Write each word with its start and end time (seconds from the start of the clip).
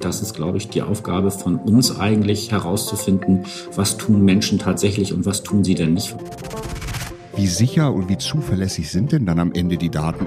Das 0.00 0.22
ist, 0.22 0.34
glaube 0.34 0.58
ich, 0.58 0.68
die 0.68 0.82
Aufgabe 0.82 1.30
von 1.30 1.56
uns 1.56 1.98
eigentlich 1.98 2.52
herauszufinden, 2.52 3.44
was 3.74 3.96
tun 3.96 4.24
Menschen 4.24 4.58
tatsächlich 4.58 5.12
und 5.12 5.26
was 5.26 5.42
tun 5.42 5.64
sie 5.64 5.74
denn 5.74 5.94
nicht. 5.94 6.14
Wie 7.36 7.46
sicher 7.46 7.92
und 7.92 8.08
wie 8.08 8.18
zuverlässig 8.18 8.90
sind 8.90 9.12
denn 9.12 9.26
dann 9.26 9.38
am 9.38 9.52
Ende 9.52 9.76
die 9.76 9.90
Daten? 9.90 10.26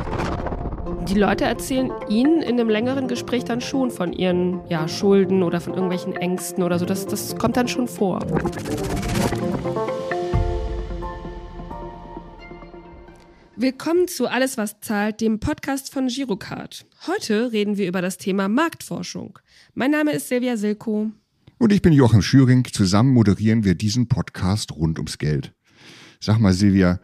Die 1.07 1.19
Leute 1.19 1.45
erzählen 1.45 1.91
Ihnen 2.09 2.41
in 2.41 2.59
einem 2.59 2.69
längeren 2.69 3.07
Gespräch 3.07 3.43
dann 3.43 3.59
schon 3.59 3.91
von 3.91 4.13
ihren 4.13 4.61
ja, 4.69 4.87
Schulden 4.87 5.43
oder 5.43 5.59
von 5.59 5.73
irgendwelchen 5.73 6.15
Ängsten 6.15 6.63
oder 6.63 6.79
so. 6.79 6.85
Das, 6.85 7.05
das 7.05 7.35
kommt 7.37 7.57
dann 7.57 7.67
schon 7.67 7.87
vor. 7.87 8.19
Willkommen 13.61 14.07
zu 14.07 14.27
Alles, 14.27 14.57
was 14.57 14.79
zahlt, 14.79 15.21
dem 15.21 15.39
Podcast 15.39 15.93
von 15.93 16.07
Girocard. 16.07 16.87
Heute 17.05 17.51
reden 17.51 17.77
wir 17.77 17.87
über 17.87 18.01
das 18.01 18.17
Thema 18.17 18.47
Marktforschung. 18.47 19.37
Mein 19.75 19.91
Name 19.91 20.13
ist 20.13 20.29
Silvia 20.29 20.57
Silko. 20.57 21.11
Und 21.59 21.71
ich 21.71 21.83
bin 21.83 21.93
Joachim 21.93 22.23
Schüring. 22.23 22.65
Zusammen 22.65 23.13
moderieren 23.13 23.63
wir 23.63 23.75
diesen 23.75 24.07
Podcast 24.07 24.71
rund 24.71 24.97
ums 24.97 25.19
Geld. 25.19 25.53
Sag 26.19 26.39
mal, 26.39 26.53
Silvia, 26.53 27.01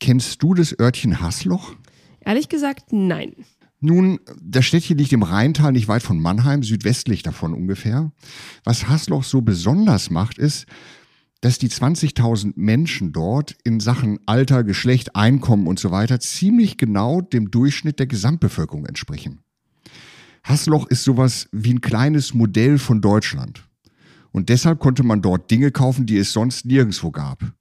kennst 0.00 0.42
du 0.42 0.54
das 0.54 0.74
Örtchen 0.80 1.20
Hasloch? 1.20 1.74
Ehrlich 2.20 2.48
gesagt, 2.48 2.90
nein. 2.90 3.34
Nun, 3.80 4.18
das 4.42 4.64
Städtchen 4.64 4.96
liegt 4.96 5.12
im 5.12 5.22
Rheintal 5.22 5.72
nicht 5.72 5.88
weit 5.88 6.02
von 6.02 6.18
Mannheim, 6.18 6.62
südwestlich 6.62 7.22
davon 7.22 7.52
ungefähr. 7.52 8.12
Was 8.64 8.88
Hasloch 8.88 9.24
so 9.24 9.42
besonders 9.42 10.08
macht, 10.08 10.38
ist, 10.38 10.64
dass 11.40 11.58
die 11.58 11.68
20.000 11.68 12.52
Menschen 12.56 13.12
dort 13.12 13.56
in 13.64 13.80
Sachen 13.80 14.18
Alter, 14.26 14.64
Geschlecht, 14.64 15.14
Einkommen 15.14 15.66
und 15.66 15.78
so 15.78 15.90
weiter 15.90 16.20
ziemlich 16.20 16.76
genau 16.76 17.20
dem 17.20 17.50
Durchschnitt 17.50 17.98
der 17.98 18.06
Gesamtbevölkerung 18.06 18.86
entsprechen. 18.86 19.40
Hasloch 20.42 20.86
ist 20.86 21.04
sowas 21.04 21.48
wie 21.52 21.74
ein 21.74 21.80
kleines 21.80 22.34
Modell 22.34 22.78
von 22.78 23.00
Deutschland. 23.00 23.68
Und 24.32 24.48
deshalb 24.48 24.78
konnte 24.78 25.02
man 25.02 25.22
dort 25.22 25.50
Dinge 25.50 25.70
kaufen, 25.70 26.06
die 26.06 26.18
es 26.18 26.32
sonst 26.32 26.64
nirgendwo 26.64 27.10
gab. 27.10 27.52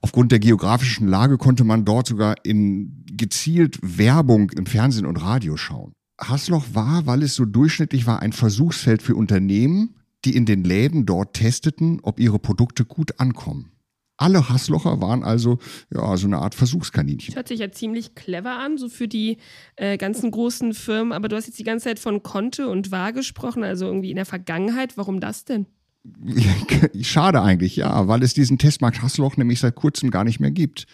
Aufgrund 0.00 0.32
der 0.32 0.38
geografischen 0.38 1.08
Lage 1.08 1.38
konnte 1.38 1.64
man 1.64 1.84
dort 1.84 2.06
sogar 2.06 2.36
in 2.44 3.04
gezielt 3.06 3.78
Werbung 3.82 4.50
im 4.50 4.66
Fernsehen 4.66 5.06
und 5.06 5.16
Radio 5.16 5.56
schauen. 5.56 5.92
Hasloch 6.20 6.66
war, 6.72 7.06
weil 7.06 7.22
es 7.22 7.34
so 7.34 7.44
durchschnittlich 7.44 8.06
war, 8.06 8.20
ein 8.20 8.32
Versuchsfeld 8.32 9.02
für 9.02 9.14
Unternehmen, 9.14 9.94
die 10.24 10.36
in 10.36 10.46
den 10.46 10.64
Läden 10.64 11.06
dort 11.06 11.34
testeten, 11.34 12.00
ob 12.02 12.20
ihre 12.20 12.38
Produkte 12.38 12.84
gut 12.84 13.18
ankommen. 13.20 13.72
Alle 14.16 14.48
Hasslocher 14.48 15.00
waren 15.00 15.22
also 15.22 15.58
ja 15.94 16.16
so 16.16 16.26
eine 16.26 16.38
Art 16.38 16.56
Versuchskaninchen. 16.56 17.28
Das 17.28 17.36
hört 17.36 17.48
sich 17.48 17.60
ja 17.60 17.70
ziemlich 17.70 18.16
clever 18.16 18.58
an, 18.58 18.76
so 18.76 18.88
für 18.88 19.06
die 19.06 19.36
äh, 19.76 19.96
ganzen 19.96 20.32
großen 20.32 20.74
Firmen. 20.74 21.12
Aber 21.12 21.28
du 21.28 21.36
hast 21.36 21.46
jetzt 21.46 21.58
die 21.58 21.64
ganze 21.64 21.84
Zeit 21.84 22.00
von 22.00 22.24
Konte 22.24 22.68
und 22.68 22.90
Wahr 22.90 23.12
gesprochen, 23.12 23.62
also 23.62 23.86
irgendwie 23.86 24.10
in 24.10 24.16
der 24.16 24.26
Vergangenheit. 24.26 24.96
Warum 24.96 25.20
das 25.20 25.44
denn? 25.44 25.66
Schade 27.02 27.42
eigentlich, 27.42 27.76
ja, 27.76 28.08
weil 28.08 28.22
es 28.24 28.34
diesen 28.34 28.58
Testmarkt 28.58 29.02
Hassloch 29.02 29.36
nämlich 29.36 29.60
seit 29.60 29.76
kurzem 29.76 30.10
gar 30.10 30.24
nicht 30.24 30.40
mehr 30.40 30.50
gibt. 30.50 30.86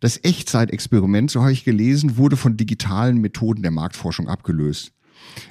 Das 0.00 0.20
Echtzeitexperiment, 0.22 1.30
so 1.30 1.42
habe 1.42 1.52
ich 1.52 1.64
gelesen, 1.64 2.16
wurde 2.16 2.36
von 2.36 2.56
digitalen 2.56 3.18
Methoden 3.18 3.62
der 3.62 3.70
Marktforschung 3.72 4.28
abgelöst. 4.28 4.92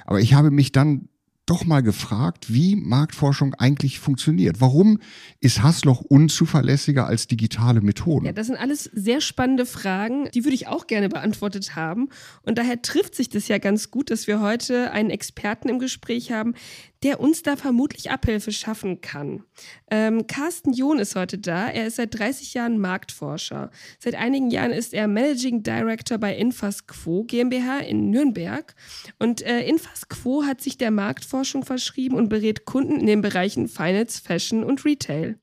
Aber 0.04 0.20
ich 0.20 0.34
habe 0.34 0.50
mich 0.50 0.72
dann 0.72 1.08
doch 1.46 1.64
mal 1.64 1.82
gefragt, 1.82 2.52
wie 2.52 2.74
Marktforschung 2.74 3.54
eigentlich 3.54 4.00
funktioniert. 4.00 4.60
Warum 4.60 5.00
ist 5.40 5.62
Hassloch 5.62 6.00
unzuverlässiger 6.00 7.06
als 7.06 7.26
digitale 7.26 7.82
Methoden? 7.82 8.26
Ja, 8.26 8.32
das 8.32 8.46
sind 8.46 8.56
alles 8.56 8.84
sehr 8.84 9.20
spannende 9.20 9.66
Fragen, 9.66 10.28
die 10.32 10.44
würde 10.44 10.54
ich 10.54 10.68
auch 10.68 10.86
gerne 10.86 11.08
beantwortet 11.08 11.76
haben. 11.76 12.08
Und 12.42 12.56
daher 12.56 12.80
trifft 12.80 13.14
sich 13.14 13.28
das 13.28 13.48
ja 13.48 13.58
ganz 13.58 13.90
gut, 13.90 14.10
dass 14.10 14.26
wir 14.26 14.40
heute 14.40 14.90
einen 14.92 15.10
Experten 15.10 15.68
im 15.68 15.78
Gespräch 15.78 16.32
haben, 16.32 16.54
der 17.04 17.20
uns 17.20 17.42
da 17.42 17.56
vermutlich 17.56 18.10
Abhilfe 18.10 18.50
schaffen 18.50 19.02
kann. 19.02 19.44
Ähm, 19.90 20.26
Carsten 20.26 20.72
John 20.72 20.98
ist 20.98 21.14
heute 21.14 21.36
da. 21.36 21.68
Er 21.68 21.86
ist 21.86 21.96
seit 21.96 22.18
30 22.18 22.54
Jahren 22.54 22.78
Marktforscher. 22.78 23.70
Seit 23.98 24.14
einigen 24.14 24.50
Jahren 24.50 24.72
ist 24.72 24.94
er 24.94 25.06
Managing 25.06 25.62
Director 25.62 26.16
bei 26.16 26.34
Infasquo 26.34 27.24
GmbH 27.24 27.80
in 27.80 28.10
Nürnberg. 28.10 28.74
Und 29.18 29.42
äh, 29.42 29.66
Infasquo 29.68 30.44
hat 30.44 30.62
sich 30.62 30.78
der 30.78 30.90
Marktforschung 30.90 31.64
verschrieben 31.64 32.16
und 32.16 32.30
berät 32.30 32.64
Kunden 32.64 32.98
in 32.98 33.06
den 33.06 33.20
Bereichen 33.20 33.68
Finance, 33.68 34.22
Fashion 34.22 34.64
und 34.64 34.84
Retail. 34.86 35.38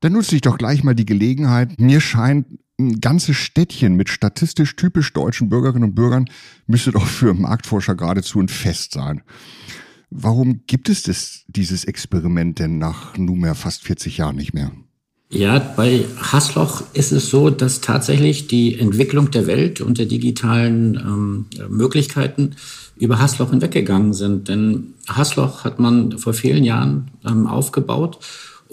Dann 0.00 0.14
nutze 0.14 0.34
ich 0.34 0.40
doch 0.40 0.56
gleich 0.56 0.84
mal 0.84 0.94
die 0.94 1.06
Gelegenheit. 1.06 1.78
Mir 1.78 2.00
scheint, 2.00 2.46
ein 2.78 3.00
ganzes 3.00 3.36
Städtchen 3.36 3.94
mit 3.94 4.08
statistisch 4.08 4.74
typisch 4.74 5.12
deutschen 5.12 5.48
Bürgerinnen 5.48 5.90
und 5.90 5.94
Bürgern 5.94 6.28
müsste 6.66 6.92
doch 6.92 7.06
für 7.06 7.34
Marktforscher 7.34 7.94
geradezu 7.94 8.40
ein 8.40 8.48
Fest 8.48 8.92
sein. 8.92 9.22
Warum 10.16 10.60
gibt 10.68 10.88
es 10.88 11.02
das, 11.02 11.42
dieses 11.48 11.84
Experiment 11.84 12.60
denn 12.60 12.78
nach 12.78 13.18
nunmehr 13.18 13.56
fast 13.56 13.82
40 13.82 14.18
Jahren 14.18 14.36
nicht 14.36 14.54
mehr? 14.54 14.70
Ja, 15.28 15.58
bei 15.58 16.04
Hassloch 16.18 16.84
ist 16.92 17.10
es 17.10 17.30
so, 17.30 17.50
dass 17.50 17.80
tatsächlich 17.80 18.46
die 18.46 18.78
Entwicklung 18.78 19.32
der 19.32 19.48
Welt 19.48 19.80
und 19.80 19.98
der 19.98 20.06
digitalen 20.06 20.94
ähm, 20.94 21.46
Möglichkeiten 21.68 22.54
über 22.94 23.18
Hassloch 23.18 23.50
hinweggegangen 23.50 24.12
sind. 24.12 24.46
Denn 24.46 24.94
Hassloch 25.08 25.64
hat 25.64 25.80
man 25.80 26.16
vor 26.18 26.32
vielen 26.32 26.62
Jahren 26.62 27.10
ähm, 27.26 27.48
aufgebaut 27.48 28.20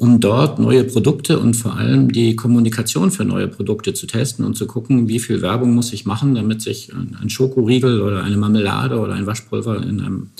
um 0.01 0.19
dort 0.19 0.57
neue 0.57 0.83
Produkte 0.83 1.37
und 1.37 1.53
vor 1.53 1.75
allem 1.75 2.11
die 2.11 2.35
Kommunikation 2.35 3.11
für 3.11 3.23
neue 3.23 3.47
Produkte 3.47 3.93
zu 3.93 4.07
testen 4.07 4.43
und 4.43 4.55
zu 4.57 4.65
gucken, 4.65 5.07
wie 5.07 5.19
viel 5.19 5.43
Werbung 5.43 5.75
muss 5.75 5.93
ich 5.93 6.07
machen, 6.07 6.33
damit 6.33 6.63
sich 6.63 6.91
ein 6.91 7.29
Schokoriegel 7.29 8.01
oder 8.01 8.23
eine 8.23 8.35
Marmelade 8.35 8.97
oder 8.97 9.13
ein 9.13 9.27
Waschpulver 9.27 9.77
in 9.77 10.01
einem 10.01 10.31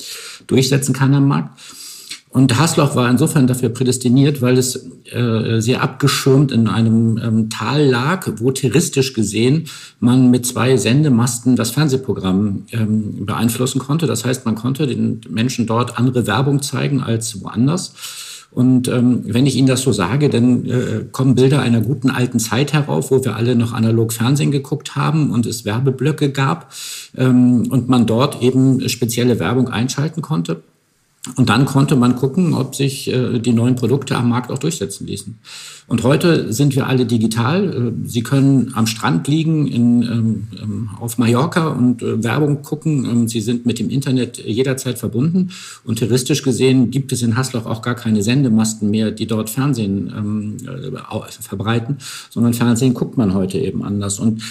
durchsetzen 0.48 0.92
kann 0.92 1.14
am 1.14 1.28
Markt. 1.28 1.60
Und 2.28 2.58
Hasloch 2.58 2.96
war 2.96 3.08
insofern 3.08 3.46
dafür 3.46 3.68
prädestiniert, 3.68 4.42
weil 4.42 4.58
es 4.58 4.84
äh, 5.12 5.60
sehr 5.60 5.80
abgeschirmt 5.80 6.50
in 6.50 6.66
einem 6.66 7.18
ähm, 7.18 7.48
Tal 7.48 7.86
lag, 7.86 8.28
wo 8.38 8.50
touristisch 8.50 9.12
gesehen 9.12 9.66
man 10.00 10.32
mit 10.32 10.44
zwei 10.44 10.76
Sendemasten 10.76 11.54
das 11.54 11.70
Fernsehprogramm 11.70 12.64
ähm, 12.72 13.26
beeinflussen 13.26 13.78
konnte. 13.78 14.08
Das 14.08 14.24
heißt, 14.24 14.44
man 14.44 14.56
konnte 14.56 14.88
den 14.88 15.20
Menschen 15.28 15.68
dort 15.68 15.98
andere 15.98 16.26
Werbung 16.26 16.62
zeigen 16.62 17.00
als 17.00 17.40
woanders. 17.44 17.92
Und 18.52 18.88
ähm, 18.88 19.22
wenn 19.24 19.46
ich 19.46 19.56
Ihnen 19.56 19.66
das 19.66 19.80
so 19.80 19.92
sage, 19.92 20.28
dann 20.28 20.66
äh, 20.66 21.04
kommen 21.10 21.34
Bilder 21.34 21.60
einer 21.60 21.80
guten 21.80 22.10
alten 22.10 22.38
Zeit 22.38 22.74
herauf, 22.74 23.10
wo 23.10 23.24
wir 23.24 23.34
alle 23.34 23.56
noch 23.56 23.72
analog 23.72 24.12
Fernsehen 24.12 24.50
geguckt 24.50 24.94
haben 24.94 25.30
und 25.30 25.46
es 25.46 25.64
Werbeblöcke 25.64 26.30
gab 26.30 26.70
ähm, 27.16 27.66
und 27.70 27.88
man 27.88 28.06
dort 28.06 28.42
eben 28.42 28.86
spezielle 28.90 29.38
Werbung 29.38 29.68
einschalten 29.68 30.20
konnte. 30.20 30.62
Und 31.36 31.48
dann 31.48 31.66
konnte 31.66 31.94
man 31.94 32.16
gucken, 32.16 32.52
ob 32.52 32.74
sich 32.74 33.08
äh, 33.08 33.38
die 33.38 33.52
neuen 33.52 33.76
Produkte 33.76 34.16
am 34.16 34.28
Markt 34.28 34.50
auch 34.50 34.58
durchsetzen 34.58 35.06
ließen. 35.06 35.38
Und 35.86 36.02
heute 36.02 36.52
sind 36.52 36.74
wir 36.74 36.88
alle 36.88 37.06
digital. 37.06 37.92
Äh, 38.04 38.08
Sie 38.08 38.24
können 38.24 38.72
am 38.74 38.88
Strand 38.88 39.28
liegen 39.28 39.68
in, 39.68 40.02
ähm, 40.02 40.48
ähm, 40.60 40.90
auf 40.98 41.18
Mallorca 41.18 41.68
und 41.68 42.02
äh, 42.02 42.24
Werbung 42.24 42.62
gucken. 42.62 43.04
Ähm, 43.04 43.28
Sie 43.28 43.40
sind 43.40 43.66
mit 43.66 43.78
dem 43.78 43.88
Internet 43.88 44.38
jederzeit 44.38 44.98
verbunden. 44.98 45.50
Und 45.84 46.00
touristisch 46.00 46.42
gesehen 46.42 46.90
gibt 46.90 47.12
es 47.12 47.22
in 47.22 47.36
Hasloch 47.36 47.66
auch 47.66 47.82
gar 47.82 47.94
keine 47.94 48.24
Sendemasten 48.24 48.90
mehr, 48.90 49.12
die 49.12 49.28
dort 49.28 49.48
Fernsehen 49.48 50.58
verbreiten, 51.40 51.98
sondern 52.30 52.54
Fernsehen 52.54 52.94
guckt 52.94 53.16
man 53.16 53.34
heute 53.34 53.58
eben 53.58 53.84
anders. 53.84 54.18
Und 54.18 54.42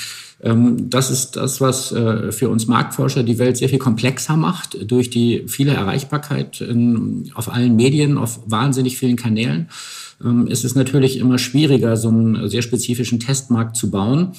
das 0.44 1.12
ist 1.12 1.36
das, 1.36 1.62
was 1.62 1.92
äh, 1.92 2.32
für 2.32 2.50
uns 2.50 2.66
Marktforscher 2.68 3.22
die 3.22 3.38
Welt 3.38 3.58
sehr 3.58 3.70
viel 3.70 3.78
komplexer 3.78 4.38
macht, 4.38 4.78
durch 4.90 5.12
die 5.12 5.44
viele 5.48 5.74
Erreichbarkeit 5.74 6.64
auf 7.36 7.54
allen 7.54 7.76
Medien, 7.76 8.18
auf 8.18 8.40
wahnsinnig 8.48 8.98
vielen 8.98 9.18
Kanälen. 9.18 9.70
Ähm, 10.24 10.48
ist 10.48 10.66
es 10.66 10.74
natürlich 10.74 11.18
immer 11.18 11.38
schwieriger, 11.38 11.96
so 11.96 12.10
einen 12.10 12.50
sehr 12.50 12.64
spezifischen 12.64 13.20
Testmarkt 13.20 13.76
zu 13.76 13.92
bauen. 13.92 14.32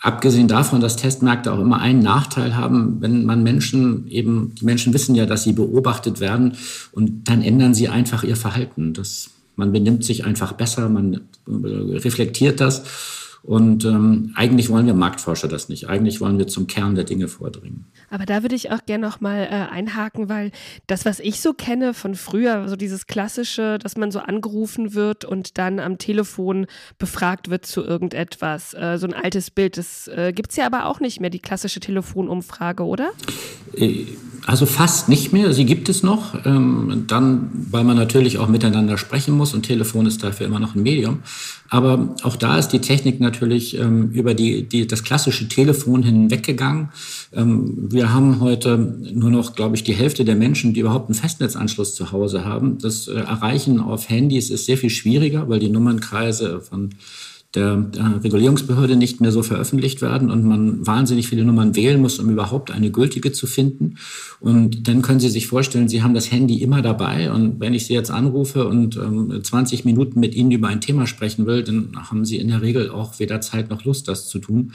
Abgesehen 0.00 0.48
davon, 0.48 0.80
dass 0.80 0.96
Testmärkte 0.96 1.52
auch 1.52 1.58
immer 1.58 1.80
einen 1.80 2.00
Nachteil 2.00 2.56
haben, 2.56 3.00
wenn 3.00 3.24
man 3.24 3.42
Menschen 3.42 4.06
eben, 4.08 4.54
die 4.54 4.66
Menschen 4.66 4.92
wissen 4.92 5.14
ja, 5.14 5.26
dass 5.26 5.44
sie 5.44 5.54
beobachtet 5.54 6.20
werden 6.20 6.56
und 6.92 7.28
dann 7.28 7.42
ändern 7.42 7.74
sie 7.74 7.88
einfach 7.88 8.22
ihr 8.22 8.36
Verhalten. 8.36 8.92
Das, 8.92 9.30
man 9.56 9.72
benimmt 9.72 10.04
sich 10.04 10.24
einfach 10.24 10.52
besser, 10.52 10.88
man 10.88 11.14
äh, 11.14 11.20
reflektiert 11.48 12.60
das 12.60 12.84
und 13.46 13.84
ähm, 13.84 14.32
eigentlich 14.34 14.70
wollen 14.70 14.86
wir 14.86 14.94
Marktforscher 14.94 15.48
das 15.48 15.68
nicht. 15.68 15.88
Eigentlich 15.90 16.22
wollen 16.22 16.38
wir 16.38 16.46
zum 16.46 16.66
Kern 16.66 16.94
der 16.94 17.04
Dinge 17.04 17.28
vordringen. 17.28 17.84
Aber 18.08 18.24
da 18.24 18.40
würde 18.40 18.54
ich 18.54 18.70
auch 18.70 18.86
gerne 18.86 19.06
noch 19.06 19.20
mal 19.20 19.42
äh, 19.42 19.70
einhaken, 19.70 20.30
weil 20.30 20.50
das, 20.86 21.04
was 21.04 21.20
ich 21.20 21.42
so 21.42 21.52
kenne 21.52 21.92
von 21.92 22.14
früher, 22.14 22.66
so 22.70 22.76
dieses 22.76 23.06
klassische, 23.06 23.78
dass 23.78 23.98
man 23.98 24.10
so 24.10 24.20
angerufen 24.20 24.94
wird 24.94 25.26
und 25.26 25.58
dann 25.58 25.78
am 25.78 25.98
Telefon 25.98 26.66
befragt 26.98 27.50
wird 27.50 27.66
zu 27.66 27.82
irgendetwas, 27.82 28.72
äh, 28.72 28.96
so 28.96 29.06
ein 29.06 29.12
altes 29.12 29.50
Bild, 29.50 29.76
das 29.76 30.08
äh, 30.08 30.32
gibt 30.34 30.50
es 30.50 30.56
ja 30.56 30.64
aber 30.64 30.86
auch 30.86 31.00
nicht 31.00 31.20
mehr, 31.20 31.28
die 31.28 31.40
klassische 31.40 31.80
Telefonumfrage, 31.80 32.84
oder? 32.84 33.10
Äh, 33.76 34.06
Also 34.46 34.66
fast 34.66 35.08
nicht 35.08 35.32
mehr. 35.32 35.54
Sie 35.54 35.64
gibt 35.64 35.88
es 35.88 36.02
noch. 36.02 36.34
Ähm, 36.44 37.04
dann, 37.06 37.50
weil 37.70 37.84
man 37.84 37.96
natürlich 37.96 38.38
auch 38.38 38.48
miteinander 38.48 38.98
sprechen 38.98 39.34
muss 39.34 39.54
und 39.54 39.62
Telefon 39.62 40.06
ist 40.06 40.22
dafür 40.22 40.46
immer 40.46 40.60
noch 40.60 40.74
ein 40.74 40.82
Medium. 40.82 41.20
Aber 41.70 42.14
auch 42.22 42.36
da 42.36 42.58
ist 42.58 42.68
die 42.68 42.80
Technik 42.80 43.20
natürlich 43.20 43.78
ähm, 43.78 44.10
über 44.10 44.34
die, 44.34 44.68
die, 44.68 44.86
das 44.86 45.02
klassische 45.02 45.48
Telefon 45.48 46.02
hinweggegangen. 46.02 46.90
Ähm, 47.32 47.90
wir 47.90 48.12
haben 48.12 48.40
heute 48.40 48.76
nur 49.12 49.30
noch, 49.30 49.54
glaube 49.54 49.76
ich, 49.76 49.82
die 49.82 49.94
Hälfte 49.94 50.24
der 50.24 50.36
Menschen, 50.36 50.74
die 50.74 50.80
überhaupt 50.80 51.08
einen 51.08 51.14
Festnetzanschluss 51.14 51.94
zu 51.94 52.12
Hause 52.12 52.44
haben. 52.44 52.78
Das 52.78 53.08
äh, 53.08 53.14
Erreichen 53.14 53.80
auf 53.80 54.08
Handys 54.10 54.50
ist 54.50 54.66
sehr 54.66 54.76
viel 54.78 54.90
schwieriger, 54.90 55.48
weil 55.48 55.58
die 55.58 55.70
Nummernkreise 55.70 56.60
von 56.60 56.90
der 57.54 57.90
Regulierungsbehörde 58.22 58.96
nicht 58.96 59.20
mehr 59.20 59.32
so 59.32 59.42
veröffentlicht 59.42 60.02
werden 60.02 60.30
und 60.30 60.44
man 60.44 60.86
wahnsinnig 60.86 61.28
viele 61.28 61.44
Nummern 61.44 61.76
wählen 61.76 62.00
muss, 62.00 62.18
um 62.18 62.30
überhaupt 62.30 62.70
eine 62.70 62.90
gültige 62.90 63.32
zu 63.32 63.46
finden. 63.46 63.96
Und 64.40 64.88
dann 64.88 65.02
können 65.02 65.20
Sie 65.20 65.28
sich 65.28 65.46
vorstellen, 65.46 65.88
Sie 65.88 66.02
haben 66.02 66.14
das 66.14 66.30
Handy 66.30 66.62
immer 66.62 66.82
dabei 66.82 67.32
und 67.32 67.60
wenn 67.60 67.74
ich 67.74 67.86
Sie 67.86 67.94
jetzt 67.94 68.10
anrufe 68.10 68.66
und 68.66 68.96
ähm, 68.96 69.40
20 69.42 69.84
Minuten 69.84 70.20
mit 70.20 70.34
Ihnen 70.34 70.50
über 70.50 70.68
ein 70.68 70.80
Thema 70.80 71.06
sprechen 71.06 71.46
will, 71.46 71.62
dann 71.62 71.90
haben 72.10 72.24
Sie 72.24 72.38
in 72.38 72.48
der 72.48 72.62
Regel 72.62 72.90
auch 72.90 73.18
weder 73.18 73.40
Zeit 73.40 73.70
noch 73.70 73.84
Lust, 73.84 74.08
das 74.08 74.28
zu 74.28 74.38
tun. 74.38 74.72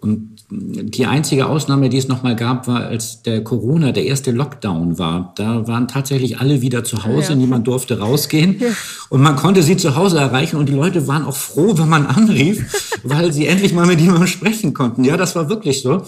Und 0.00 0.38
die 0.50 1.06
einzige 1.06 1.46
Ausnahme, 1.46 1.88
die 1.88 1.98
es 1.98 2.06
nochmal 2.06 2.36
gab, 2.36 2.68
war, 2.68 2.86
als 2.86 3.22
der 3.22 3.42
Corona, 3.42 3.90
der 3.90 4.04
erste 4.04 4.30
Lockdown 4.30 4.96
war. 4.98 5.32
Da 5.36 5.66
waren 5.66 5.88
tatsächlich 5.88 6.38
alle 6.38 6.62
wieder 6.62 6.84
zu 6.84 7.04
Hause, 7.04 7.30
ja. 7.30 7.34
niemand 7.34 7.66
durfte 7.66 7.98
rausgehen. 7.98 8.60
Ja. 8.60 8.68
Und 9.08 9.22
man 9.22 9.34
konnte 9.34 9.62
sie 9.62 9.76
zu 9.76 9.96
Hause 9.96 10.18
erreichen 10.18 10.56
und 10.56 10.68
die 10.68 10.74
Leute 10.74 11.08
waren 11.08 11.24
auch 11.24 11.36
froh, 11.36 11.76
wenn 11.76 11.88
man 11.88 12.06
anrief, 12.06 12.96
weil 13.02 13.32
sie 13.32 13.46
endlich 13.46 13.74
mal 13.74 13.86
mit 13.86 14.00
jemandem 14.00 14.28
sprechen 14.28 14.72
konnten. 14.72 15.02
Ja, 15.04 15.16
das 15.16 15.34
war 15.34 15.48
wirklich 15.48 15.82
so. 15.82 16.04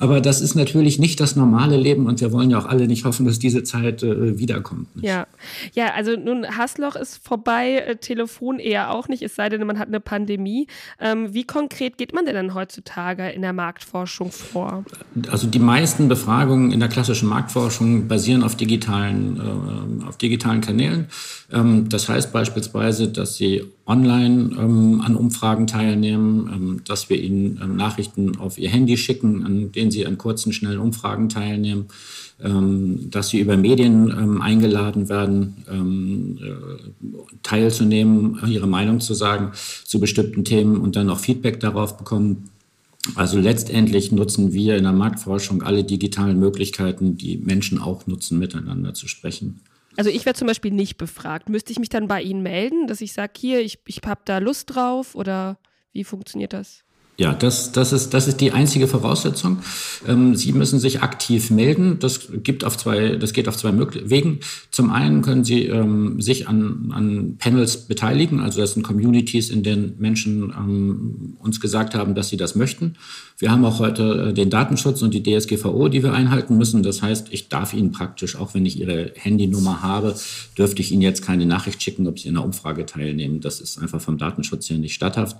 Aber 0.00 0.22
das 0.22 0.40
ist 0.40 0.54
natürlich 0.54 0.98
nicht 0.98 1.20
das 1.20 1.36
normale 1.36 1.76
Leben 1.76 2.06
und 2.06 2.22
wir 2.22 2.32
wollen 2.32 2.48
ja 2.48 2.58
auch 2.58 2.64
alle 2.64 2.86
nicht 2.86 3.04
hoffen, 3.04 3.26
dass 3.26 3.38
diese 3.38 3.64
Zeit 3.64 4.02
äh, 4.02 4.38
wiederkommt. 4.38 4.96
Nicht? 4.96 5.04
Ja. 5.04 5.26
ja, 5.74 5.92
also 5.92 6.16
nun, 6.16 6.56
Hassloch 6.56 6.96
ist 6.96 7.22
vorbei, 7.22 7.74
äh, 7.74 7.96
Telefon 7.96 8.58
eher 8.58 8.94
auch 8.94 9.08
nicht, 9.08 9.22
es 9.22 9.36
sei 9.36 9.50
denn, 9.50 9.64
man 9.66 9.78
hat 9.78 9.88
eine 9.88 10.00
Pandemie. 10.00 10.68
Ähm, 10.98 11.34
wie 11.34 11.44
konkret 11.44 11.98
geht 11.98 12.14
man 12.14 12.24
denn 12.24 12.34
dann 12.34 12.54
heutzutage 12.54 13.28
in 13.28 13.42
der 13.42 13.52
Marktforschung 13.52 14.32
vor? 14.32 14.84
Also 15.30 15.46
die 15.46 15.58
meisten 15.58 16.08
Befragungen 16.08 16.72
in 16.72 16.80
der 16.80 16.88
klassischen 16.88 17.28
Marktforschung 17.28 18.08
basieren 18.08 18.42
auf 18.42 18.56
digitalen, 18.56 20.00
äh, 20.02 20.06
auf 20.06 20.16
digitalen 20.16 20.62
Kanälen. 20.62 21.08
Ähm, 21.52 21.90
das 21.90 22.08
heißt 22.08 22.32
beispielsweise, 22.32 23.08
dass 23.08 23.36
sie 23.36 23.64
online 23.90 24.56
ähm, 24.56 25.00
an 25.00 25.16
Umfragen 25.16 25.66
teilnehmen, 25.66 26.48
ähm, 26.52 26.80
dass 26.86 27.10
wir 27.10 27.20
ihnen 27.20 27.60
ähm, 27.62 27.76
Nachrichten 27.76 28.36
auf 28.36 28.56
ihr 28.56 28.70
Handy 28.70 28.96
schicken, 28.96 29.44
an 29.44 29.72
denen 29.72 29.90
sie 29.90 30.06
an 30.06 30.16
kurzen, 30.16 30.52
schnellen 30.52 30.78
Umfragen 30.78 31.28
teilnehmen, 31.28 31.86
ähm, 32.40 33.10
dass 33.10 33.30
sie 33.30 33.40
über 33.40 33.56
Medien 33.56 34.10
ähm, 34.10 34.40
eingeladen 34.40 35.08
werden, 35.08 35.64
ähm, 35.68 36.38
äh, 36.40 37.38
teilzunehmen, 37.42 38.40
ihre 38.46 38.68
Meinung 38.68 39.00
zu 39.00 39.14
sagen 39.14 39.50
zu 39.84 39.98
bestimmten 39.98 40.44
Themen 40.44 40.76
und 40.76 40.94
dann 40.94 41.10
auch 41.10 41.18
Feedback 41.18 41.58
darauf 41.58 41.98
bekommen. 41.98 42.48
Also 43.16 43.40
letztendlich 43.40 44.12
nutzen 44.12 44.52
wir 44.52 44.76
in 44.76 44.84
der 44.84 44.92
Marktforschung 44.92 45.62
alle 45.62 45.82
digitalen 45.82 46.38
Möglichkeiten, 46.38 47.16
die 47.16 47.38
Menschen 47.38 47.80
auch 47.80 48.06
nutzen, 48.06 48.38
miteinander 48.38 48.94
zu 48.94 49.08
sprechen. 49.08 49.60
Also 50.00 50.08
ich 50.08 50.24
werde 50.24 50.38
zum 50.38 50.48
Beispiel 50.48 50.70
nicht 50.70 50.96
befragt. 50.96 51.50
Müsste 51.50 51.72
ich 51.72 51.78
mich 51.78 51.90
dann 51.90 52.08
bei 52.08 52.22
Ihnen 52.22 52.42
melden, 52.42 52.86
dass 52.86 53.02
ich 53.02 53.12
sage, 53.12 53.34
hier, 53.36 53.60
ich, 53.60 53.80
ich 53.84 54.00
habe 54.06 54.22
da 54.24 54.38
Lust 54.38 54.74
drauf 54.74 55.14
oder 55.14 55.58
wie 55.92 56.04
funktioniert 56.04 56.54
das? 56.54 56.86
Ja, 57.20 57.34
das, 57.34 57.70
das, 57.72 57.92
ist, 57.92 58.14
das 58.14 58.28
ist 58.28 58.40
die 58.40 58.52
einzige 58.52 58.88
Voraussetzung. 58.88 59.58
Ähm, 60.08 60.36
Sie 60.36 60.52
müssen 60.52 60.80
sich 60.80 61.02
aktiv 61.02 61.50
melden. 61.50 61.98
Das, 61.98 62.28
gibt 62.42 62.64
auf 62.64 62.78
zwei, 62.78 63.16
das 63.16 63.34
geht 63.34 63.46
auf 63.46 63.58
zwei 63.58 63.74
Wegen. 63.76 64.38
Zum 64.70 64.88
einen 64.88 65.20
können 65.20 65.44
Sie 65.44 65.66
ähm, 65.66 66.22
sich 66.22 66.48
an, 66.48 66.90
an 66.94 67.36
Panels 67.36 67.76
beteiligen. 67.76 68.40
Also 68.40 68.62
das 68.62 68.72
sind 68.72 68.84
Communities, 68.84 69.50
in 69.50 69.62
denen 69.62 69.96
Menschen 69.98 70.44
ähm, 70.44 71.36
uns 71.40 71.60
gesagt 71.60 71.94
haben, 71.94 72.14
dass 72.14 72.30
sie 72.30 72.38
das 72.38 72.54
möchten. 72.54 72.94
Wir 73.36 73.50
haben 73.50 73.66
auch 73.66 73.80
heute 73.80 74.30
äh, 74.30 74.32
den 74.32 74.48
Datenschutz 74.48 75.02
und 75.02 75.12
die 75.12 75.22
DSGVO, 75.22 75.88
die 75.88 76.02
wir 76.02 76.14
einhalten 76.14 76.56
müssen. 76.56 76.82
Das 76.82 77.02
heißt, 77.02 77.28
ich 77.32 77.50
darf 77.50 77.74
Ihnen 77.74 77.92
praktisch, 77.92 78.34
auch 78.36 78.54
wenn 78.54 78.64
ich 78.64 78.78
Ihre 78.80 79.12
Handynummer 79.14 79.82
habe, 79.82 80.14
dürfte 80.56 80.80
ich 80.80 80.90
Ihnen 80.90 81.02
jetzt 81.02 81.20
keine 81.20 81.44
Nachricht 81.44 81.82
schicken, 81.82 82.06
ob 82.06 82.18
Sie 82.18 82.28
in 82.28 82.38
einer 82.38 82.46
Umfrage 82.46 82.86
teilnehmen. 82.86 83.42
Das 83.42 83.60
ist 83.60 83.78
einfach 83.78 84.00
vom 84.00 84.16
Datenschutz 84.16 84.70
her 84.70 84.78
nicht 84.78 84.94
statthaft. 84.94 85.36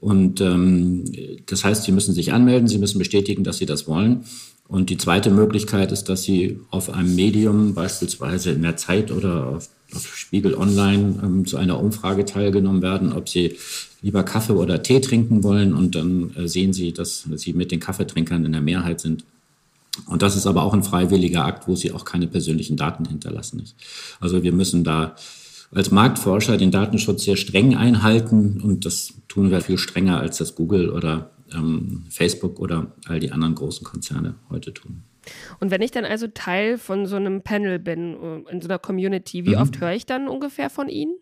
Und 0.00 0.40
ähm, 0.40 1.04
das 1.46 1.64
heißt, 1.64 1.84
Sie 1.84 1.92
müssen 1.92 2.14
sich 2.14 2.32
anmelden, 2.32 2.68
Sie 2.68 2.78
müssen 2.78 2.98
bestätigen, 2.98 3.44
dass 3.44 3.58
Sie 3.58 3.66
das 3.66 3.88
wollen. 3.88 4.24
Und 4.68 4.90
die 4.90 4.98
zweite 4.98 5.30
Möglichkeit 5.30 5.92
ist, 5.92 6.04
dass 6.04 6.24
Sie 6.24 6.58
auf 6.70 6.90
einem 6.90 7.14
Medium, 7.14 7.74
beispielsweise 7.74 8.50
in 8.50 8.62
der 8.62 8.76
Zeit 8.76 9.10
oder 9.10 9.46
auf, 9.46 9.68
auf 9.94 10.16
Spiegel 10.16 10.54
Online, 10.54 11.20
ähm, 11.22 11.46
zu 11.46 11.56
einer 11.56 11.80
Umfrage 11.80 12.24
teilgenommen 12.24 12.82
werden, 12.82 13.12
ob 13.12 13.28
Sie 13.28 13.56
lieber 14.02 14.22
Kaffee 14.22 14.54
oder 14.54 14.82
Tee 14.82 15.00
trinken 15.00 15.42
wollen. 15.44 15.72
Und 15.72 15.94
dann 15.94 16.34
äh, 16.36 16.48
sehen 16.48 16.72
Sie, 16.72 16.92
dass 16.92 17.26
Sie 17.36 17.52
mit 17.52 17.70
den 17.70 17.80
Kaffeetrinkern 17.80 18.44
in 18.44 18.52
der 18.52 18.60
Mehrheit 18.60 19.00
sind. 19.00 19.24
Und 20.06 20.20
das 20.22 20.36
ist 20.36 20.46
aber 20.46 20.62
auch 20.62 20.74
ein 20.74 20.82
freiwilliger 20.82 21.44
Akt, 21.44 21.68
wo 21.68 21.74
Sie 21.74 21.92
auch 21.92 22.04
keine 22.04 22.26
persönlichen 22.26 22.76
Daten 22.76 23.06
hinterlassen. 23.06 23.64
Also 24.20 24.42
wir 24.42 24.52
müssen 24.52 24.84
da 24.84 25.16
als 25.72 25.90
Marktforscher 25.90 26.56
den 26.56 26.70
Datenschutz 26.70 27.24
sehr 27.24 27.36
streng 27.36 27.76
einhalten 27.76 28.60
und 28.60 28.84
das 28.84 29.14
tun 29.28 29.50
wir 29.50 29.60
viel 29.60 29.78
strenger, 29.78 30.20
als 30.20 30.38
das 30.38 30.54
Google 30.54 30.90
oder 30.90 31.30
ähm, 31.52 32.04
Facebook 32.10 32.60
oder 32.60 32.92
all 33.06 33.20
die 33.20 33.32
anderen 33.32 33.54
großen 33.54 33.84
Konzerne 33.84 34.36
heute 34.50 34.72
tun. 34.72 35.02
Und 35.58 35.70
wenn 35.70 35.82
ich 35.82 35.90
dann 35.90 36.04
also 36.04 36.28
Teil 36.28 36.78
von 36.78 37.06
so 37.06 37.16
einem 37.16 37.42
Panel 37.42 37.78
bin, 37.78 38.14
äh, 38.14 38.52
in 38.52 38.60
so 38.60 38.68
einer 38.68 38.78
Community, 38.78 39.44
wie 39.44 39.56
mhm. 39.56 39.62
oft 39.62 39.80
höre 39.80 39.92
ich 39.92 40.06
dann 40.06 40.28
ungefähr 40.28 40.70
von 40.70 40.88
Ihnen? 40.88 41.16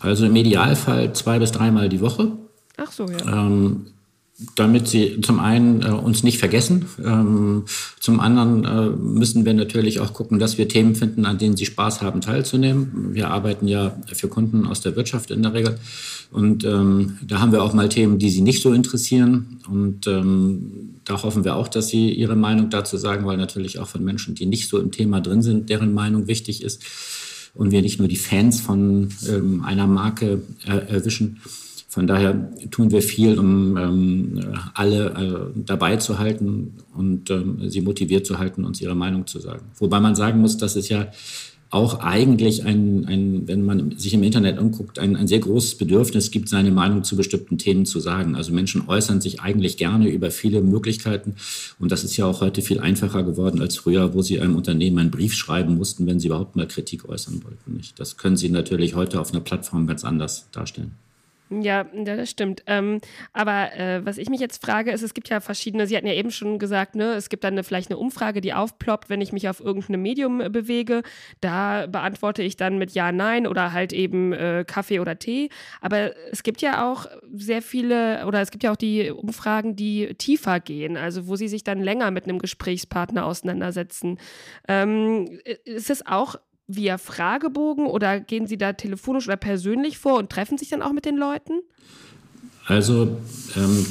Also 0.00 0.26
im 0.26 0.36
Idealfall 0.36 1.12
zwei 1.12 1.38
bis 1.38 1.52
dreimal 1.52 1.88
die 1.88 2.00
Woche. 2.00 2.38
Ach 2.76 2.90
so, 2.90 3.06
ja. 3.06 3.46
Ähm, 3.46 3.86
damit 4.54 4.88
sie 4.88 5.20
zum 5.20 5.38
einen 5.38 5.82
äh, 5.82 5.88
uns 5.88 6.22
nicht 6.22 6.38
vergessen, 6.38 6.86
ähm, 7.04 7.64
zum 7.98 8.20
anderen 8.20 8.64
äh, 8.64 8.90
müssen 8.96 9.44
wir 9.44 9.54
natürlich 9.54 10.00
auch 10.00 10.12
gucken, 10.12 10.38
dass 10.38 10.58
wir 10.58 10.68
Themen 10.68 10.94
finden, 10.94 11.26
an 11.26 11.38
denen 11.38 11.56
sie 11.56 11.66
Spaß 11.66 12.00
haben 12.00 12.20
teilzunehmen. 12.20 13.10
Wir 13.12 13.30
arbeiten 13.30 13.68
ja 13.68 13.96
für 14.12 14.28
Kunden 14.28 14.66
aus 14.66 14.80
der 14.80 14.96
Wirtschaft 14.96 15.30
in 15.30 15.42
der 15.42 15.52
Regel 15.52 15.78
und 16.30 16.64
ähm, 16.64 17.18
da 17.26 17.40
haben 17.40 17.52
wir 17.52 17.62
auch 17.62 17.74
mal 17.74 17.88
Themen, 17.88 18.18
die 18.18 18.30
sie 18.30 18.40
nicht 18.40 18.62
so 18.62 18.72
interessieren 18.72 19.60
und 19.68 20.06
ähm, 20.06 21.00
da 21.04 21.22
hoffen 21.22 21.44
wir 21.44 21.56
auch, 21.56 21.68
dass 21.68 21.88
sie 21.88 22.10
ihre 22.12 22.36
Meinung 22.36 22.70
dazu 22.70 22.96
sagen, 22.96 23.26
weil 23.26 23.36
natürlich 23.36 23.78
auch 23.78 23.88
von 23.88 24.04
Menschen, 24.04 24.34
die 24.34 24.46
nicht 24.46 24.68
so 24.68 24.78
im 24.78 24.90
Thema 24.90 25.20
drin 25.20 25.42
sind, 25.42 25.68
deren 25.68 25.92
Meinung 25.92 26.28
wichtig 26.28 26.62
ist 26.62 26.82
und 27.54 27.72
wir 27.72 27.82
nicht 27.82 27.98
nur 27.98 28.08
die 28.08 28.16
Fans 28.16 28.60
von 28.60 29.08
ähm, 29.28 29.64
einer 29.64 29.86
Marke 29.86 30.42
äh, 30.66 30.94
erwischen. 30.94 31.40
Von 31.90 32.06
daher 32.06 32.52
tun 32.70 32.92
wir 32.92 33.02
viel, 33.02 33.36
um 33.36 33.76
ähm, 33.76 34.40
alle 34.74 35.52
äh, 35.56 35.60
dabei 35.66 35.96
zu 35.96 36.20
halten 36.20 36.74
und 36.94 37.30
ähm, 37.30 37.68
sie 37.68 37.80
motiviert 37.80 38.24
zu 38.24 38.38
halten, 38.38 38.64
uns 38.64 38.80
ihre 38.80 38.94
Meinung 38.94 39.26
zu 39.26 39.40
sagen. 39.40 39.66
Wobei 39.76 39.98
man 39.98 40.14
sagen 40.14 40.40
muss, 40.40 40.56
dass 40.56 40.76
es 40.76 40.88
ja 40.88 41.08
auch 41.70 41.98
eigentlich 41.98 42.64
ein, 42.64 43.06
ein 43.06 43.48
wenn 43.48 43.64
man 43.64 43.98
sich 43.98 44.14
im 44.14 44.22
Internet 44.22 44.58
anguckt, 44.58 45.00
ein, 45.00 45.16
ein 45.16 45.26
sehr 45.26 45.40
großes 45.40 45.78
Bedürfnis 45.78 46.30
gibt, 46.30 46.48
seine 46.48 46.70
Meinung 46.70 47.02
zu 47.02 47.16
bestimmten 47.16 47.58
Themen 47.58 47.86
zu 47.86 47.98
sagen. 47.98 48.36
Also 48.36 48.52
Menschen 48.52 48.88
äußern 48.88 49.20
sich 49.20 49.40
eigentlich 49.40 49.76
gerne 49.76 50.08
über 50.10 50.30
viele 50.30 50.62
Möglichkeiten. 50.62 51.34
Und 51.80 51.90
das 51.90 52.04
ist 52.04 52.16
ja 52.16 52.24
auch 52.24 52.40
heute 52.40 52.62
viel 52.62 52.78
einfacher 52.78 53.24
geworden 53.24 53.60
als 53.60 53.76
früher, 53.76 54.14
wo 54.14 54.22
sie 54.22 54.38
einem 54.38 54.54
Unternehmen 54.54 54.98
einen 54.98 55.10
Brief 55.10 55.34
schreiben 55.34 55.76
mussten, 55.76 56.06
wenn 56.06 56.20
sie 56.20 56.28
überhaupt 56.28 56.54
mal 56.54 56.68
Kritik 56.68 57.08
äußern 57.08 57.42
wollten. 57.42 57.80
Das 57.96 58.16
können 58.16 58.36
sie 58.36 58.48
natürlich 58.48 58.94
heute 58.94 59.20
auf 59.20 59.32
einer 59.32 59.40
Plattform 59.40 59.88
ganz 59.88 60.04
anders 60.04 60.46
darstellen. 60.52 60.92
Ja, 61.52 61.82
das 61.82 62.30
stimmt. 62.30 62.62
Ähm, 62.66 63.00
aber 63.32 63.72
äh, 63.76 64.06
was 64.06 64.18
ich 64.18 64.30
mich 64.30 64.38
jetzt 64.38 64.64
frage, 64.64 64.92
ist, 64.92 65.02
es 65.02 65.14
gibt 65.14 65.28
ja 65.30 65.40
verschiedene, 65.40 65.88
Sie 65.88 65.96
hatten 65.96 66.06
ja 66.06 66.12
eben 66.12 66.30
schon 66.30 66.60
gesagt, 66.60 66.94
ne, 66.94 67.14
es 67.14 67.28
gibt 67.28 67.42
dann 67.42 67.54
eine, 67.54 67.64
vielleicht 67.64 67.90
eine 67.90 67.98
Umfrage, 67.98 68.40
die 68.40 68.54
aufploppt, 68.54 69.10
wenn 69.10 69.20
ich 69.20 69.32
mich 69.32 69.48
auf 69.48 69.58
irgendeinem 69.58 70.00
Medium 70.00 70.40
äh, 70.40 70.48
bewege. 70.48 71.02
Da 71.40 71.88
beantworte 71.88 72.44
ich 72.44 72.56
dann 72.56 72.78
mit 72.78 72.92
Ja, 72.92 73.10
Nein 73.10 73.48
oder 73.48 73.72
halt 73.72 73.92
eben 73.92 74.32
äh, 74.32 74.64
Kaffee 74.64 75.00
oder 75.00 75.18
Tee. 75.18 75.48
Aber 75.80 76.12
es 76.30 76.44
gibt 76.44 76.62
ja 76.62 76.88
auch 76.88 77.06
sehr 77.34 77.62
viele, 77.62 78.26
oder 78.26 78.40
es 78.40 78.52
gibt 78.52 78.62
ja 78.62 78.70
auch 78.70 78.76
die 78.76 79.10
Umfragen, 79.10 79.74
die 79.74 80.14
tiefer 80.14 80.60
gehen, 80.60 80.96
also 80.96 81.26
wo 81.26 81.34
Sie 81.34 81.48
sich 81.48 81.64
dann 81.64 81.82
länger 81.82 82.12
mit 82.12 82.24
einem 82.24 82.38
Gesprächspartner 82.38 83.26
auseinandersetzen. 83.26 84.18
Ähm, 84.68 85.40
ist 85.64 85.90
es 85.90 86.06
auch 86.06 86.36
via 86.76 86.98
Fragebogen 86.98 87.86
oder 87.86 88.20
gehen 88.20 88.46
Sie 88.46 88.58
da 88.58 88.72
telefonisch 88.72 89.26
oder 89.26 89.36
persönlich 89.36 89.98
vor 89.98 90.18
und 90.18 90.30
treffen 90.30 90.58
sich 90.58 90.68
dann 90.68 90.82
auch 90.82 90.92
mit 90.92 91.04
den 91.04 91.16
Leuten? 91.16 91.60
Also 92.66 93.16
ähm, 93.56 93.86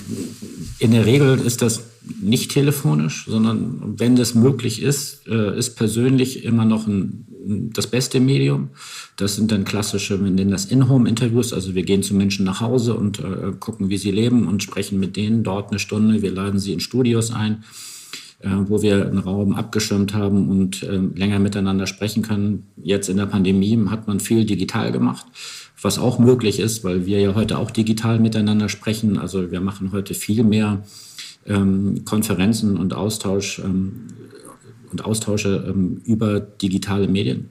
in 0.80 0.92
der 0.92 1.06
Regel 1.06 1.38
ist 1.40 1.62
das 1.62 1.84
nicht 2.22 2.52
telefonisch, 2.52 3.26
sondern 3.28 4.00
wenn 4.00 4.16
das 4.16 4.36
möglich 4.36 4.82
ist, 4.82 5.28
äh, 5.28 5.58
ist 5.58 5.76
persönlich 5.76 6.46
immer 6.46 6.64
noch 6.64 6.88
ein, 6.88 7.26
das 7.74 7.88
beste 7.88 8.22
Medium. 8.22 8.70
Das 9.18 9.36
sind 9.36 9.52
dann 9.52 9.66
klassische, 9.66 10.24
wir 10.24 10.32
nennen 10.32 10.52
das 10.52 10.66
In-Home-Interviews. 10.66 11.52
Also 11.52 11.76
wir 11.76 11.84
gehen 11.84 12.04
zu 12.04 12.16
Menschen 12.16 12.46
nach 12.46 12.62
Hause 12.62 12.94
und 12.94 13.20
äh, 13.20 13.52
gucken, 13.60 13.90
wie 13.90 13.98
sie 13.98 14.12
leben 14.12 14.48
und 14.48 14.64
sprechen 14.64 14.98
mit 14.98 15.18
denen 15.18 15.44
dort 15.44 15.72
eine 15.72 15.80
Stunde. 15.80 16.22
Wir 16.22 16.32
laden 16.32 16.60
sie 16.60 16.72
in 16.72 16.80
Studios 16.80 17.32
ein 17.32 17.64
wo 18.42 18.82
wir 18.82 19.06
einen 19.06 19.20
Raum 19.20 19.54
abgeschirmt 19.54 20.14
haben 20.14 20.50
und 20.50 20.84
äh, 20.84 20.98
länger 20.98 21.40
miteinander 21.40 21.88
sprechen 21.88 22.24
können. 22.24 22.68
Jetzt 22.82 23.10
in 23.10 23.18
der 23.18 23.26
Pandemie 23.26 23.78
hat 23.90 24.08
man 24.08 24.20
viel 24.22 24.46
digital 24.46 24.92
gemacht, 24.92 25.26
was 25.82 26.00
auch 26.00 26.20
möglich 26.20 26.60
ist, 26.60 26.84
weil 26.84 27.06
wir 27.06 27.20
ja 27.20 27.36
heute 27.36 27.58
auch 27.58 27.70
digital 27.70 28.20
miteinander 28.20 28.70
sprechen. 28.70 29.18
Also 29.18 29.52
wir 29.52 29.60
machen 29.60 29.92
heute 29.92 30.14
viel 30.14 30.44
mehr 30.44 30.84
ähm, 31.46 32.06
Konferenzen 32.06 32.78
und 32.78 32.94
Austausch 32.94 33.60
ähm, 33.60 34.08
und 34.92 35.04
Austausche 35.04 35.66
ähm, 35.68 36.02
über 36.06 36.40
digitale 36.40 37.10
Medien. 37.10 37.50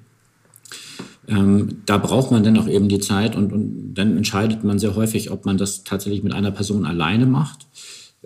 Ähm, 1.26 1.82
da 1.84 1.98
braucht 1.98 2.30
man 2.30 2.42
dann 2.42 2.56
auch 2.56 2.68
eben 2.68 2.88
die 2.88 3.00
Zeit 3.00 3.36
und, 3.36 3.52
und 3.52 3.92
dann 3.92 4.16
entscheidet 4.16 4.64
man 4.64 4.78
sehr 4.78 4.96
häufig, 4.96 5.30
ob 5.30 5.44
man 5.44 5.58
das 5.58 5.84
tatsächlich 5.84 6.22
mit 6.22 6.32
einer 6.32 6.50
Person 6.50 6.86
alleine 6.86 7.26
macht 7.26 7.66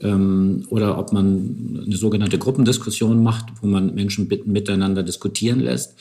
ähm, 0.03 0.65
oder 0.69 0.99
ob 0.99 1.13
man 1.13 1.83
eine 1.87 1.97
sogenannte 1.97 2.39
Gruppendiskussion 2.39 3.23
macht, 3.23 3.47
wo 3.61 3.67
man 3.67 3.95
Menschen 3.95 4.29
miteinander 4.47 5.03
diskutieren 5.03 5.61
lässt. 5.61 5.95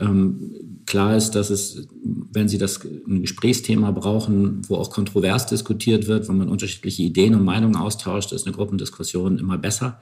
Ähm, 0.00 0.80
klar 0.86 1.16
ist, 1.16 1.32
dass 1.32 1.50
es, 1.50 1.86
wenn 2.32 2.48
Sie 2.48 2.58
das 2.58 2.80
ein 2.84 3.20
Gesprächsthema 3.20 3.90
brauchen, 3.90 4.62
wo 4.68 4.76
auch 4.76 4.90
kontrovers 4.90 5.46
diskutiert 5.46 6.06
wird, 6.06 6.28
wo 6.28 6.32
man 6.32 6.48
unterschiedliche 6.48 7.02
Ideen 7.02 7.34
und 7.34 7.44
Meinungen 7.44 7.76
austauscht, 7.76 8.32
ist 8.32 8.46
eine 8.46 8.56
Gruppendiskussion 8.56 9.38
immer 9.38 9.58
besser. 9.58 10.00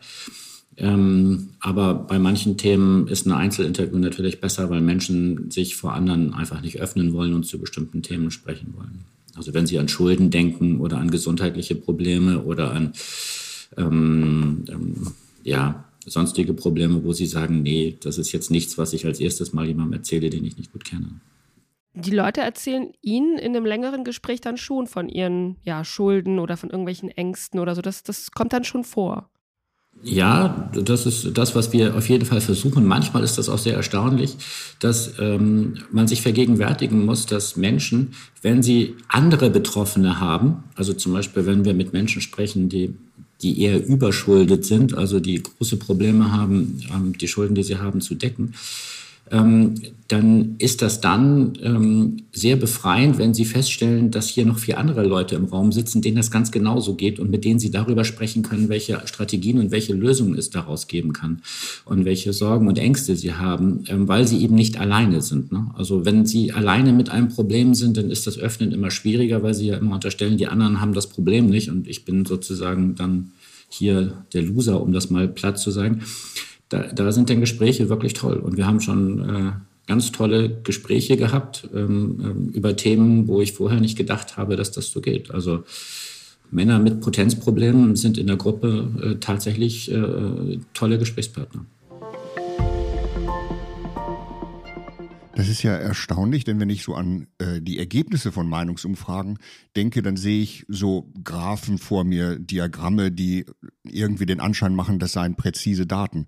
Ähm, 0.76 1.50
aber 1.58 1.94
bei 1.94 2.18
manchen 2.18 2.56
Themen 2.56 3.08
ist 3.08 3.26
ein 3.26 3.32
Einzelinterview 3.32 3.98
natürlich 3.98 4.40
besser, 4.40 4.70
weil 4.70 4.80
Menschen 4.80 5.50
sich 5.50 5.74
vor 5.74 5.94
anderen 5.94 6.32
einfach 6.32 6.62
nicht 6.62 6.80
öffnen 6.80 7.12
wollen 7.12 7.34
und 7.34 7.44
zu 7.44 7.58
bestimmten 7.58 8.02
Themen 8.02 8.30
sprechen 8.30 8.74
wollen. 8.76 9.04
Also 9.36 9.54
wenn 9.54 9.66
Sie 9.66 9.78
an 9.78 9.88
Schulden 9.88 10.30
denken 10.30 10.80
oder 10.80 10.98
an 10.98 11.10
gesundheitliche 11.10 11.74
Probleme 11.74 12.42
oder 12.42 12.72
an 12.72 12.92
ähm, 13.76 14.64
ähm, 14.68 15.12
ja, 15.42 15.84
sonstige 16.06 16.54
Probleme, 16.54 17.04
wo 17.04 17.12
Sie 17.12 17.26
sagen, 17.26 17.62
nee, 17.62 17.96
das 18.00 18.18
ist 18.18 18.32
jetzt 18.32 18.50
nichts, 18.50 18.78
was 18.78 18.92
ich 18.92 19.06
als 19.06 19.20
erstes 19.20 19.52
mal 19.52 19.66
jemandem 19.66 20.00
erzähle, 20.00 20.30
den 20.30 20.44
ich 20.44 20.56
nicht 20.56 20.72
gut 20.72 20.84
kenne. 20.84 21.20
Die 21.94 22.12
Leute 22.12 22.40
erzählen 22.40 22.92
Ihnen 23.02 23.36
in 23.36 23.56
einem 23.56 23.66
längeren 23.66 24.04
Gespräch 24.04 24.40
dann 24.40 24.56
schon 24.56 24.86
von 24.86 25.08
ihren 25.08 25.56
ja, 25.64 25.84
Schulden 25.84 26.38
oder 26.38 26.56
von 26.56 26.70
irgendwelchen 26.70 27.08
Ängsten 27.10 27.58
oder 27.58 27.74
so. 27.74 27.82
Das, 27.82 28.02
das 28.02 28.30
kommt 28.30 28.52
dann 28.52 28.64
schon 28.64 28.84
vor. 28.84 29.28
Ja, 30.02 30.70
das 30.72 31.04
ist 31.04 31.36
das, 31.36 31.54
was 31.54 31.74
wir 31.74 31.94
auf 31.94 32.08
jeden 32.08 32.24
Fall 32.24 32.40
versuchen. 32.40 32.86
Manchmal 32.86 33.22
ist 33.22 33.36
das 33.36 33.50
auch 33.50 33.58
sehr 33.58 33.76
erstaunlich, 33.76 34.36
dass 34.78 35.12
ähm, 35.18 35.74
man 35.90 36.08
sich 36.08 36.22
vergegenwärtigen 36.22 37.04
muss, 37.04 37.26
dass 37.26 37.56
Menschen, 37.56 38.14
wenn 38.40 38.62
sie 38.62 38.96
andere 39.08 39.50
Betroffene 39.50 40.18
haben, 40.18 40.64
also 40.74 40.94
zum 40.94 41.12
Beispiel, 41.12 41.44
wenn 41.44 41.66
wir 41.66 41.74
mit 41.74 41.92
Menschen 41.92 42.22
sprechen, 42.22 42.70
die, 42.70 42.94
die 43.42 43.60
eher 43.60 43.84
überschuldet 43.86 44.64
sind, 44.64 44.94
also 44.94 45.20
die 45.20 45.42
große 45.42 45.76
Probleme 45.76 46.32
haben, 46.32 46.80
ähm, 46.94 47.18
die 47.18 47.28
Schulden, 47.28 47.54
die 47.54 47.62
sie 47.62 47.76
haben, 47.76 48.00
zu 48.00 48.14
decken, 48.14 48.54
dann 50.10 50.56
ist 50.58 50.82
das 50.82 51.00
dann 51.00 51.52
ähm, 51.62 52.16
sehr 52.32 52.56
befreiend, 52.56 53.18
wenn 53.18 53.32
Sie 53.32 53.44
feststellen, 53.44 54.10
dass 54.10 54.28
hier 54.28 54.44
noch 54.44 54.58
vier 54.58 54.78
andere 54.78 55.04
Leute 55.04 55.36
im 55.36 55.44
Raum 55.44 55.70
sitzen, 55.70 56.02
denen 56.02 56.16
das 56.16 56.32
ganz 56.32 56.50
genauso 56.50 56.94
geht 56.94 57.20
und 57.20 57.30
mit 57.30 57.44
denen 57.44 57.60
Sie 57.60 57.70
darüber 57.70 58.04
sprechen 58.04 58.42
können, 58.42 58.68
welche 58.68 59.00
Strategien 59.06 59.58
und 59.58 59.70
welche 59.70 59.94
Lösungen 59.94 60.36
es 60.36 60.50
daraus 60.50 60.88
geben 60.88 61.12
kann 61.12 61.42
und 61.84 62.04
welche 62.04 62.32
Sorgen 62.32 62.66
und 62.66 62.78
Ängste 62.78 63.14
Sie 63.14 63.34
haben, 63.34 63.84
ähm, 63.86 64.08
weil 64.08 64.26
Sie 64.26 64.42
eben 64.42 64.56
nicht 64.56 64.80
alleine 64.80 65.22
sind. 65.22 65.52
Ne? 65.52 65.70
Also 65.76 66.04
wenn 66.04 66.26
Sie 66.26 66.50
alleine 66.52 66.92
mit 66.92 67.08
einem 67.10 67.28
Problem 67.28 67.74
sind, 67.74 67.96
dann 67.96 68.10
ist 68.10 68.26
das 68.26 68.36
Öffnen 68.36 68.72
immer 68.72 68.90
schwieriger, 68.90 69.44
weil 69.44 69.54
Sie 69.54 69.68
ja 69.68 69.76
immer 69.76 69.94
unterstellen, 69.94 70.38
die 70.38 70.48
anderen 70.48 70.80
haben 70.80 70.92
das 70.92 71.06
Problem 71.06 71.46
nicht 71.46 71.70
und 71.70 71.86
ich 71.86 72.04
bin 72.04 72.26
sozusagen 72.26 72.96
dann 72.96 73.30
hier 73.68 74.24
der 74.32 74.42
Loser, 74.42 74.82
um 74.82 74.92
das 74.92 75.08
mal 75.08 75.28
platt 75.28 75.60
zu 75.60 75.70
sagen 75.70 76.02
da, 76.70 76.84
da 76.84 77.12
sind 77.12 77.28
dann 77.28 77.40
Gespräche 77.40 77.90
wirklich 77.90 78.14
toll. 78.14 78.38
Und 78.38 78.56
wir 78.56 78.66
haben 78.66 78.80
schon 78.80 79.20
äh, 79.20 79.52
ganz 79.86 80.12
tolle 80.12 80.60
Gespräche 80.62 81.16
gehabt 81.16 81.68
ähm, 81.74 82.20
ähm, 82.22 82.48
über 82.54 82.76
Themen, 82.76 83.28
wo 83.28 83.42
ich 83.42 83.52
vorher 83.52 83.80
nicht 83.80 83.98
gedacht 83.98 84.36
habe, 84.36 84.56
dass 84.56 84.70
das 84.70 84.90
so 84.90 85.00
geht. 85.00 85.30
Also 85.32 85.64
Männer 86.50 86.78
mit 86.78 87.00
Potenzproblemen 87.00 87.96
sind 87.96 88.18
in 88.18 88.26
der 88.28 88.36
Gruppe 88.36 88.88
äh, 89.02 89.14
tatsächlich 89.16 89.90
äh, 89.90 90.58
tolle 90.74 90.98
Gesprächspartner. 90.98 91.66
Das 95.40 95.48
ist 95.48 95.62
ja 95.62 95.74
erstaunlich, 95.74 96.44
denn 96.44 96.60
wenn 96.60 96.68
ich 96.68 96.82
so 96.82 96.94
an 96.94 97.26
äh, 97.38 97.62
die 97.62 97.78
Ergebnisse 97.78 98.30
von 98.30 98.46
Meinungsumfragen 98.46 99.38
denke, 99.74 100.02
dann 100.02 100.18
sehe 100.18 100.42
ich 100.42 100.66
so 100.68 101.10
Graphen 101.24 101.78
vor 101.78 102.04
mir, 102.04 102.38
Diagramme, 102.38 103.10
die 103.10 103.46
irgendwie 103.82 104.26
den 104.26 104.38
Anschein 104.38 104.74
machen, 104.74 104.98
das 104.98 105.12
seien 105.12 105.36
präzise 105.36 105.86
Daten. 105.86 106.26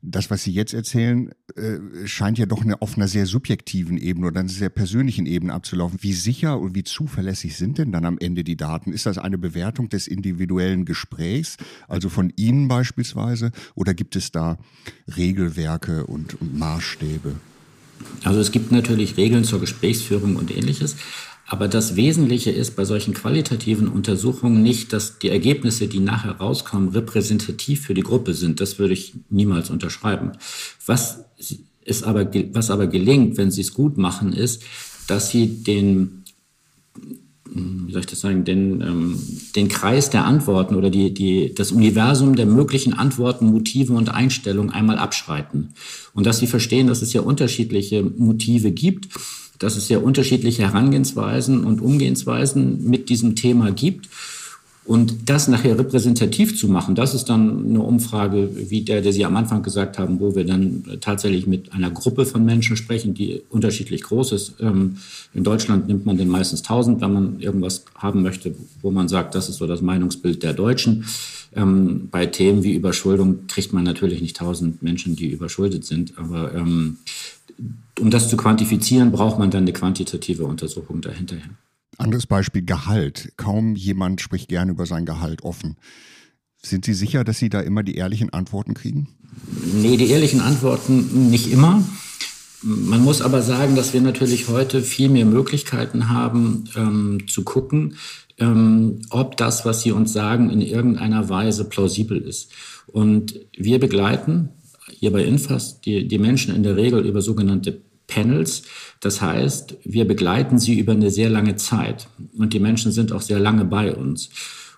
Das, 0.00 0.30
was 0.30 0.44
Sie 0.44 0.52
jetzt 0.52 0.72
erzählen, 0.72 1.30
äh, 1.56 2.06
scheint 2.06 2.38
ja 2.38 2.46
doch 2.46 2.62
eine, 2.62 2.80
auf 2.80 2.96
einer 2.96 3.06
sehr 3.06 3.26
subjektiven 3.26 3.98
Ebene 3.98 4.28
oder 4.28 4.40
einer 4.40 4.48
sehr 4.48 4.70
persönlichen 4.70 5.26
Ebene 5.26 5.52
abzulaufen. 5.52 5.98
Wie 6.00 6.14
sicher 6.14 6.58
und 6.58 6.74
wie 6.74 6.84
zuverlässig 6.84 7.58
sind 7.58 7.76
denn 7.76 7.92
dann 7.92 8.06
am 8.06 8.16
Ende 8.16 8.44
die 8.44 8.56
Daten? 8.56 8.94
Ist 8.94 9.04
das 9.04 9.18
eine 9.18 9.36
Bewertung 9.36 9.90
des 9.90 10.06
individuellen 10.06 10.86
Gesprächs, 10.86 11.58
also 11.86 12.08
von 12.08 12.32
Ihnen 12.36 12.66
beispielsweise, 12.68 13.50
oder 13.74 13.92
gibt 13.92 14.16
es 14.16 14.32
da 14.32 14.56
Regelwerke 15.14 16.06
und, 16.06 16.40
und 16.40 16.58
Maßstäbe? 16.58 17.34
Also 18.22 18.40
es 18.40 18.52
gibt 18.52 18.72
natürlich 18.72 19.16
Regeln 19.16 19.44
zur 19.44 19.60
Gesprächsführung 19.60 20.36
und 20.36 20.56
ähnliches. 20.56 20.96
Aber 21.46 21.68
das 21.68 21.94
Wesentliche 21.94 22.50
ist 22.50 22.74
bei 22.74 22.84
solchen 22.84 23.12
qualitativen 23.12 23.88
Untersuchungen 23.88 24.62
nicht, 24.62 24.92
dass 24.92 25.18
die 25.18 25.28
Ergebnisse, 25.28 25.88
die 25.88 26.00
nachher 26.00 26.32
rauskommen, 26.32 26.88
repräsentativ 26.88 27.82
für 27.82 27.94
die 27.94 28.02
Gruppe 28.02 28.32
sind. 28.32 28.60
Das 28.60 28.78
würde 28.78 28.94
ich 28.94 29.14
niemals 29.28 29.68
unterschreiben. 29.68 30.32
Was, 30.86 31.24
ist 31.84 32.04
aber, 32.04 32.30
was 32.52 32.70
aber 32.70 32.86
gelingt, 32.86 33.36
wenn 33.36 33.50
Sie 33.50 33.60
es 33.60 33.74
gut 33.74 33.98
machen, 33.98 34.32
ist, 34.32 34.62
dass 35.06 35.30
Sie 35.30 35.62
den 35.62 36.23
wie 37.54 37.92
soll 37.92 38.00
ich 38.00 38.06
das 38.06 38.20
sagen, 38.20 38.44
den, 38.44 38.80
ähm, 38.80 39.18
den 39.54 39.68
Kreis 39.68 40.10
der 40.10 40.24
Antworten 40.24 40.74
oder 40.74 40.90
die, 40.90 41.14
die, 41.14 41.54
das 41.54 41.72
Universum 41.72 42.36
der 42.36 42.46
möglichen 42.46 42.94
Antworten, 42.94 43.46
Motive 43.46 43.92
und 43.92 44.08
Einstellungen 44.08 44.72
einmal 44.72 44.98
abschreiten. 44.98 45.70
Und 46.12 46.26
dass 46.26 46.38
sie 46.38 46.46
verstehen, 46.46 46.88
dass 46.88 47.02
es 47.02 47.12
ja 47.12 47.20
unterschiedliche 47.20 48.02
Motive 48.02 48.72
gibt, 48.72 49.08
dass 49.58 49.76
es 49.76 49.88
ja 49.88 49.98
unterschiedliche 49.98 50.62
Herangehensweisen 50.62 51.64
und 51.64 51.80
Umgehensweisen 51.80 52.88
mit 52.88 53.08
diesem 53.08 53.36
Thema 53.36 53.70
gibt 53.70 54.08
und 54.86 55.30
das 55.30 55.48
nachher 55.48 55.78
repräsentativ 55.78 56.58
zu 56.58 56.68
machen, 56.68 56.94
das 56.94 57.14
ist 57.14 57.30
dann 57.30 57.70
eine 57.70 57.80
Umfrage, 57.80 58.50
wie 58.68 58.82
der, 58.82 59.00
der 59.00 59.14
Sie 59.14 59.24
am 59.24 59.34
Anfang 59.36 59.62
gesagt 59.62 59.98
haben, 59.98 60.20
wo 60.20 60.34
wir 60.34 60.44
dann 60.44 60.84
tatsächlich 61.00 61.46
mit 61.46 61.72
einer 61.72 61.90
Gruppe 61.90 62.26
von 62.26 62.44
Menschen 62.44 62.76
sprechen, 62.76 63.14
die 63.14 63.42
unterschiedlich 63.48 64.02
groß 64.02 64.32
ist. 64.32 64.54
Ähm, 64.60 64.96
in 65.32 65.42
Deutschland 65.42 65.88
nimmt 65.88 66.04
man 66.04 66.18
den 66.18 66.28
meistens 66.28 66.60
1000, 66.60 67.00
wenn 67.00 67.12
man 67.12 67.40
irgendwas 67.40 67.84
haben 67.96 68.20
möchte, 68.22 68.54
wo 68.82 68.90
man 68.90 69.08
sagt, 69.08 69.34
das 69.34 69.48
ist 69.48 69.56
so 69.56 69.66
das 69.66 69.80
Meinungsbild 69.80 70.42
der 70.42 70.52
Deutschen. 70.52 71.06
Ähm, 71.56 72.08
bei 72.10 72.26
Themen 72.26 72.62
wie 72.62 72.74
Überschuldung 72.74 73.46
kriegt 73.46 73.72
man 73.72 73.84
natürlich 73.84 74.20
nicht 74.20 74.38
1000 74.38 74.82
Menschen, 74.82 75.16
die 75.16 75.28
überschuldet 75.28 75.86
sind, 75.86 76.18
aber 76.18 76.54
ähm, 76.54 76.98
um 78.00 78.10
das 78.10 78.28
zu 78.28 78.36
quantifizieren, 78.36 79.12
braucht 79.12 79.38
man 79.38 79.50
dann 79.50 79.62
eine 79.62 79.72
quantitative 79.72 80.44
Untersuchung 80.44 81.00
dahinterher. 81.00 81.48
Anderes 81.98 82.26
Beispiel 82.26 82.64
Gehalt. 82.64 83.32
Kaum 83.36 83.76
jemand 83.76 84.20
spricht 84.20 84.48
gerne 84.48 84.72
über 84.72 84.86
sein 84.86 85.06
Gehalt 85.06 85.42
offen. 85.42 85.76
Sind 86.62 86.84
Sie 86.84 86.94
sicher, 86.94 87.24
dass 87.24 87.38
Sie 87.38 87.50
da 87.50 87.60
immer 87.60 87.82
die 87.82 87.96
ehrlichen 87.96 88.32
Antworten 88.32 88.74
kriegen? 88.74 89.08
Nee, 89.74 89.96
die 89.96 90.10
ehrlichen 90.10 90.40
Antworten 90.40 91.30
nicht 91.30 91.50
immer. 91.52 91.84
Man 92.62 93.02
muss 93.02 93.20
aber 93.20 93.42
sagen, 93.42 93.76
dass 93.76 93.92
wir 93.92 94.00
natürlich 94.00 94.48
heute 94.48 94.80
viel 94.80 95.10
mehr 95.10 95.26
Möglichkeiten 95.26 96.08
haben, 96.08 96.64
ähm, 96.74 97.28
zu 97.28 97.44
gucken, 97.44 97.96
ähm, 98.38 99.02
ob 99.10 99.36
das, 99.36 99.66
was 99.66 99.82
Sie 99.82 99.92
uns 99.92 100.12
sagen, 100.14 100.48
in 100.48 100.62
irgendeiner 100.62 101.28
Weise 101.28 101.68
plausibel 101.68 102.18
ist. 102.18 102.50
Und 102.86 103.38
wir 103.56 103.78
begleiten 103.78 104.48
hier 104.98 105.12
bei 105.12 105.24
Infas 105.24 105.82
die, 105.82 106.08
die 106.08 106.18
Menschen 106.18 106.54
in 106.54 106.62
der 106.62 106.76
Regel 106.76 107.04
über 107.04 107.20
sogenannte 107.20 107.72
Panels. 108.06 108.62
Das 109.00 109.20
heißt, 109.20 109.76
wir 109.84 110.06
begleiten 110.06 110.58
sie 110.58 110.78
über 110.78 110.92
eine 110.92 111.10
sehr 111.10 111.30
lange 111.30 111.56
Zeit 111.56 112.08
und 112.36 112.52
die 112.52 112.60
Menschen 112.60 112.92
sind 112.92 113.12
auch 113.12 113.22
sehr 113.22 113.38
lange 113.38 113.64
bei 113.64 113.94
uns. 113.94 114.30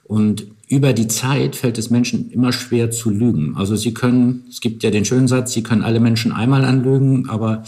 Und 0.06 0.46
über 0.68 0.92
die 0.92 1.06
Zeit 1.06 1.54
fällt 1.54 1.78
es 1.78 1.90
Menschen 1.90 2.30
immer 2.30 2.52
schwer 2.52 2.90
zu 2.90 3.10
lügen. 3.10 3.54
Also 3.56 3.76
sie 3.76 3.94
können, 3.94 4.44
es 4.48 4.60
gibt 4.60 4.82
ja 4.82 4.90
den 4.90 5.04
schönen 5.04 5.28
Satz, 5.28 5.52
sie 5.52 5.62
können 5.62 5.82
alle 5.82 6.00
Menschen 6.00 6.32
einmal 6.32 6.64
anlügen, 6.64 7.28
aber 7.28 7.62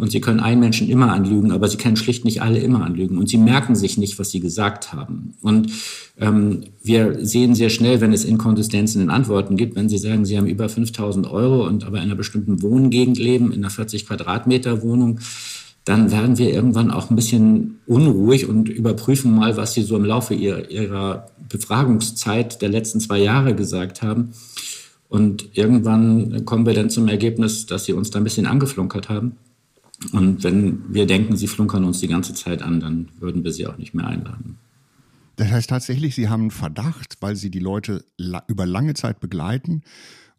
und 0.00 0.10
sie 0.10 0.22
können 0.22 0.40
einen 0.40 0.60
Menschen 0.60 0.88
immer 0.88 1.12
anlügen, 1.12 1.52
aber 1.52 1.68
sie 1.68 1.76
können 1.76 1.96
schlicht 1.96 2.24
nicht 2.24 2.40
alle 2.40 2.58
immer 2.58 2.82
anlügen. 2.82 3.18
Und 3.18 3.28
sie 3.28 3.36
merken 3.36 3.76
sich 3.76 3.98
nicht, 3.98 4.18
was 4.18 4.30
sie 4.30 4.40
gesagt 4.40 4.94
haben. 4.94 5.34
Und 5.42 5.72
ähm, 6.18 6.62
wir 6.82 7.18
sehen 7.24 7.54
sehr 7.54 7.68
schnell, 7.68 8.00
wenn 8.00 8.14
es 8.14 8.24
Inkonsistenzen 8.24 9.02
in 9.02 9.10
Antworten 9.10 9.58
gibt, 9.58 9.76
wenn 9.76 9.90
sie 9.90 9.98
sagen, 9.98 10.24
sie 10.24 10.38
haben 10.38 10.46
über 10.46 10.70
5000 10.70 11.30
Euro 11.30 11.66
und 11.66 11.84
aber 11.84 11.98
in 11.98 12.04
einer 12.04 12.14
bestimmten 12.14 12.62
Wohngegend 12.62 13.18
leben, 13.18 13.52
in 13.52 13.58
einer 13.58 13.68
40 13.68 14.06
Quadratmeter 14.06 14.80
Wohnung, 14.80 15.20
dann 15.84 16.10
werden 16.10 16.38
wir 16.38 16.52
irgendwann 16.52 16.90
auch 16.90 17.10
ein 17.10 17.16
bisschen 17.16 17.78
unruhig 17.86 18.46
und 18.46 18.68
überprüfen 18.68 19.34
mal, 19.34 19.56
was 19.56 19.74
sie 19.74 19.82
so 19.82 19.96
im 19.96 20.04
Laufe 20.04 20.34
ihrer, 20.34 20.70
ihrer 20.70 21.26
Befragungszeit 21.48 22.60
der 22.62 22.68
letzten 22.68 23.00
zwei 23.00 23.18
Jahre 23.18 23.54
gesagt 23.54 24.02
haben 24.02 24.32
Und 25.08 25.56
irgendwann 25.56 26.44
kommen 26.44 26.66
wir 26.66 26.74
dann 26.74 26.90
zum 26.90 27.08
Ergebnis, 27.08 27.66
dass 27.66 27.86
sie 27.86 27.92
uns 27.92 28.10
da 28.10 28.20
ein 28.20 28.24
bisschen 28.24 28.46
angeflunkert 28.46 29.08
haben. 29.08 29.36
Und 30.12 30.44
wenn 30.44 30.82
wir 30.88 31.06
denken, 31.06 31.36
sie 31.36 31.48
flunkern 31.48 31.84
uns 31.84 32.00
die 32.00 32.08
ganze 32.08 32.32
Zeit 32.32 32.62
an, 32.62 32.80
dann 32.80 33.08
würden 33.18 33.42
wir 33.42 33.52
sie 33.52 33.66
auch 33.66 33.76
nicht 33.76 33.92
mehr 33.92 34.06
einladen. 34.06 34.58
Das 35.36 35.50
heißt 35.50 35.70
tatsächlich, 35.70 36.14
Sie 36.14 36.28
haben 36.28 36.42
einen 36.42 36.50
Verdacht, 36.50 37.16
weil 37.20 37.34
Sie 37.34 37.50
die 37.50 37.60
Leute 37.60 38.04
über 38.46 38.66
lange 38.66 38.92
Zeit 38.94 39.20
begleiten 39.20 39.82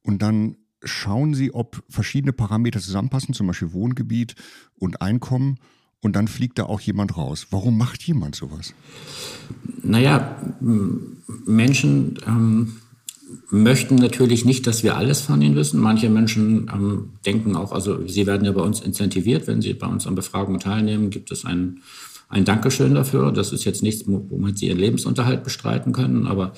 und 0.03 0.21
dann 0.21 0.57
schauen 0.83 1.33
Sie, 1.33 1.53
ob 1.53 1.83
verschiedene 1.89 2.33
Parameter 2.33 2.79
zusammenpassen, 2.79 3.33
zum 3.33 3.47
Beispiel 3.47 3.73
Wohngebiet 3.73 4.35
und 4.77 5.01
Einkommen. 5.01 5.57
Und 6.03 6.15
dann 6.15 6.27
fliegt 6.27 6.57
da 6.57 6.63
auch 6.63 6.81
jemand 6.81 7.15
raus. 7.15 7.47
Warum 7.51 7.77
macht 7.77 8.01
jemand 8.01 8.35
sowas? 8.35 8.73
Naja, 9.83 10.35
Menschen 11.45 12.17
ähm, 12.25 12.73
möchten 13.49 13.95
natürlich 13.95 14.45
nicht, 14.45 14.65
dass 14.65 14.83
wir 14.83 14.97
alles 14.97 15.21
von 15.21 15.41
ihnen 15.41 15.55
wissen. 15.55 15.79
Manche 15.79 16.09
Menschen 16.09 16.71
ähm, 16.73 17.09
denken 17.25 17.55
auch, 17.55 17.71
also 17.71 18.07
sie 18.07 18.25
werden 18.25 18.45
ja 18.45 18.51
bei 18.51 18.61
uns 18.61 18.81
incentiviert, 18.81 19.47
wenn 19.47 19.61
sie 19.61 19.73
bei 19.73 19.87
uns 19.87 20.07
an 20.07 20.15
Befragungen 20.15 20.59
teilnehmen, 20.59 21.11
gibt 21.11 21.31
es 21.31 21.45
ein, 21.45 21.81
ein 22.31 22.45
Dankeschön 22.45 22.95
dafür. 22.95 23.31
Das 23.31 23.51
ist 23.51 23.65
jetzt 23.65 23.83
nichts, 23.83 24.03
womit 24.07 24.57
sie 24.57 24.67
ihren 24.67 24.79
Lebensunterhalt 24.79 25.43
bestreiten 25.43 25.91
können, 25.91 26.27
aber 26.27 26.53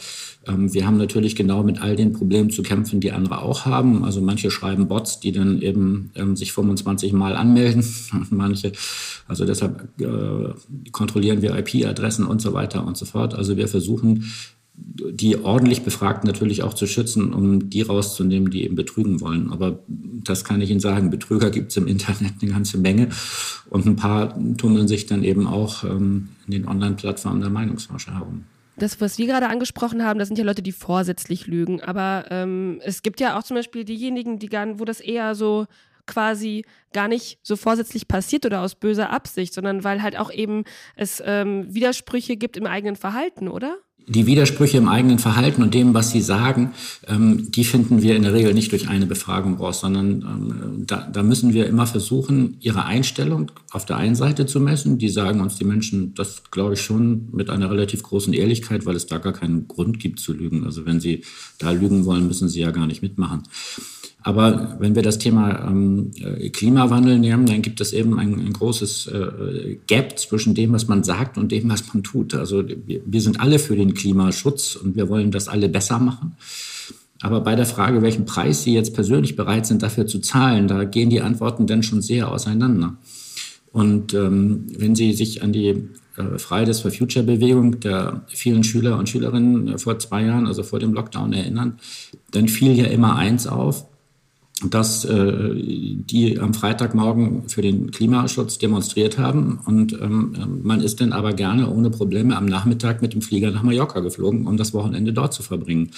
ähm, 0.47 0.73
wir 0.73 0.85
haben 0.85 0.97
natürlich 0.97 1.35
genau 1.35 1.63
mit 1.63 1.81
all 1.81 1.95
den 1.95 2.13
Problemen 2.13 2.49
zu 2.51 2.63
kämpfen, 2.63 2.99
die 2.99 3.11
andere 3.11 3.41
auch 3.41 3.65
haben. 3.65 4.03
Also 4.03 4.21
manche 4.21 4.51
schreiben 4.51 4.87
Bots, 4.87 5.19
die 5.19 5.31
dann 5.31 5.61
eben 5.61 6.11
ähm, 6.15 6.35
sich 6.35 6.53
25 6.53 7.11
Mal 7.13 7.35
anmelden. 7.35 7.83
manche, 8.29 8.71
also 9.27 9.45
deshalb 9.45 9.89
äh, 9.99 10.53
kontrollieren 10.91 11.41
wir 11.41 11.57
IP-Adressen 11.57 12.25
und 12.25 12.41
so 12.41 12.53
weiter 12.53 12.85
und 12.85 12.95
so 12.95 13.05
fort. 13.05 13.33
Also 13.33 13.57
wir 13.57 13.67
versuchen 13.67 14.31
die 14.75 15.37
ordentlich 15.37 15.83
Befragten 15.83 16.27
natürlich 16.27 16.63
auch 16.63 16.73
zu 16.73 16.87
schützen, 16.87 17.33
um 17.33 17.69
die 17.69 17.83
rauszunehmen, 17.83 18.49
die 18.49 18.63
eben 18.63 18.75
betrügen 18.75 19.21
wollen. 19.21 19.51
Aber 19.51 19.79
das 19.87 20.43
kann 20.43 20.61
ich 20.61 20.71
Ihnen 20.71 20.79
sagen, 20.79 21.11
Betrüger 21.11 21.51
gibt 21.51 21.71
es 21.71 21.77
im 21.77 21.87
Internet 21.87 22.33
eine 22.41 22.51
ganze 22.51 22.77
Menge 22.77 23.09
und 23.69 23.85
ein 23.85 23.95
paar 23.95 24.35
tummeln 24.57 24.87
sich 24.87 25.05
dann 25.05 25.23
eben 25.23 25.47
auch 25.47 25.83
ähm, 25.83 26.29
in 26.47 26.53
den 26.53 26.67
Online-Plattformen 26.67 27.41
der 27.41 27.49
Meinungsforscher 27.49 28.15
herum. 28.15 28.45
Das, 28.75 28.99
was 28.99 29.19
wir 29.19 29.27
gerade 29.27 29.49
angesprochen 29.49 30.03
haben, 30.03 30.17
das 30.17 30.27
sind 30.27 30.37
ja 30.37 30.43
Leute, 30.43 30.63
die 30.63 30.71
vorsätzlich 30.71 31.45
lügen. 31.45 31.81
Aber 31.81 32.25
ähm, 32.31 32.79
es 32.83 33.03
gibt 33.03 33.19
ja 33.19 33.37
auch 33.37 33.43
zum 33.43 33.55
Beispiel 33.55 33.85
diejenigen, 33.85 34.39
die 34.39 34.49
gar, 34.49 34.79
wo 34.79 34.85
das 34.85 34.99
eher 34.99 35.35
so 35.35 35.67
quasi 36.05 36.65
gar 36.91 37.07
nicht 37.07 37.39
so 37.43 37.55
vorsätzlich 37.55 38.07
passiert 38.07 38.45
oder 38.45 38.61
aus 38.61 38.75
böser 38.75 39.11
Absicht, 39.11 39.53
sondern 39.53 39.83
weil 39.83 40.01
halt 40.01 40.17
auch 40.17 40.31
eben 40.31 40.63
es 40.95 41.21
ähm, 41.25 41.73
Widersprüche 41.73 42.35
gibt 42.35 42.57
im 42.57 42.65
eigenen 42.65 42.95
Verhalten, 42.95 43.47
oder? 43.47 43.77
Die 44.07 44.25
Widersprüche 44.25 44.77
im 44.77 44.89
eigenen 44.89 45.17
Verhalten 45.17 45.63
und 45.63 45.73
dem, 45.73 45.93
was 45.93 46.11
sie 46.11 46.21
sagen, 46.21 46.73
ähm, 47.07 47.51
die 47.51 47.63
finden 47.63 48.01
wir 48.01 48.15
in 48.15 48.23
der 48.23 48.33
Regel 48.33 48.53
nicht 48.53 48.71
durch 48.71 48.89
eine 48.89 49.05
Befragung 49.05 49.55
raus, 49.55 49.79
sondern 49.79 50.21
ähm, 50.21 50.83
da, 50.85 51.07
da, 51.11 51.23
müssen 51.23 51.53
wir 51.53 51.67
immer 51.67 51.87
versuchen, 51.87 52.57
ihre 52.59 52.85
Einstellung 52.85 53.51
auf 53.71 53.85
der 53.85 53.97
einen 53.97 54.15
Seite 54.15 54.45
zu 54.45 54.59
messen. 54.59 54.97
Die 54.97 55.09
sagen 55.09 55.39
uns 55.39 55.55
die 55.55 55.65
Menschen, 55.65 56.13
das 56.15 56.43
glaube 56.51 56.73
ich 56.73 56.81
schon 56.81 57.29
mit 57.31 57.49
einer 57.49 57.71
relativ 57.71 58.03
großen 58.03 58.33
Ehrlichkeit, 58.33 58.85
weil 58.85 58.95
es 58.95 59.07
da 59.07 59.19
gar 59.19 59.33
keinen 59.33 59.67
Grund 59.67 59.99
gibt 59.99 60.19
zu 60.19 60.33
lügen. 60.33 60.65
Also 60.65 60.85
wenn 60.85 60.99
sie 60.99 61.23
da 61.57 61.71
lügen 61.71 62.05
wollen, 62.05 62.27
müssen 62.27 62.49
sie 62.49 62.59
ja 62.59 62.71
gar 62.71 62.87
nicht 62.87 63.01
mitmachen. 63.01 63.43
Aber 64.23 64.77
wenn 64.79 64.95
wir 64.95 65.01
das 65.01 65.19
Thema 65.19 65.67
ähm, 65.67 66.11
äh, 66.15 66.49
Klimawandel 66.49 67.19
nehmen, 67.19 67.45
dann 67.45 67.61
gibt 67.61 67.81
es 67.81 67.91
eben 67.91 68.17
ein, 68.17 68.33
ein 68.39 68.53
großes 68.53 69.07
äh, 69.07 69.77
Gap 69.85 70.17
zwischen 70.17 70.55
dem, 70.55 70.71
was 70.71 70.87
man 70.87 71.03
sagt 71.03 71.37
und 71.37 71.51
dem, 71.51 71.69
was 71.69 71.93
man 71.93 72.03
tut. 72.03 72.33
Also 72.33 72.63
wir, 72.67 73.01
wir 73.05 73.21
sind 73.21 73.41
alle 73.41 73.59
für 73.59 73.75
den 73.75 73.93
Klimaschutz 73.93 74.77
und 74.77 74.95
wir 74.95 75.09
wollen 75.09 75.31
das 75.31 75.49
alle 75.49 75.67
besser 75.67 75.99
machen. 75.99 76.37
Aber 77.21 77.41
bei 77.41 77.55
der 77.55 77.65
Frage, 77.65 78.01
welchen 78.01 78.25
Preis 78.25 78.63
Sie 78.63 78.73
jetzt 78.73 78.93
persönlich 78.93 79.35
bereit 79.35 79.65
sind, 79.65 79.83
dafür 79.83 80.07
zu 80.07 80.19
zahlen, 80.19 80.67
da 80.67 80.85
gehen 80.85 81.09
die 81.09 81.21
Antworten 81.21 81.67
dann 81.67 81.83
schon 81.83 82.01
sehr 82.01 82.31
auseinander. 82.31 82.95
Und 83.73 84.13
ähm, 84.13 84.67
wenn 84.77 84.95
Sie 84.95 85.13
sich 85.13 85.41
an 85.41 85.51
die 85.51 85.67
äh, 86.15 86.37
Fridays 86.37 86.79
for 86.79 86.91
Future 86.91 87.25
Bewegung 87.25 87.79
der 87.79 88.23
vielen 88.27 88.63
Schüler 88.63 88.97
und 88.97 89.09
Schülerinnen 89.09 89.67
äh, 89.69 89.77
vor 89.77 89.99
zwei 89.99 90.23
Jahren, 90.23 90.47
also 90.47 90.63
vor 90.63 90.79
dem 90.79 90.93
Lockdown 90.93 91.33
erinnern, 91.33 91.79
dann 92.31 92.47
fiel 92.47 92.77
ja 92.77 92.85
immer 92.85 93.15
eins 93.15 93.47
auf, 93.47 93.85
dass 94.69 95.05
äh, 95.05 95.51
die 95.55 96.39
am 96.39 96.53
Freitagmorgen 96.53 97.49
für 97.49 97.61
den 97.61 97.91
Klimaschutz 97.91 98.57
demonstriert 98.57 99.17
haben. 99.17 99.59
Und 99.65 99.93
ähm, 99.93 100.61
man 100.63 100.81
ist 100.81 101.01
dann 101.01 101.13
aber 101.13 101.33
gerne 101.33 101.69
ohne 101.69 101.89
Probleme 101.89 102.35
am 102.37 102.45
Nachmittag 102.45 103.01
mit 103.01 103.13
dem 103.13 103.21
Flieger 103.21 103.51
nach 103.51 103.63
Mallorca 103.63 103.99
geflogen, 103.99 104.47
um 104.47 104.57
das 104.57 104.73
Wochenende 104.73 105.13
dort 105.13 105.33
zu 105.33 105.43
verbringen. 105.43 105.91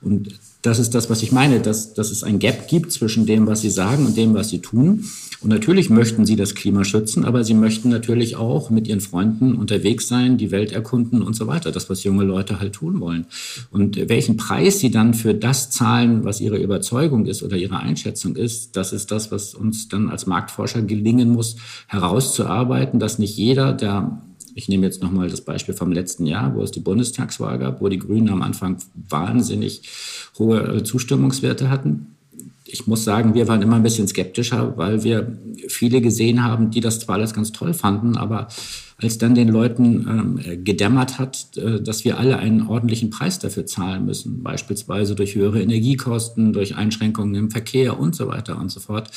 Und 0.00 0.38
das 0.62 0.78
ist 0.78 0.94
das, 0.94 1.08
was 1.08 1.22
ich 1.22 1.32
meine, 1.32 1.60
dass, 1.60 1.94
dass 1.94 2.10
es 2.10 2.22
ein 2.22 2.38
Gap 2.38 2.68
gibt 2.68 2.92
zwischen 2.92 3.26
dem, 3.26 3.46
was 3.46 3.60
sie 3.60 3.70
sagen 3.70 4.06
und 4.06 4.16
dem, 4.16 4.34
was 4.34 4.48
sie 4.48 4.60
tun. 4.60 5.04
Und 5.40 5.50
natürlich 5.50 5.88
möchten 5.88 6.26
sie 6.26 6.34
das 6.34 6.56
Klima 6.56 6.84
schützen, 6.84 7.24
aber 7.24 7.44
sie 7.44 7.54
möchten 7.54 7.88
natürlich 7.90 8.34
auch 8.34 8.70
mit 8.70 8.88
ihren 8.88 9.00
Freunden 9.00 9.54
unterwegs 9.54 10.08
sein, 10.08 10.36
die 10.36 10.50
Welt 10.50 10.72
erkunden 10.72 11.22
und 11.22 11.34
so 11.34 11.46
weiter. 11.46 11.70
Das, 11.70 11.88
was 11.88 12.02
junge 12.02 12.24
Leute 12.24 12.58
halt 12.58 12.72
tun 12.72 12.98
wollen. 12.98 13.26
Und 13.70 14.08
welchen 14.08 14.36
Preis 14.36 14.80
sie 14.80 14.90
dann 14.90 15.14
für 15.14 15.34
das 15.34 15.70
zahlen, 15.70 16.24
was 16.24 16.40
ihre 16.40 16.58
Überzeugung 16.58 17.26
ist 17.26 17.44
oder 17.44 17.56
ihre 17.56 17.78
Einschätzung 17.78 18.34
ist, 18.34 18.76
das 18.76 18.92
ist 18.92 19.12
das, 19.12 19.30
was 19.30 19.54
uns 19.54 19.88
dann 19.88 20.08
als 20.08 20.26
Marktforscher 20.26 20.82
gelingen 20.82 21.30
muss, 21.30 21.56
herauszuarbeiten, 21.86 22.98
dass 22.98 23.20
nicht 23.20 23.36
jeder, 23.36 23.72
der 23.72 24.20
ich 24.58 24.68
nehme 24.68 24.86
jetzt 24.86 25.00
nochmal 25.04 25.30
das 25.30 25.42
Beispiel 25.42 25.72
vom 25.72 25.92
letzten 25.92 26.26
Jahr, 26.26 26.52
wo 26.56 26.62
es 26.62 26.72
die 26.72 26.80
Bundestagswahl 26.80 27.60
gab, 27.60 27.80
wo 27.80 27.88
die 27.88 28.00
Grünen 28.00 28.28
am 28.28 28.42
Anfang 28.42 28.78
wahnsinnig 29.08 29.82
hohe 30.36 30.58
äh, 30.58 30.82
Zustimmungswerte 30.82 31.70
hatten. 31.70 32.16
Ich 32.64 32.88
muss 32.88 33.04
sagen, 33.04 33.34
wir 33.34 33.46
waren 33.46 33.62
immer 33.62 33.76
ein 33.76 33.84
bisschen 33.84 34.08
skeptischer, 34.08 34.76
weil 34.76 35.04
wir 35.04 35.38
viele 35.68 36.00
gesehen 36.00 36.42
haben, 36.42 36.72
die 36.72 36.80
das 36.80 36.98
zwar 36.98 37.14
alles 37.14 37.32
ganz 37.32 37.52
toll 37.52 37.72
fanden, 37.72 38.16
aber 38.16 38.48
als 39.00 39.16
dann 39.16 39.36
den 39.36 39.48
Leuten 39.48 40.40
ähm, 40.44 40.64
gedämmert 40.64 41.20
hat, 41.20 41.56
äh, 41.56 41.80
dass 41.80 42.04
wir 42.04 42.18
alle 42.18 42.38
einen 42.38 42.66
ordentlichen 42.66 43.10
Preis 43.10 43.38
dafür 43.38 43.64
zahlen 43.64 44.06
müssen, 44.06 44.42
beispielsweise 44.42 45.14
durch 45.14 45.36
höhere 45.36 45.62
Energiekosten, 45.62 46.52
durch 46.52 46.74
Einschränkungen 46.74 47.36
im 47.36 47.50
Verkehr 47.52 48.00
und 48.00 48.16
so 48.16 48.26
weiter 48.26 48.58
und 48.58 48.72
so 48.72 48.80
fort, 48.80 49.08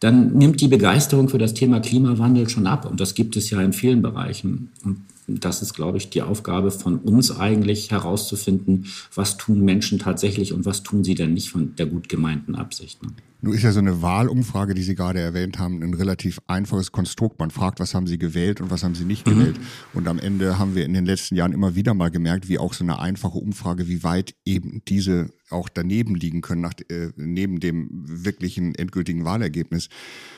dann 0.00 0.32
nimmt 0.32 0.60
die 0.60 0.68
Begeisterung 0.68 1.28
für 1.28 1.38
das 1.38 1.54
Thema 1.54 1.80
Klimawandel 1.80 2.48
schon 2.48 2.66
ab. 2.66 2.90
Und 2.90 3.00
das 3.00 3.14
gibt 3.14 3.36
es 3.36 3.50
ja 3.50 3.60
in 3.60 3.74
vielen 3.74 4.00
Bereichen. 4.00 4.70
Und 4.82 5.02
das 5.26 5.62
ist, 5.62 5.74
glaube 5.74 5.98
ich, 5.98 6.10
die 6.10 6.22
Aufgabe 6.22 6.70
von 6.70 6.96
uns 6.96 7.36
eigentlich 7.38 7.90
herauszufinden, 7.90 8.86
was 9.14 9.36
tun 9.36 9.60
Menschen 9.60 9.98
tatsächlich 9.98 10.52
und 10.52 10.64
was 10.64 10.82
tun 10.82 11.04
sie 11.04 11.14
denn 11.14 11.34
nicht 11.34 11.50
von 11.50 11.76
der 11.76 11.86
gut 11.86 12.08
gemeinten 12.08 12.54
Absicht. 12.54 13.02
Ne? 13.02 13.10
Nun 13.42 13.54
ist 13.54 13.62
ja 13.62 13.72
so 13.72 13.78
eine 13.78 14.02
Wahlumfrage, 14.02 14.74
die 14.74 14.82
Sie 14.82 14.94
gerade 14.94 15.20
erwähnt 15.20 15.58
haben, 15.58 15.82
ein 15.82 15.94
relativ 15.94 16.40
einfaches 16.46 16.92
Konstrukt. 16.92 17.38
Man 17.38 17.50
fragt, 17.50 17.80
was 17.80 17.94
haben 17.94 18.06
Sie 18.06 18.18
gewählt 18.18 18.60
und 18.60 18.70
was 18.70 18.84
haben 18.84 18.94
Sie 18.94 19.04
nicht 19.04 19.26
mhm. 19.26 19.30
gewählt. 19.30 19.60
Und 19.94 20.08
am 20.08 20.18
Ende 20.18 20.58
haben 20.58 20.74
wir 20.74 20.84
in 20.84 20.92
den 20.92 21.06
letzten 21.06 21.36
Jahren 21.36 21.52
immer 21.52 21.74
wieder 21.74 21.94
mal 21.94 22.10
gemerkt, 22.10 22.48
wie 22.48 22.58
auch 22.58 22.74
so 22.74 22.84
eine 22.84 22.98
einfache 22.98 23.38
Umfrage, 23.38 23.88
wie 23.88 24.02
weit 24.02 24.34
eben 24.44 24.82
diese 24.86 25.30
auch 25.50 25.68
daneben 25.68 26.14
liegen 26.14 26.42
können, 26.42 26.60
nach, 26.60 26.74
äh, 26.90 27.10
neben 27.16 27.60
dem 27.60 27.88
wirklichen 27.90 28.74
endgültigen 28.74 29.24
Wahlergebnis. 29.24 29.88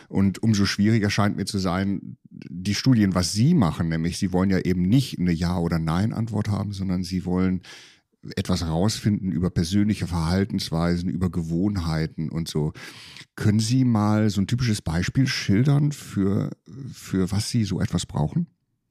Und 0.08 0.42
umso 0.42 0.64
schwieriger 0.64 1.10
scheint 1.10 1.36
mir 1.36 1.44
zu 1.44 1.58
sein, 1.58 2.16
die 2.30 2.74
Studien, 2.74 3.14
was 3.14 3.32
Sie 3.32 3.54
machen, 3.54 3.88
nämlich 3.88 4.18
Sie 4.18 4.32
wollen 4.32 4.50
ja 4.50 4.58
eben 4.58 4.82
nicht 4.82 5.18
eine 5.18 5.32
Ja- 5.32 5.58
oder 5.58 5.78
Nein-Antwort 5.78 6.48
haben, 6.48 6.72
sondern 6.72 7.02
Sie 7.02 7.24
wollen 7.24 7.62
etwas 8.36 8.62
herausfinden 8.62 9.32
über 9.32 9.50
persönliche 9.50 10.06
Verhaltensweisen, 10.06 11.08
über 11.08 11.30
Gewohnheiten 11.30 12.28
und 12.28 12.48
so. 12.48 12.72
Können 13.34 13.60
Sie 13.60 13.84
mal 13.84 14.30
so 14.30 14.40
ein 14.40 14.46
typisches 14.46 14.82
Beispiel 14.82 15.26
schildern 15.26 15.92
für, 15.92 16.50
für 16.92 17.32
was 17.32 17.50
Sie 17.50 17.64
so 17.64 17.80
etwas 17.80 18.06
brauchen? 18.06 18.46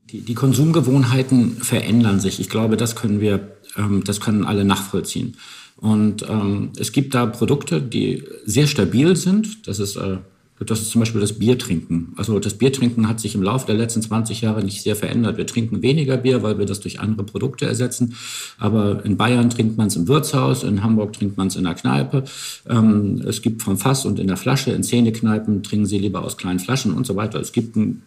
Die, 0.09 0.21
die 0.21 0.33
Konsumgewohnheiten 0.33 1.57
verändern 1.57 2.19
sich. 2.19 2.39
Ich 2.39 2.49
glaube, 2.49 2.75
das 2.75 2.95
können 2.95 3.21
wir, 3.21 3.57
ähm, 3.77 4.03
das 4.03 4.19
können 4.19 4.43
alle 4.43 4.65
nachvollziehen. 4.65 5.37
Und 5.77 6.27
ähm, 6.27 6.71
es 6.77 6.91
gibt 6.91 7.15
da 7.15 7.25
Produkte, 7.25 7.81
die 7.81 8.23
sehr 8.45 8.67
stabil 8.67 9.15
sind. 9.15 9.67
Das 9.67 9.79
ist 9.79 9.95
äh, 9.95 10.17
das 10.65 10.81
ist 10.81 10.91
zum 10.91 10.99
Beispiel 10.99 11.21
das 11.21 11.33
Biertrinken. 11.33 12.13
Also 12.17 12.37
das 12.39 12.53
Biertrinken 12.53 13.07
hat 13.07 13.19
sich 13.19 13.33
im 13.33 13.41
Laufe 13.41 13.65
der 13.65 13.75
letzten 13.75 14.01
20 14.01 14.41
Jahre 14.41 14.63
nicht 14.63 14.83
sehr 14.83 14.95
verändert. 14.95 15.37
Wir 15.37 15.47
trinken 15.47 15.81
weniger 15.81 16.17
Bier, 16.17 16.43
weil 16.43 16.59
wir 16.59 16.65
das 16.65 16.79
durch 16.79 16.99
andere 16.99 17.23
Produkte 17.25 17.65
ersetzen. 17.65 18.15
Aber 18.59 19.03
in 19.03 19.17
Bayern 19.17 19.49
trinkt 19.49 19.77
man 19.77 19.87
es 19.87 19.95
im 19.95 20.07
Wirtshaus, 20.07 20.63
in 20.63 20.83
Hamburg 20.83 21.13
trinkt 21.13 21.37
man 21.37 21.47
es 21.47 21.55
in 21.55 21.63
der 21.63 21.73
Kneipe. 21.73 22.25
Ähm, 22.69 23.23
es 23.27 23.41
gibt 23.41 23.63
vom 23.63 23.77
Fass 23.77 24.05
und 24.05 24.19
in 24.19 24.27
der 24.27 24.37
Flasche, 24.37 24.71
in 24.71 24.83
Zähnekneipen 24.83 25.63
trinken 25.63 25.87
sie 25.87 25.97
lieber 25.97 26.23
aus 26.23 26.37
kleinen 26.37 26.59
Flaschen 26.59 26.93
und 26.93 27.07
so 27.07 27.15
weiter. 27.15 27.39
Es 27.39 27.51
gibt 27.51 27.75
ein 27.75 28.03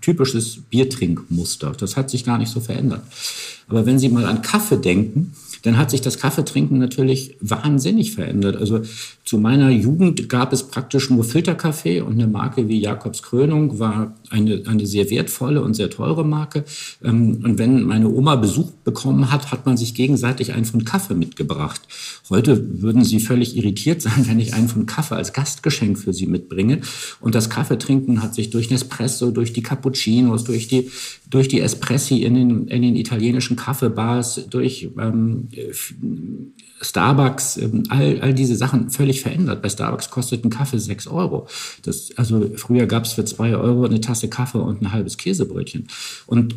typisches 0.00 0.58
Biertrinkmuster. 0.68 1.72
Das 1.78 1.96
hat 1.96 2.10
sich 2.10 2.24
gar 2.24 2.38
nicht 2.38 2.50
so 2.50 2.60
verändert. 2.60 3.02
Aber 3.68 3.86
wenn 3.86 3.98
Sie 3.98 4.08
mal 4.08 4.26
an 4.26 4.42
Kaffee 4.42 4.76
denken, 4.76 5.32
dann 5.64 5.78
hat 5.78 5.90
sich 5.90 6.02
das 6.02 6.18
Kaffeetrinken 6.18 6.78
natürlich 6.78 7.36
wahnsinnig 7.40 8.12
verändert. 8.12 8.56
Also 8.56 8.82
zu 9.24 9.38
meiner 9.38 9.70
Jugend 9.70 10.28
gab 10.28 10.52
es 10.52 10.64
praktisch 10.64 11.08
nur 11.08 11.24
Filterkaffee 11.24 12.02
und 12.02 12.12
eine 12.12 12.26
Marke 12.26 12.68
wie 12.68 12.78
Jakobs 12.78 13.22
Krönung 13.22 13.78
war 13.78 14.14
eine, 14.28 14.62
eine 14.66 14.86
sehr 14.86 15.08
wertvolle 15.08 15.62
und 15.62 15.72
sehr 15.72 15.88
teure 15.88 16.22
Marke. 16.24 16.64
Ähm, 17.02 17.40
und 17.42 17.58
wenn 17.58 17.84
meine 17.84 18.10
Oma 18.10 18.36
Besuch 18.36 18.72
bekommen 18.84 19.32
hat, 19.32 19.52
hat 19.52 19.64
man 19.64 19.78
sich 19.78 19.94
gegenseitig 19.94 20.52
einen 20.52 20.66
von 20.66 20.84
Kaffee 20.84 21.14
mitgebracht. 21.14 21.80
Heute 22.28 22.82
würden 22.82 23.02
Sie 23.02 23.18
völlig 23.18 23.56
irritiert 23.56 24.02
sein, 24.02 24.26
wenn 24.26 24.40
ich 24.40 24.52
einen 24.52 24.68
von 24.68 24.84
Kaffee 24.84 25.16
als 25.16 25.32
Gastgeschenk 25.32 25.98
für 25.98 26.12
Sie 26.12 26.26
mitbringe. 26.26 26.82
Und 27.20 27.34
das 27.34 27.48
Kaffeetrinken 27.48 28.22
hat 28.22 28.34
sich 28.34 28.50
durch 28.50 28.70
Nespresso, 28.70 29.30
durch 29.30 29.54
die 29.54 29.62
Cappuccinos, 29.62 30.44
durch 30.44 30.68
die, 30.68 30.90
durch 31.30 31.48
die 31.48 31.60
Espressi 31.60 32.18
in 32.22 32.34
den, 32.34 32.68
in 32.68 32.82
den 32.82 32.96
italienischen 32.96 33.56
Kaffeebars, 33.56 34.46
durch 34.50 34.90
ähm, 34.98 35.48
Starbucks, 36.80 37.56
ähm, 37.56 37.84
all, 37.88 38.20
all 38.20 38.34
diese 38.34 38.56
Sachen 38.56 38.90
völlig 38.90 39.20
verändert. 39.20 39.62
Bei 39.62 39.68
Starbucks 39.68 40.10
kostet 40.10 40.44
ein 40.44 40.50
Kaffee 40.50 40.78
sechs 40.78 41.06
Euro. 41.06 41.46
Das, 41.82 42.10
also 42.16 42.50
früher 42.56 42.86
gab 42.86 43.04
es 43.04 43.12
für 43.12 43.24
zwei 43.24 43.56
Euro 43.56 43.84
eine 43.84 44.00
Tasse 44.00 44.28
Kaffee 44.28 44.58
und 44.58 44.82
ein 44.82 44.92
halbes 44.92 45.16
Käsebrötchen. 45.18 45.88
Und 46.26 46.54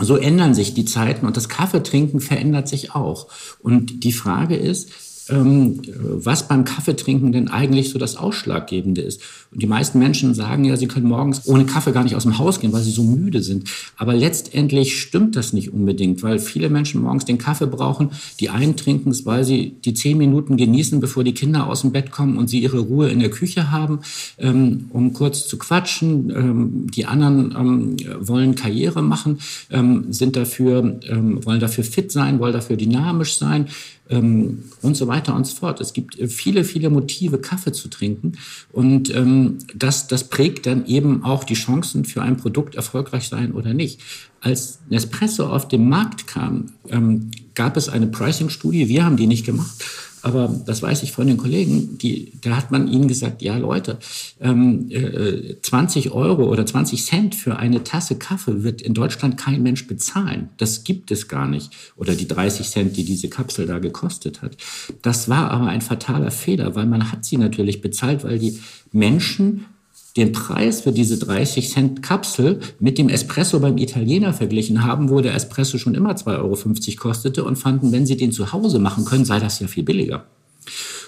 so 0.00 0.16
ändern 0.16 0.54
sich 0.54 0.74
die 0.74 0.84
Zeiten 0.84 1.24
und 1.26 1.36
das 1.36 1.48
Kaffeetrinken 1.48 2.20
verändert 2.20 2.68
sich 2.68 2.94
auch. 2.94 3.28
Und 3.60 4.02
die 4.02 4.12
Frage 4.12 4.56
ist, 4.56 4.90
was 5.28 6.48
beim 6.48 6.64
Kaffeetrinken 6.64 7.32
denn 7.32 7.48
eigentlich 7.48 7.90
so 7.90 7.98
das 7.98 8.16
Ausschlaggebende 8.16 9.00
ist. 9.00 9.20
Und 9.50 9.62
die 9.62 9.66
meisten 9.66 9.98
Menschen 9.98 10.34
sagen 10.34 10.64
ja, 10.64 10.76
sie 10.76 10.88
können 10.88 11.06
morgens 11.06 11.46
ohne 11.46 11.64
Kaffee 11.64 11.92
gar 11.92 12.04
nicht 12.04 12.16
aus 12.16 12.24
dem 12.24 12.38
Haus 12.38 12.60
gehen, 12.60 12.72
weil 12.72 12.82
sie 12.82 12.90
so 12.90 13.04
müde 13.04 13.42
sind. 13.42 13.70
Aber 13.96 14.14
letztendlich 14.14 15.00
stimmt 15.00 15.36
das 15.36 15.52
nicht 15.52 15.72
unbedingt, 15.72 16.22
weil 16.22 16.38
viele 16.38 16.68
Menschen 16.68 17.02
morgens 17.02 17.24
den 17.24 17.38
Kaffee 17.38 17.66
brauchen. 17.66 18.10
Die 18.40 18.50
einen 18.50 18.76
trinken 18.76 19.10
es, 19.10 19.24
weil 19.24 19.44
sie 19.44 19.76
die 19.84 19.94
zehn 19.94 20.18
Minuten 20.18 20.56
genießen, 20.56 21.00
bevor 21.00 21.24
die 21.24 21.34
Kinder 21.34 21.68
aus 21.68 21.82
dem 21.82 21.92
Bett 21.92 22.10
kommen 22.10 22.36
und 22.36 22.48
sie 22.48 22.60
ihre 22.60 22.80
Ruhe 22.80 23.08
in 23.08 23.20
der 23.20 23.30
Küche 23.30 23.70
haben, 23.70 24.00
ähm, 24.38 24.86
um 24.90 25.12
kurz 25.12 25.46
zu 25.46 25.56
quatschen. 25.56 26.30
Ähm, 26.30 26.86
die 26.90 27.06
anderen 27.06 27.54
ähm, 27.56 27.96
wollen 28.20 28.54
Karriere 28.54 29.02
machen, 29.02 29.38
ähm, 29.70 30.12
sind 30.12 30.36
dafür, 30.36 31.00
ähm, 31.08 31.44
wollen 31.44 31.60
dafür 31.60 31.84
fit 31.84 32.12
sein, 32.12 32.40
wollen 32.40 32.52
dafür 32.52 32.76
dynamisch 32.76 33.38
sein 33.38 33.68
ähm, 34.10 34.64
und 34.82 34.96
so 34.96 35.06
weiter 35.06 35.34
und 35.34 35.46
so 35.46 35.56
fort. 35.56 35.80
Es 35.80 35.92
gibt 35.92 36.18
äh, 36.18 36.28
viele, 36.28 36.64
viele 36.64 36.90
Motive, 36.90 37.38
Kaffee 37.38 37.72
zu 37.72 37.88
trinken 37.88 38.32
und 38.72 39.14
ähm, 39.14 39.58
das, 39.74 40.06
das 40.06 40.24
prägt 40.24 40.66
dann 40.66 40.86
eben 40.86 41.24
auch 41.24 41.44
die 41.44 41.54
Chancen 41.54 42.04
für 42.04 42.22
ein 42.22 42.36
Produkt 42.36 42.74
erfolgreich 42.74 43.28
sein 43.28 43.52
oder 43.52 43.74
nicht. 43.74 44.00
Als 44.40 44.80
Nespresso 44.90 45.46
auf 45.46 45.68
den 45.68 45.88
Markt 45.88 46.26
kam, 46.26 46.72
ähm, 46.88 47.30
gab 47.54 47.76
es 47.76 47.88
eine 47.88 48.06
Pricing-Studie, 48.06 48.88
wir 48.88 49.04
haben 49.04 49.16
die 49.16 49.26
nicht 49.26 49.46
gemacht, 49.46 49.84
aber 50.24 50.48
das 50.48 50.82
weiß 50.82 51.02
ich 51.02 51.12
von 51.12 51.26
den 51.26 51.36
Kollegen, 51.36 51.98
die, 51.98 52.32
da 52.40 52.56
hat 52.56 52.70
man 52.70 52.88
ihnen 52.88 53.08
gesagt, 53.08 53.42
ja 53.42 53.56
Leute, 53.56 53.98
ähm, 54.40 54.90
äh, 54.90 55.60
20 55.60 56.12
Euro 56.12 56.50
oder 56.50 56.64
20 56.64 57.04
Cent 57.04 57.34
für 57.34 57.56
eine 57.56 57.84
Tasse 57.84 58.16
Kaffee 58.16 58.62
wird 58.62 58.80
in 58.80 58.94
Deutschland 58.94 59.36
kein 59.36 59.62
Mensch 59.62 59.86
bezahlen. 59.86 60.48
Das 60.56 60.84
gibt 60.84 61.10
es 61.10 61.28
gar 61.28 61.46
nicht. 61.46 61.70
Oder 61.96 62.14
die 62.14 62.26
30 62.26 62.68
Cent, 62.68 62.96
die 62.96 63.04
diese 63.04 63.28
Kapsel 63.28 63.66
da 63.66 63.78
gekostet 63.78 64.40
hat. 64.40 64.56
Das 65.02 65.28
war 65.28 65.50
aber 65.50 65.66
ein 65.66 65.82
fataler 65.82 66.30
Fehler, 66.30 66.74
weil 66.74 66.86
man 66.86 67.12
hat 67.12 67.24
sie 67.24 67.36
natürlich 67.36 67.82
bezahlt, 67.82 68.24
weil 68.24 68.38
die 68.38 68.58
Menschen 68.92 69.66
den 70.16 70.32
Preis 70.32 70.82
für 70.82 70.92
diese 70.92 71.18
30 71.18 71.70
Cent 71.70 72.02
Kapsel 72.02 72.60
mit 72.78 72.98
dem 72.98 73.08
Espresso 73.08 73.58
beim 73.58 73.78
Italiener 73.78 74.32
verglichen 74.32 74.84
haben, 74.84 75.10
wo 75.10 75.20
der 75.20 75.34
Espresso 75.34 75.76
schon 75.78 75.94
immer 75.94 76.12
2,50 76.12 76.38
Euro 76.38 76.98
kostete 76.98 77.44
und 77.44 77.56
fanden, 77.56 77.90
wenn 77.90 78.06
sie 78.06 78.16
den 78.16 78.32
zu 78.32 78.52
Hause 78.52 78.78
machen 78.78 79.04
können, 79.04 79.24
sei 79.24 79.40
das 79.40 79.58
ja 79.58 79.66
viel 79.66 79.82
billiger. 79.82 80.24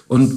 Und 0.08 0.32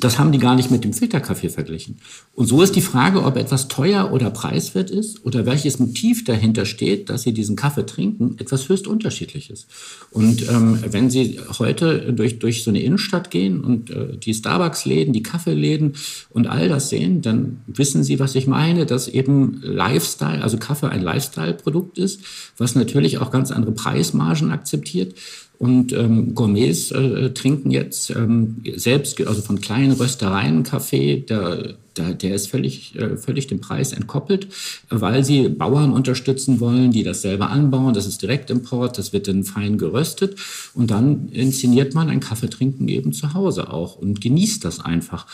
das 0.00 0.18
haben 0.18 0.32
die 0.32 0.38
gar 0.38 0.54
nicht 0.54 0.70
mit 0.70 0.84
dem 0.84 0.92
Filterkaffee 0.92 1.48
verglichen. 1.48 1.96
Und 2.34 2.46
so 2.46 2.62
ist 2.62 2.76
die 2.76 2.82
Frage, 2.82 3.24
ob 3.24 3.36
etwas 3.36 3.68
teuer 3.68 4.12
oder 4.12 4.30
preiswert 4.30 4.90
ist 4.90 5.24
oder 5.24 5.46
welches 5.46 5.78
Motiv 5.78 6.24
dahinter 6.24 6.66
steht, 6.66 7.08
dass 7.08 7.22
Sie 7.22 7.32
diesen 7.32 7.56
Kaffee 7.56 7.86
trinken, 7.86 8.36
etwas 8.38 8.68
höchst 8.68 8.86
unterschiedliches. 8.86 9.66
Und 10.10 10.48
ähm, 10.48 10.78
wenn 10.90 11.10
Sie 11.10 11.40
heute 11.58 12.12
durch, 12.12 12.38
durch 12.38 12.64
so 12.64 12.70
eine 12.70 12.82
Innenstadt 12.82 13.30
gehen 13.30 13.62
und 13.62 13.90
äh, 13.90 14.16
die 14.16 14.34
Starbucks-Läden, 14.34 15.12
die 15.12 15.22
Kaffeeläden 15.22 15.94
und 16.30 16.46
all 16.48 16.68
das 16.68 16.90
sehen, 16.90 17.22
dann 17.22 17.60
wissen 17.66 18.04
Sie, 18.04 18.20
was 18.20 18.34
ich 18.34 18.46
meine, 18.46 18.84
dass 18.84 19.08
eben 19.08 19.60
Lifestyle, 19.62 20.42
also 20.42 20.58
Kaffee 20.58 20.90
ein 20.90 21.02
Lifestyle-Produkt 21.02 21.98
ist, 21.98 22.20
was 22.58 22.74
natürlich 22.74 23.18
auch 23.18 23.30
ganz 23.30 23.50
andere 23.50 23.72
Preismargen 23.72 24.50
akzeptiert. 24.50 25.14
Und 25.58 25.92
ähm, 25.92 26.36
Gourmets 26.36 26.92
äh, 26.92 27.30
trinken 27.30 27.72
jetzt 27.72 28.10
ähm, 28.10 28.62
selbst, 28.76 29.20
also 29.26 29.42
von 29.42 29.60
kleinen 29.60 29.90
Röstereien 29.90 30.62
Kaffee, 30.62 31.16
der, 31.16 31.74
der, 31.96 32.14
der 32.14 32.34
ist 32.36 32.48
völlig, 32.48 32.94
äh, 32.94 33.16
völlig 33.16 33.48
dem 33.48 33.60
Preis 33.60 33.92
entkoppelt, 33.92 34.46
weil 34.88 35.24
sie 35.24 35.48
Bauern 35.48 35.92
unterstützen 35.92 36.60
wollen, 36.60 36.92
die 36.92 37.02
das 37.02 37.22
selber 37.22 37.50
anbauen. 37.50 37.92
Das 37.92 38.06
ist 38.06 38.22
Direktimport, 38.22 38.98
das 38.98 39.12
wird 39.12 39.26
dann 39.26 39.42
fein 39.42 39.78
geröstet. 39.78 40.38
Und 40.74 40.92
dann 40.92 41.28
inszeniert 41.30 41.92
man 41.92 42.08
ein 42.08 42.20
Kaffeetrinken 42.20 42.86
eben 42.86 43.12
zu 43.12 43.34
Hause 43.34 43.72
auch 43.72 43.96
und 43.96 44.20
genießt 44.20 44.64
das 44.64 44.78
einfach. 44.78 45.26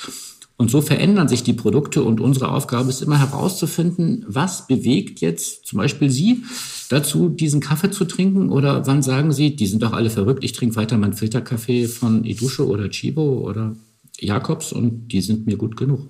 Und 0.57 0.71
so 0.71 0.81
verändern 0.81 1.27
sich 1.27 1.43
die 1.43 1.53
Produkte 1.53 2.05
und 2.05 2.21
unsere 2.21 2.53
Aufgabe 2.53 2.89
ist 2.89 3.03
immer 3.03 3.19
herauszufinden, 3.19 4.25
was 4.29 4.69
bewegt 4.69 5.21
jetzt 5.21 5.67
zum 5.67 5.79
Beispiel 5.79 6.11
Sie 6.11 6.45
dazu, 6.91 7.29
diesen 7.29 7.61
Kaffee 7.61 7.91
zu 7.91 8.05
trinken 8.05 8.51
oder 8.51 8.87
wann 8.87 9.03
sagen 9.03 9.33
Sie, 9.33 9.57
die 9.57 9.67
sind 9.67 9.83
doch 9.83 9.93
alle 9.93 10.11
verrückt, 10.11 10.45
ich 10.45 10.53
trinke 10.53 10.77
weiter 10.77 10.97
meinen 10.97 11.15
Filterkaffee 11.15 11.89
von 11.89 12.25
Idusche 12.25 12.69
oder 12.69 12.89
Chibo 12.89 13.41
oder 13.41 13.75
Jakobs 14.21 14.73
und 14.73 15.09
die 15.09 15.23
sind 15.23 15.47
mir 15.47 15.57
gut 15.57 15.77
genug. 15.77 16.09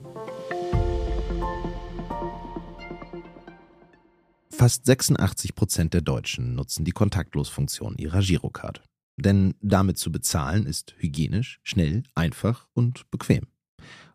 Fast 4.50 4.84
86 4.84 5.54
Prozent 5.54 5.94
der 5.94 6.02
Deutschen 6.02 6.54
nutzen 6.54 6.84
die 6.84 6.92
Kontaktlosfunktion 6.92 7.96
ihrer 7.96 8.20
Girocard. 8.20 8.82
Denn 9.16 9.54
damit 9.60 9.98
zu 9.98 10.12
bezahlen 10.12 10.66
ist 10.66 10.94
hygienisch, 10.98 11.60
schnell, 11.62 12.02
einfach 12.14 12.66
und 12.74 13.10
bequem. 13.10 13.46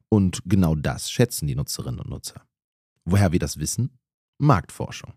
Und 0.09 0.41
genau 0.45 0.75
das 0.75 1.11
schätzen 1.11 1.47
die 1.47 1.55
Nutzerinnen 1.55 1.99
und 1.99 2.09
Nutzer. 2.09 2.41
Woher 3.05 3.31
wir 3.31 3.39
das 3.39 3.59
wissen? 3.59 3.97
Marktforschung. 4.39 5.13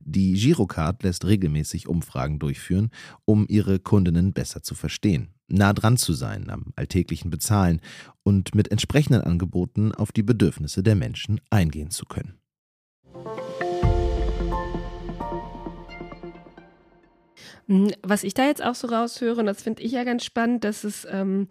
Die 0.00 0.34
Girocard 0.34 1.02
lässt 1.02 1.24
regelmäßig 1.24 1.88
Umfragen 1.88 2.38
durchführen, 2.38 2.90
um 3.24 3.46
ihre 3.48 3.78
Kundinnen 3.78 4.32
besser 4.32 4.62
zu 4.62 4.74
verstehen, 4.74 5.30
nah 5.48 5.72
dran 5.72 5.96
zu 5.96 6.12
sein 6.12 6.50
am 6.50 6.72
alltäglichen 6.76 7.30
Bezahlen 7.30 7.80
und 8.22 8.54
mit 8.54 8.70
entsprechenden 8.70 9.22
Angeboten 9.22 9.92
auf 9.92 10.12
die 10.12 10.22
Bedürfnisse 10.22 10.82
der 10.82 10.94
Menschen 10.94 11.40
eingehen 11.48 11.90
zu 11.90 12.04
können. 12.04 12.38
Hm, 17.66 17.92
was 18.02 18.24
ich 18.24 18.34
da 18.34 18.46
jetzt 18.46 18.62
auch 18.62 18.74
so 18.74 18.88
raushöre, 18.88 19.40
und 19.40 19.46
das 19.46 19.62
finde 19.62 19.82
ich 19.82 19.92
ja 19.92 20.04
ganz 20.04 20.24
spannend, 20.24 20.64
dass 20.64 20.84
es 20.84 21.06
ähm, 21.10 21.48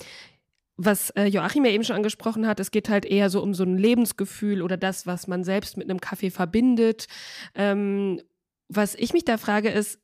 was 0.75 1.11
äh, 1.11 1.25
Joachim 1.25 1.65
ja 1.65 1.71
eben 1.71 1.83
schon 1.83 1.95
angesprochen 1.95 2.47
hat, 2.47 2.59
es 2.59 2.71
geht 2.71 2.89
halt 2.89 3.05
eher 3.05 3.29
so 3.29 3.41
um 3.41 3.53
so 3.53 3.63
ein 3.63 3.77
Lebensgefühl 3.77 4.61
oder 4.61 4.77
das, 4.77 5.05
was 5.05 5.27
man 5.27 5.43
selbst 5.43 5.77
mit 5.77 5.89
einem 5.89 6.01
Kaffee 6.01 6.31
verbindet. 6.31 7.07
Ähm, 7.53 8.21
was 8.69 8.95
ich 8.95 9.13
mich 9.13 9.25
da 9.25 9.37
frage, 9.37 9.69
ist, 9.69 9.99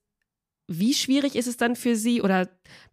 wie 0.67 0.93
schwierig 0.93 1.35
ist 1.35 1.47
es 1.47 1.57
dann 1.57 1.75
für 1.75 1.95
Sie 1.95 2.21
oder 2.21 2.47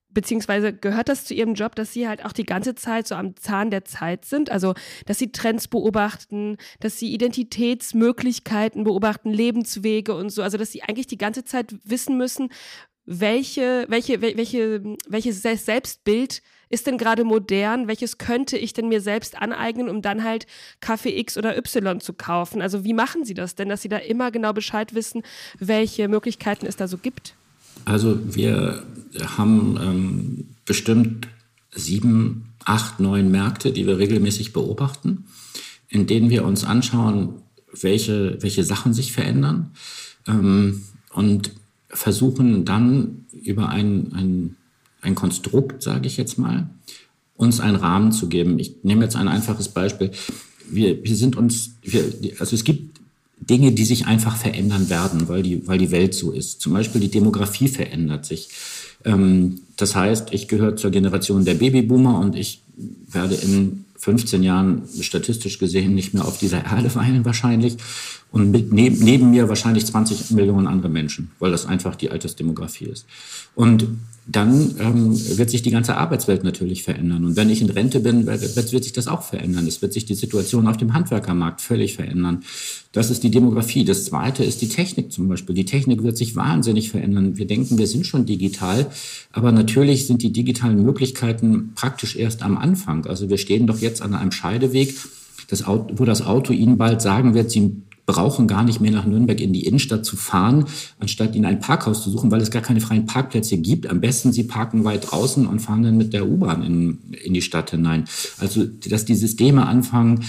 beziehungsweise 0.09 0.73
gehört 0.73 1.11
das 1.11 1.27
zu 1.27 1.35
Ihrem 1.35 1.53
Job, 1.53 1.75
dass 1.75 1.93
Sie 1.93 2.09
halt 2.09 2.25
auch 2.25 2.33
die 2.33 2.47
ganze 2.47 2.75
Zeit 2.75 3.07
so 3.07 3.15
am 3.15 3.37
Zahn 3.37 3.71
der 3.71 3.85
Zeit 3.85 4.25
sind? 4.25 4.51
Also, 4.51 4.73
dass 5.05 5.19
Sie 5.19 5.31
Trends 5.31 5.69
beobachten, 5.69 6.57
dass 6.81 6.99
Sie 6.99 7.13
Identitätsmöglichkeiten 7.13 8.85
beobachten, 8.85 9.31
Lebenswege 9.31 10.15
und 10.15 10.31
so. 10.31 10.43
Also, 10.43 10.57
dass 10.57 10.73
Sie 10.73 10.83
eigentlich 10.83 11.07
die 11.07 11.19
ganze 11.19 11.45
Zeit 11.45 11.75
wissen 11.85 12.17
müssen, 12.17 12.49
welche, 13.07 13.87
welche, 13.89 14.21
welche, 14.21 14.97
welches 15.09 15.43
Selbstbild 15.43 16.43
ist 16.69 16.87
denn 16.87 16.99
gerade 16.99 17.25
modern? 17.25 17.87
Welches 17.87 18.19
könnte 18.19 18.59
ich 18.59 18.73
denn 18.73 18.89
mir 18.89 19.01
selbst 19.01 19.41
aneignen, 19.41 19.89
um 19.89 20.03
dann 20.03 20.25
halt 20.25 20.47
Kaffee 20.81 21.17
X 21.19 21.39
oder 21.39 21.57
Y 21.57 22.01
zu 22.01 22.13
kaufen? 22.13 22.61
Also 22.61 22.85
wie 22.85 22.93
machen 22.93 23.25
Sie 23.25 23.35
das 23.35 23.55
denn, 23.55 23.69
dass 23.69 23.83
Sie 23.83 23.89
da 23.89 23.99
immer 23.99 24.31
genau 24.33 24.53
Bescheid 24.53 24.95
wissen, 24.95 25.23
welche 25.61 26.09
Möglichkeiten 26.09 26.67
es 26.67 26.77
da 26.77 26.89
so 26.89 26.99
gibt? 26.99 27.35
Also 27.85 28.19
wir 28.35 28.83
haben 29.25 29.79
ähm, 29.81 30.49
bestimmt 30.65 31.29
sieben, 31.71 32.55
acht, 32.65 32.99
neun 32.99 33.31
Märkte, 33.31 33.71
die 33.71 33.87
wir 33.87 33.99
regelmäßig 33.99 34.53
beobachten, 34.53 35.27
in 35.89 36.09
denen 36.09 36.31
wir 36.31 36.45
uns 36.45 36.65
anschauen, 36.65 37.43
welche, 37.81 38.43
welche 38.43 38.65
Sachen 38.65 38.93
sich 38.93 39.13
verändern 39.13 39.73
ähm, 40.27 40.83
und 41.13 41.53
versuchen 41.89 42.65
dann 42.65 43.27
über 43.33 43.69
ein, 43.69 44.13
ein 44.13 44.57
ein 45.07 45.15
Konstrukt, 45.15 45.83
sage 45.83 46.07
ich 46.07 46.17
jetzt 46.17 46.39
mal, 46.39 46.69
uns 47.37 47.61
einen 47.61 47.77
Rahmen 47.77 48.13
zu 48.13 48.29
geben. 48.29 48.59
Ich 48.59 48.77
nehme 48.83 49.05
jetzt 49.05 49.17
ein 49.17 49.29
einfaches 49.29 49.69
Beispiel. 49.69 50.11
Wir, 50.69 51.03
wir 51.05 51.17
sind 51.17 51.37
uns, 51.37 51.77
wir, 51.83 52.03
also 52.39 52.57
es 52.57 52.65
gibt 52.65 53.01
Dinge, 53.39 53.73
die 53.73 53.85
sich 53.85 54.07
einfach 54.07 54.37
verändern 54.37 54.91
werden, 54.91 55.29
weil 55.29 55.43
die, 55.43 55.67
weil 55.69 55.79
die 55.79 55.91
Welt 55.91 56.15
so 56.15 56.33
ist. 56.33 56.61
Zum 56.61 56.73
Beispiel 56.73 57.01
die 57.01 57.11
Demografie 57.11 57.69
verändert 57.69 58.25
sich. 58.25 58.49
Ähm, 59.05 59.61
das 59.77 59.95
heißt, 59.95 60.33
ich 60.33 60.49
gehöre 60.49 60.77
zur 60.77 60.91
Generation 60.91 61.45
der 61.45 61.55
Babyboomer 61.55 62.19
und 62.19 62.35
ich 62.35 62.63
werde 63.11 63.35
in 63.35 63.85
15 63.99 64.43
Jahren 64.43 64.83
statistisch 65.01 65.59
gesehen 65.59 65.95
nicht 65.95 66.15
mehr 66.15 66.25
auf 66.25 66.39
dieser 66.39 66.65
Erde 66.65 66.95
weilen 66.95 67.25
wahrscheinlich. 67.25 67.77
Und 68.33 68.51
mit, 68.51 68.73
neben, 68.73 68.99
neben 69.03 69.31
mir 69.31 69.49
wahrscheinlich 69.49 69.87
20 69.87 70.33
Millionen 70.33 70.67
andere 70.67 70.89
Menschen, 70.89 71.31
weil 71.39 71.51
das 71.51 71.65
einfach 71.67 71.95
die 71.95 72.11
Altersdemografie 72.11 72.87
ist. 72.87 73.07
Und 73.55 73.87
dann 74.29 74.75
ähm, 74.81 75.39
wird 75.39 75.51
sich 75.51 75.63
die 75.63 75.71
ganze 75.71 75.97
Arbeitswelt 75.97 76.43
natürlich 76.43 76.83
verändern. 76.83 77.25
Und 77.25 77.37
wenn 77.37 77.49
ich 77.49 77.63
in 77.63 77.71
Rente 77.71 78.01
bin, 78.01 78.27
wird, 78.27 78.73
wird 78.73 78.83
sich 78.85 78.93
das 78.93 79.07
auch 79.07 79.23
verändern. 79.23 79.69
Es 79.69 79.81
wird 79.83 79.93
sich 79.93 80.05
die 80.05 80.17
Situation 80.17 80.67
auf 80.67 80.77
dem 80.77 80.95
Handwerkermarkt 80.95 81.61
völlig 81.61 81.95
verändern. 81.95 82.43
Das 82.91 83.11
ist 83.11 83.23
die 83.23 83.31
Demografie. 83.31 83.85
Das 83.85 84.05
Zweite 84.05 84.43
ist 84.43 84.61
die 84.63 84.69
Technik 84.69 85.13
zum 85.13 85.29
Beispiel. 85.29 85.55
Die 85.55 85.65
Technik 85.65 86.03
wird 86.03 86.17
sich 86.17 86.35
wahnsinnig 86.35 86.91
verändern. 86.91 87.37
Wir 87.37 87.47
denken, 87.47 87.79
wir 87.79 87.87
sind 87.87 88.05
schon 88.05 88.27
digital, 88.27 88.91
aber 89.31 89.53
natürlich 89.53 90.09
sind 90.09 90.23
die 90.23 90.33
digitalen 90.33 90.83
Möglichkeiten 90.83 91.73
praktisch 91.77 92.17
erst 92.17 92.43
am 92.43 92.59
Anfang. 92.59 93.07
Also 93.07 93.31
wir 93.31 93.39
stehen 93.39 93.69
doch 93.69 93.79
jetzt 93.79 94.03
an 94.03 94.13
einem 94.15 94.33
Scheideweg, 94.33 94.97
das 95.49 95.65
Auto, 95.65 95.95
wo 95.99 96.05
das 96.05 96.23
Auto 96.27 96.53
Ihnen 96.53 96.77
bald 96.77 97.01
sagen 97.01 97.35
wird, 97.35 97.53
Sie 97.53 97.83
brauchen 98.07 98.47
gar 98.47 98.63
nicht 98.63 98.81
mehr 98.81 98.93
nach 98.93 99.05
Nürnberg 99.05 99.41
in 99.41 99.53
die 99.53 99.67
Innenstadt 99.67 100.07
zu 100.07 100.17
fahren, 100.17 100.67
anstatt 101.01 101.35
in 101.35 101.45
ein 101.45 101.61
Parkhaus 101.61 102.03
zu 102.03 102.11
suchen, 102.11 102.31
weil 102.31 102.41
es 102.41 102.53
gar 102.53 102.63
keine 102.63 102.81
freien 102.81 103.07
Parkplätze 103.07 103.59
gibt. 103.59 103.89
Am 103.89 104.01
besten 104.01 104.33
Sie 104.33 104.45
parken 104.45 104.85
weit 104.85 105.11
draußen 105.11 105.47
und 105.47 105.59
fahren 105.59 105.83
dann 105.83 105.97
mit 105.97 106.13
der 106.13 106.29
U-Bahn 106.29 106.63
in, 106.63 106.99
in 107.25 107.35
die 107.35 107.43
Stadt 107.43 107.71
hinein. 107.71 108.05
Also, 108.39 108.65
dass 108.65 109.05
die 109.05 109.17
Systeme 109.17 109.67
anfangen, 109.67 110.25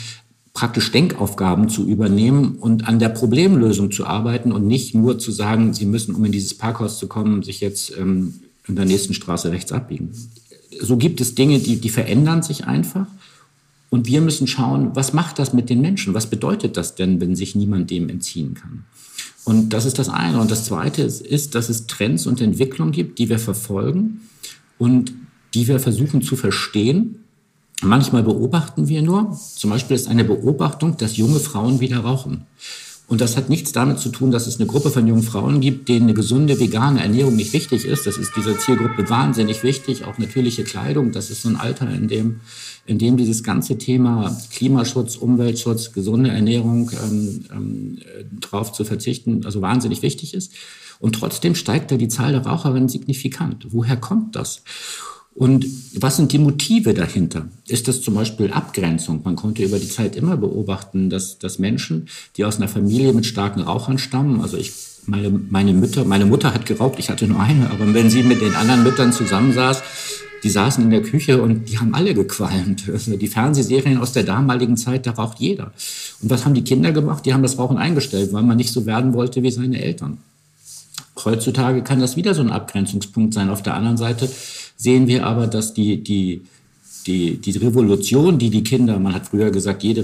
praktisch 0.53 0.91
Denkaufgaben 0.91 1.69
zu 1.69 1.87
übernehmen 1.87 2.55
und 2.55 2.87
an 2.87 2.97
der 2.97 3.09
Problemlösung 3.09 3.91
zu 3.91 4.07
arbeiten 4.07 4.51
und 4.51 4.65
nicht 4.65 4.95
nur 4.95 5.19
zu 5.19 5.31
sagen, 5.31 5.73
Sie 5.75 5.85
müssen, 5.85 6.15
um 6.15 6.25
in 6.25 6.31
dieses 6.31 6.55
Parkhaus 6.55 6.97
zu 6.97 7.07
kommen, 7.07 7.43
sich 7.43 7.61
jetzt 7.61 7.95
ähm, 7.95 8.33
in 8.67 8.75
der 8.75 8.85
nächsten 8.85 9.13
Straße 9.13 9.51
rechts 9.51 9.71
abbiegen. 9.71 10.11
So 10.81 10.97
gibt 10.97 11.21
es 11.21 11.35
Dinge, 11.35 11.59
die, 11.59 11.79
die 11.79 11.89
verändern 11.89 12.41
sich 12.41 12.65
einfach. 12.65 13.05
Und 13.89 14.07
wir 14.07 14.21
müssen 14.21 14.47
schauen, 14.47 14.95
was 14.95 15.13
macht 15.13 15.39
das 15.39 15.53
mit 15.53 15.69
den 15.69 15.81
Menschen? 15.81 16.13
Was 16.13 16.29
bedeutet 16.29 16.75
das 16.75 16.95
denn, 16.95 17.21
wenn 17.21 17.35
sich 17.35 17.55
niemand 17.55 17.89
dem 17.89 18.09
entziehen 18.09 18.53
kann? 18.53 18.85
Und 19.45 19.69
das 19.69 19.85
ist 19.85 19.97
das 19.97 20.09
eine. 20.09 20.41
Und 20.41 20.51
das 20.51 20.65
zweite 20.65 21.03
ist, 21.03 21.21
ist, 21.21 21.55
dass 21.55 21.69
es 21.69 21.87
Trends 21.87 22.27
und 22.27 22.41
Entwicklungen 22.41 22.91
gibt, 22.91 23.17
die 23.17 23.29
wir 23.29 23.39
verfolgen 23.39 24.21
und 24.77 25.13
die 25.53 25.67
wir 25.67 25.79
versuchen 25.79 26.21
zu 26.21 26.35
verstehen. 26.35 27.23
Manchmal 27.81 28.23
beobachten 28.23 28.89
wir 28.89 29.01
nur. 29.01 29.37
Zum 29.55 29.69
Beispiel 29.69 29.95
ist 29.95 30.07
eine 30.07 30.25
Beobachtung, 30.25 30.97
dass 30.97 31.15
junge 31.15 31.39
Frauen 31.39 31.79
wieder 31.79 31.99
rauchen. 31.99 32.45
Und 33.07 33.21
das 33.21 33.37
hat 33.37 33.49
nichts 33.49 33.71
damit 33.71 33.99
zu 33.99 34.09
tun, 34.09 34.31
dass 34.31 34.47
es 34.47 34.57
eine 34.59 34.67
Gruppe 34.67 34.91
von 34.91 35.07
jungen 35.07 35.23
Frauen 35.23 35.61
gibt, 35.61 35.87
denen 35.87 36.03
eine 36.03 36.13
gesunde 36.13 36.59
vegane 36.59 37.01
Ernährung 37.01 37.37
nicht 37.37 37.53
wichtig 37.53 37.85
ist. 37.85 38.05
Das 38.05 38.17
ist 38.17 38.35
dieser 38.35 38.59
Zielgruppe 38.59 39.09
wahnsinnig 39.09 39.63
wichtig. 39.63 40.03
Auch 40.03 40.17
natürliche 40.17 40.65
Kleidung. 40.65 41.13
Das 41.13 41.29
ist 41.29 41.43
so 41.43 41.49
ein 41.49 41.55
Alter, 41.55 41.89
in 41.89 42.09
dem 42.09 42.41
in 42.87 42.97
dem 42.97 43.17
dieses 43.17 43.43
ganze 43.43 43.77
Thema 43.77 44.35
Klimaschutz, 44.51 45.17
Umweltschutz, 45.17 45.91
gesunde 45.91 46.31
Ernährung 46.31 46.89
ähm, 47.03 47.45
ähm, 47.51 47.97
darauf 48.39 48.71
zu 48.71 48.85
verzichten, 48.85 49.45
also 49.45 49.61
wahnsinnig 49.61 50.01
wichtig 50.01 50.33
ist. 50.33 50.53
Und 50.99 51.13
trotzdem 51.13 51.53
steigt 51.53 51.91
da 51.91 51.97
die 51.97 52.07
Zahl 52.07 52.31
der 52.31 52.45
Raucherinnen 52.45 52.89
signifikant. 52.89 53.67
Woher 53.69 53.97
kommt 53.97 54.35
das? 54.35 54.63
Und 55.37 55.67
was 55.93 56.17
sind 56.17 56.31
die 56.31 56.39
Motive 56.39 56.95
dahinter? 56.95 57.45
Ist 57.67 57.87
das 57.87 58.01
zum 58.01 58.15
Beispiel 58.15 58.51
Abgrenzung? 58.51 59.21
Man 59.23 59.35
konnte 59.35 59.63
über 59.63 59.77
die 59.77 59.87
Zeit 59.87 60.15
immer 60.15 60.35
beobachten, 60.35 61.11
dass, 61.11 61.37
dass 61.37 61.59
Menschen, 61.59 62.07
die 62.35 62.45
aus 62.45 62.57
einer 62.57 62.67
Familie 62.67 63.13
mit 63.13 63.27
starken 63.27 63.61
Rauchern 63.61 63.99
stammen, 63.99 64.41
also 64.41 64.57
ich 64.57 64.73
meine, 65.05 65.29
meine 65.29 65.73
Mütter, 65.73 66.05
meine 66.05 66.25
Mutter 66.25 66.55
hat 66.55 66.65
geraucht, 66.65 66.95
ich 66.97 67.11
hatte 67.11 67.27
nur 67.27 67.39
eine, 67.39 67.69
aber 67.69 67.93
wenn 67.93 68.09
sie 68.09 68.23
mit 68.23 68.41
den 68.41 68.55
anderen 68.55 68.81
Müttern 68.81 69.13
zusammensaß, 69.13 69.83
die 70.43 70.49
saßen 70.49 70.83
in 70.83 70.89
der 70.89 71.03
Küche 71.03 71.39
und 71.39 71.69
die 71.69 71.77
haben 71.77 71.93
alle 71.93 72.15
gequalmt. 72.15 72.89
Also 72.91 73.15
die 73.15 73.27
Fernsehserien 73.27 73.99
aus 73.99 74.13
der 74.13 74.23
damaligen 74.23 74.75
Zeit, 74.75 75.05
da 75.05 75.11
raucht 75.11 75.39
jeder. 75.39 75.71
Und 76.21 76.31
was 76.31 76.45
haben 76.45 76.55
die 76.55 76.63
Kinder 76.63 76.91
gemacht? 76.91 77.27
Die 77.27 77.33
haben 77.33 77.43
das 77.43 77.59
Rauchen 77.59 77.77
eingestellt, 77.77 78.33
weil 78.33 78.43
man 78.43 78.57
nicht 78.57 78.73
so 78.73 78.87
werden 78.87 79.13
wollte 79.13 79.43
wie 79.43 79.51
seine 79.51 79.81
Eltern. 79.81 80.17
Heutzutage 81.23 81.83
kann 81.83 81.99
das 81.99 82.15
wieder 82.15 82.33
so 82.33 82.41
ein 82.41 82.51
Abgrenzungspunkt 82.51 83.33
sein. 83.33 83.49
Auf 83.49 83.63
der 83.63 83.73
anderen 83.73 83.97
Seite 83.97 84.29
sehen 84.77 85.07
wir 85.07 85.25
aber, 85.25 85.47
dass 85.47 85.73
die, 85.73 86.01
die, 86.03 86.41
die, 87.05 87.37
die 87.37 87.57
Revolution, 87.57 88.37
die 88.37 88.49
die 88.49 88.63
Kinder, 88.63 88.99
man 88.99 89.13
hat 89.13 89.27
früher 89.27 89.51
gesagt, 89.51 89.83
jede 89.83 90.03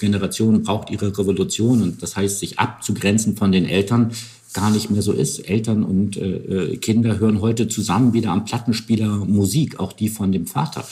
Generation 0.00 0.62
braucht 0.62 0.90
ihre 0.90 1.16
Revolution 1.16 1.82
und 1.82 2.02
das 2.02 2.16
heißt, 2.16 2.40
sich 2.40 2.58
abzugrenzen 2.58 3.36
von 3.36 3.52
den 3.52 3.64
Eltern, 3.64 4.12
gar 4.54 4.70
nicht 4.70 4.90
mehr 4.90 5.02
so 5.02 5.12
ist. 5.12 5.40
Eltern 5.40 5.84
und 5.84 6.16
äh, 6.16 6.36
äh, 6.36 6.76
Kinder 6.78 7.18
hören 7.18 7.40
heute 7.40 7.68
zusammen 7.68 8.12
wieder 8.12 8.30
am 8.30 8.44
Plattenspieler 8.44 9.24
Musik, 9.26 9.78
auch 9.78 9.92
die 9.92 10.08
von 10.08 10.32
dem 10.32 10.46
Vater. 10.46 10.86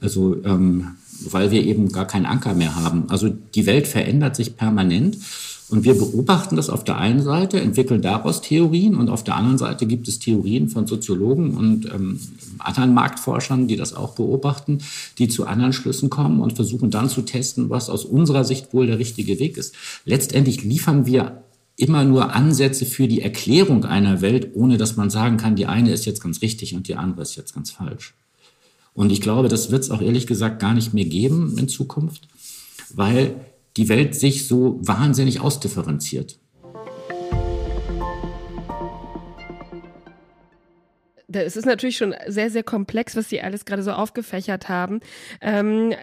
Also 0.00 0.36
ähm, 0.44 0.96
weil 1.20 1.50
wir 1.50 1.64
eben 1.64 1.90
gar 1.90 2.06
keinen 2.06 2.26
Anker 2.26 2.54
mehr 2.54 2.76
haben. 2.76 3.10
Also 3.10 3.28
die 3.28 3.66
Welt 3.66 3.86
verändert 3.86 4.36
sich 4.36 4.56
permanent. 4.56 5.16
Und 5.70 5.84
wir 5.84 5.94
beobachten 5.94 6.56
das 6.56 6.70
auf 6.70 6.82
der 6.82 6.96
einen 6.96 7.22
Seite, 7.22 7.60
entwickeln 7.60 8.00
daraus 8.00 8.40
Theorien 8.40 8.94
und 8.94 9.10
auf 9.10 9.22
der 9.22 9.36
anderen 9.36 9.58
Seite 9.58 9.86
gibt 9.86 10.08
es 10.08 10.18
Theorien 10.18 10.70
von 10.70 10.86
Soziologen 10.86 11.56
und 11.56 11.84
ähm, 11.86 12.18
anderen 12.58 12.94
Marktforschern, 12.94 13.68
die 13.68 13.76
das 13.76 13.92
auch 13.92 14.14
beobachten, 14.14 14.78
die 15.18 15.28
zu 15.28 15.46
anderen 15.46 15.74
Schlüssen 15.74 16.08
kommen 16.08 16.40
und 16.40 16.54
versuchen 16.54 16.90
dann 16.90 17.10
zu 17.10 17.20
testen, 17.22 17.68
was 17.68 17.90
aus 17.90 18.06
unserer 18.06 18.44
Sicht 18.44 18.72
wohl 18.72 18.86
der 18.86 18.98
richtige 18.98 19.38
Weg 19.38 19.58
ist. 19.58 19.74
Letztendlich 20.06 20.64
liefern 20.64 21.04
wir 21.04 21.42
immer 21.76 22.02
nur 22.02 22.34
Ansätze 22.34 22.86
für 22.86 23.06
die 23.06 23.20
Erklärung 23.20 23.84
einer 23.84 24.22
Welt, 24.22 24.50
ohne 24.54 24.78
dass 24.78 24.96
man 24.96 25.10
sagen 25.10 25.36
kann, 25.36 25.54
die 25.54 25.66
eine 25.66 25.92
ist 25.92 26.06
jetzt 26.06 26.22
ganz 26.22 26.40
richtig 26.40 26.74
und 26.74 26.88
die 26.88 26.96
andere 26.96 27.22
ist 27.22 27.36
jetzt 27.36 27.54
ganz 27.54 27.70
falsch. 27.70 28.14
Und 28.94 29.12
ich 29.12 29.20
glaube, 29.20 29.48
das 29.48 29.70
wird 29.70 29.84
es 29.84 29.90
auch 29.90 30.00
ehrlich 30.00 30.26
gesagt 30.26 30.60
gar 30.60 30.74
nicht 30.74 30.94
mehr 30.94 31.04
geben 31.04 31.56
in 31.58 31.68
Zukunft, 31.68 32.26
weil 32.92 33.34
die 33.78 33.88
Welt 33.88 34.14
sich 34.16 34.48
so 34.48 34.78
wahnsinnig 34.82 35.40
ausdifferenziert. 35.40 36.40
Es 41.30 41.56
ist 41.56 41.66
natürlich 41.66 41.96
schon 41.96 42.14
sehr, 42.26 42.50
sehr 42.50 42.64
komplex, 42.64 43.14
was 43.14 43.28
Sie 43.28 43.40
alles 43.40 43.64
gerade 43.64 43.82
so 43.82 43.92
aufgefächert 43.92 44.68
haben. 44.68 45.00
Ähm, 45.40 45.94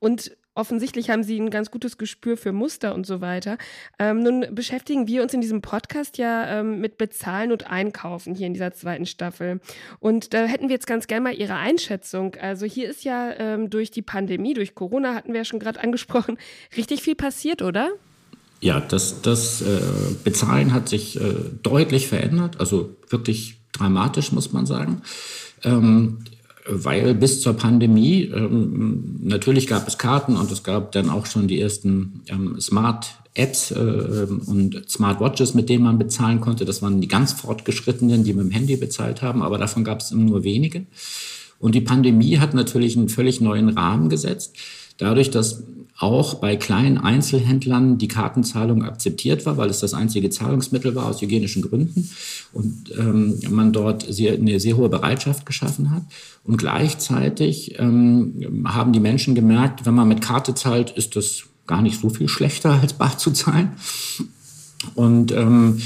und 0.00 0.36
offensichtlich 0.54 1.10
haben 1.10 1.22
Sie 1.22 1.38
ein 1.38 1.50
ganz 1.50 1.70
gutes 1.70 1.98
Gespür 1.98 2.36
für 2.36 2.52
Muster 2.52 2.94
und 2.94 3.06
so 3.06 3.20
weiter. 3.20 3.58
Ähm, 3.98 4.22
nun 4.22 4.46
beschäftigen 4.52 5.06
wir 5.06 5.22
uns 5.22 5.34
in 5.34 5.40
diesem 5.40 5.62
Podcast 5.62 6.18
ja 6.18 6.60
ähm, 6.60 6.80
mit 6.80 6.98
Bezahlen 6.98 7.52
und 7.52 7.70
Einkaufen 7.70 8.34
hier 8.34 8.46
in 8.46 8.54
dieser 8.54 8.72
zweiten 8.72 9.06
Staffel. 9.06 9.60
Und 10.00 10.34
da 10.34 10.44
hätten 10.44 10.68
wir 10.68 10.74
jetzt 10.74 10.86
ganz 10.86 11.06
gerne 11.06 11.22
mal 11.22 11.34
Ihre 11.34 11.54
Einschätzung. 11.54 12.34
Also 12.34 12.66
hier 12.66 12.88
ist 12.88 13.04
ja 13.04 13.32
ähm, 13.38 13.70
durch 13.70 13.90
die 13.90 14.02
Pandemie, 14.02 14.54
durch 14.54 14.74
Corona 14.74 15.14
hatten 15.14 15.32
wir 15.32 15.40
ja 15.40 15.44
schon 15.44 15.60
gerade 15.60 15.80
angesprochen, 15.82 16.38
richtig 16.76 17.02
viel 17.02 17.14
passiert, 17.14 17.62
oder? 17.62 17.90
Ja, 18.60 18.80
das, 18.80 19.22
das 19.22 19.62
äh, 19.62 19.80
Bezahlen 20.22 20.74
hat 20.74 20.88
sich 20.88 21.18
äh, 21.18 21.34
deutlich 21.62 22.08
verändert, 22.08 22.60
also 22.60 22.94
wirklich 23.08 23.60
dramatisch, 23.72 24.32
muss 24.32 24.52
man 24.52 24.66
sagen. 24.66 25.00
Ähm, 25.64 26.18
weil 26.70 27.14
bis 27.14 27.40
zur 27.40 27.54
Pandemie 27.54 28.24
ähm, 28.24 29.18
natürlich 29.22 29.66
gab 29.66 29.86
es 29.88 29.98
Karten 29.98 30.36
und 30.36 30.50
es 30.50 30.62
gab 30.62 30.92
dann 30.92 31.10
auch 31.10 31.26
schon 31.26 31.48
die 31.48 31.60
ersten 31.60 32.22
ähm, 32.28 32.60
Smart 32.60 33.14
Apps 33.34 33.70
äh, 33.70 33.74
und 33.74 34.82
Smartwatches, 34.88 35.54
mit 35.54 35.68
denen 35.68 35.84
man 35.84 35.98
bezahlen 35.98 36.40
konnte. 36.40 36.64
Das 36.64 36.82
waren 36.82 37.00
die 37.00 37.08
ganz 37.08 37.32
fortgeschrittenen, 37.32 38.24
die 38.24 38.32
mit 38.32 38.44
dem 38.44 38.50
Handy 38.50 38.76
bezahlt 38.76 39.22
haben, 39.22 39.42
aber 39.42 39.58
davon 39.58 39.84
gab 39.84 40.00
es 40.00 40.10
nur 40.10 40.42
wenige. 40.42 40.86
Und 41.58 41.74
die 41.74 41.80
Pandemie 41.80 42.38
hat 42.38 42.54
natürlich 42.54 42.96
einen 42.96 43.08
völlig 43.08 43.40
neuen 43.40 43.68
Rahmen 43.68 44.08
gesetzt. 44.08 44.56
Dadurch, 45.00 45.30
dass 45.30 45.62
auch 45.98 46.34
bei 46.34 46.56
kleinen 46.56 46.98
Einzelhändlern 46.98 47.98
die 47.98 48.08
Kartenzahlung 48.08 48.84
akzeptiert 48.84 49.44
war, 49.44 49.56
weil 49.56 49.68
es 49.68 49.80
das 49.80 49.92
einzige 49.92 50.30
Zahlungsmittel 50.30 50.94
war 50.94 51.06
aus 51.06 51.20
hygienischen 51.20 51.62
Gründen 51.62 52.08
und 52.52 52.90
ähm, 52.98 53.38
man 53.50 53.72
dort 53.72 54.06
sehr, 54.08 54.34
eine 54.34 54.60
sehr 54.60 54.76
hohe 54.76 54.88
Bereitschaft 54.88 55.44
geschaffen 55.44 55.90
hat. 55.90 56.02
Und 56.44 56.56
gleichzeitig 56.56 57.78
ähm, 57.78 58.62
haben 58.64 58.92
die 58.92 59.00
Menschen 59.00 59.34
gemerkt, 59.34 59.84
wenn 59.84 59.94
man 59.94 60.08
mit 60.08 60.22
Karte 60.22 60.54
zahlt, 60.54 60.90
ist 60.90 61.16
das 61.16 61.44
gar 61.66 61.82
nicht 61.82 62.00
so 62.00 62.08
viel 62.08 62.28
schlechter 62.28 62.80
als 62.80 62.94
bar 62.94 63.18
zu 63.18 63.30
zahlen. 63.30 63.72
Und 64.94 65.32
ähm, 65.32 65.82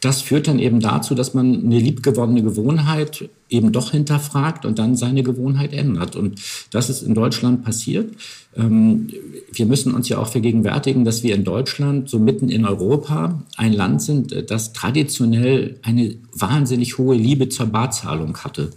das 0.00 0.22
führt 0.22 0.48
dann 0.48 0.58
eben 0.58 0.80
dazu, 0.80 1.14
dass 1.14 1.34
man 1.34 1.64
eine 1.64 1.78
liebgewonnene 1.78 2.42
Gewohnheit 2.42 3.28
eben 3.48 3.72
doch 3.72 3.90
hinterfragt 3.90 4.64
und 4.64 4.78
dann 4.78 4.96
seine 4.96 5.22
Gewohnheit 5.22 5.72
ändert. 5.72 6.16
Und 6.16 6.40
das 6.70 6.88
ist 6.88 7.02
in 7.02 7.14
Deutschland 7.14 7.64
passiert. 7.64 8.12
Ähm, 8.56 9.08
wir 9.52 9.66
müssen 9.66 9.94
uns 9.94 10.08
ja 10.08 10.18
auch 10.18 10.28
vergegenwärtigen, 10.28 11.04
dass 11.04 11.22
wir 11.22 11.34
in 11.34 11.44
Deutschland, 11.44 12.08
so 12.08 12.18
mitten 12.18 12.48
in 12.48 12.64
Europa, 12.64 13.42
ein 13.56 13.72
Land 13.72 14.02
sind, 14.02 14.50
das 14.50 14.72
traditionell 14.72 15.78
eine 15.82 16.16
wahnsinnig 16.32 16.98
hohe 16.98 17.16
Liebe 17.16 17.48
zur 17.48 17.66
Barzahlung 17.66 18.36
hatte. 18.38 18.70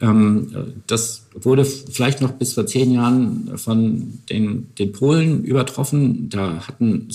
Ähm, 0.00 0.72
das 0.86 1.26
wurde 1.34 1.64
vielleicht 1.64 2.20
noch 2.20 2.32
bis 2.32 2.54
vor 2.54 2.66
zehn 2.66 2.92
Jahren 2.92 3.52
von 3.56 4.20
den, 4.30 4.68
den 4.78 4.92
Polen 4.92 5.44
übertroffen. 5.44 6.28
Da 6.30 6.66
hatten 6.66 7.08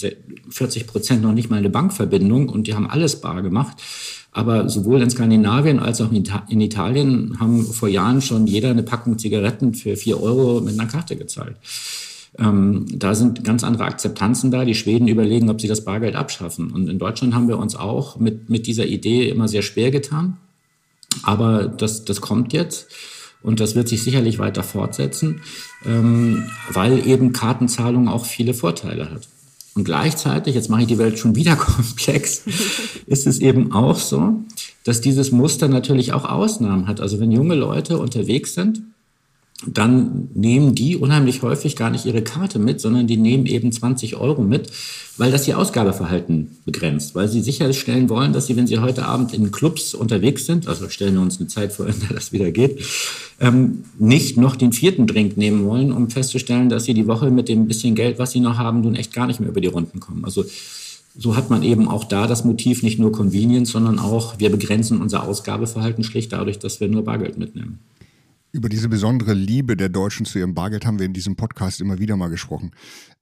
40 0.49 0.87
Prozent 0.87 1.21
noch 1.23 1.33
nicht 1.33 1.49
mal 1.49 1.57
eine 1.57 1.69
Bankverbindung 1.69 2.49
und 2.49 2.67
die 2.67 2.75
haben 2.75 2.87
alles 2.89 3.21
bar 3.21 3.41
gemacht. 3.41 3.77
Aber 4.31 4.67
sowohl 4.69 5.01
in 5.01 5.09
Skandinavien 5.09 5.79
als 5.79 6.01
auch 6.01 6.11
in 6.11 6.61
Italien 6.61 7.39
haben 7.39 7.63
vor 7.65 7.87
Jahren 7.87 8.21
schon 8.21 8.47
jeder 8.47 8.69
eine 8.69 8.83
Packung 8.83 9.17
Zigaretten 9.17 9.73
für 9.73 9.95
vier 9.95 10.21
Euro 10.21 10.59
mit 10.59 10.77
einer 10.77 10.89
Karte 10.89 11.15
gezahlt. 11.15 11.55
Ähm, 12.37 12.85
da 12.91 13.15
sind 13.15 13.45
ganz 13.45 13.63
andere 13.63 13.85
Akzeptanzen 13.85 14.51
da. 14.51 14.65
Die 14.65 14.75
Schweden 14.75 15.07
überlegen, 15.07 15.49
ob 15.49 15.61
sie 15.61 15.69
das 15.69 15.85
Bargeld 15.85 16.15
abschaffen. 16.15 16.71
Und 16.71 16.89
in 16.89 16.99
Deutschland 16.99 17.33
haben 17.33 17.47
wir 17.47 17.57
uns 17.57 17.77
auch 17.77 18.19
mit, 18.19 18.49
mit 18.49 18.67
dieser 18.67 18.85
Idee 18.85 19.29
immer 19.29 19.47
sehr 19.47 19.61
schwer 19.61 19.89
getan. 19.89 20.37
Aber 21.23 21.67
das, 21.67 22.05
das 22.05 22.21
kommt 22.21 22.53
jetzt. 22.53 22.87
Und 23.41 23.59
das 23.59 23.75
wird 23.75 23.87
sich 23.87 24.03
sicherlich 24.03 24.39
weiter 24.39 24.63
fortsetzen, 24.63 25.41
ähm, 25.85 26.49
weil 26.71 27.07
eben 27.07 27.31
Kartenzahlung 27.31 28.07
auch 28.07 28.25
viele 28.25 28.55
Vorteile 28.55 29.11
hat. 29.11 29.27
Und 29.75 29.83
gleichzeitig, 29.83 30.55
jetzt 30.55 30.69
mache 30.69 30.81
ich 30.81 30.87
die 30.87 30.97
Welt 30.97 31.19
schon 31.19 31.35
wieder 31.35 31.55
komplex, 31.55 32.43
ist 33.05 33.27
es 33.27 33.39
eben 33.39 33.71
auch 33.71 33.99
so, 33.99 34.41
dass 34.83 35.01
dieses 35.01 35.31
Muster 35.31 35.67
natürlich 35.67 36.13
auch 36.13 36.25
Ausnahmen 36.25 36.87
hat. 36.87 37.01
Also 37.01 37.19
wenn 37.19 37.31
junge 37.31 37.55
Leute 37.55 37.99
unterwegs 37.99 38.55
sind, 38.55 38.81
dann 39.67 40.29
nehmen 40.33 40.75
die 40.75 40.95
unheimlich 40.95 41.41
häufig 41.41 41.75
gar 41.75 41.89
nicht 41.89 42.05
ihre 42.05 42.21
Karte 42.21 42.59
mit, 42.59 42.81
sondern 42.81 43.07
die 43.07 43.17
nehmen 43.17 43.45
eben 43.45 43.71
20 43.71 44.15
Euro 44.15 44.41
mit, 44.41 44.71
weil 45.17 45.31
das 45.31 45.47
ihr 45.47 45.57
Ausgabeverhalten 45.57 46.57
begrenzt, 46.65 47.15
weil 47.15 47.27
sie 47.27 47.41
sicherstellen 47.41 48.09
wollen, 48.09 48.33
dass 48.33 48.47
sie, 48.47 48.55
wenn 48.55 48.67
sie 48.67 48.79
heute 48.79 49.05
Abend 49.05 49.33
in 49.33 49.51
Clubs 49.51 49.93
unterwegs 49.93 50.45
sind, 50.45 50.67
also 50.67 50.89
stellen 50.89 51.15
wir 51.15 51.21
uns 51.21 51.39
eine 51.39 51.47
Zeit 51.47 51.73
vor, 51.73 51.87
in 51.87 51.99
der 52.01 52.09
das 52.09 52.31
wieder 52.31 52.51
geht, 52.51 52.79
ähm, 53.39 53.85
nicht 53.97 54.37
noch 54.37 54.55
den 54.55 54.73
vierten 54.73 55.07
Drink 55.07 55.37
nehmen 55.37 55.65
wollen, 55.65 55.91
um 55.91 56.09
festzustellen, 56.09 56.69
dass 56.69 56.85
sie 56.85 56.93
die 56.93 57.07
Woche 57.07 57.31
mit 57.31 57.49
dem 57.49 57.67
bisschen 57.67 57.95
Geld, 57.95 58.19
was 58.19 58.31
sie 58.31 58.39
noch 58.39 58.57
haben, 58.57 58.81
nun 58.81 58.95
echt 58.95 59.13
gar 59.13 59.27
nicht 59.27 59.39
mehr 59.39 59.49
über 59.49 59.61
die 59.61 59.67
Runden 59.67 59.99
kommen. 59.99 60.25
Also 60.25 60.45
so 61.17 61.35
hat 61.35 61.49
man 61.49 61.63
eben 61.63 61.87
auch 61.87 62.03
da 62.03 62.27
das 62.27 62.43
Motiv 62.43 62.83
nicht 62.83 62.99
nur 62.99 63.11
Convenience, 63.11 63.71
sondern 63.71 63.99
auch, 63.99 64.37
wir 64.39 64.49
begrenzen 64.49 65.01
unser 65.01 65.23
Ausgabeverhalten 65.23 66.03
schlicht 66.03 66.33
dadurch, 66.33 66.59
dass 66.59 66.81
wir 66.81 66.89
nur 66.89 67.05
Bargeld 67.05 67.37
mitnehmen. 67.37 67.79
Über 68.55 68.69
diese 68.69 68.87
besondere 68.87 69.33
Liebe 69.33 69.75
der 69.75 69.89
Deutschen 69.89 70.25
zu 70.25 70.39
ihrem 70.39 70.53
Bargeld 70.53 70.85
haben 70.85 70.97
wir 70.97 71.05
in 71.05 71.11
diesem 71.11 71.35
Podcast 71.35 71.81
immer 71.81 71.99
wieder 71.99 72.15
mal 72.15 72.29
gesprochen. 72.29 72.71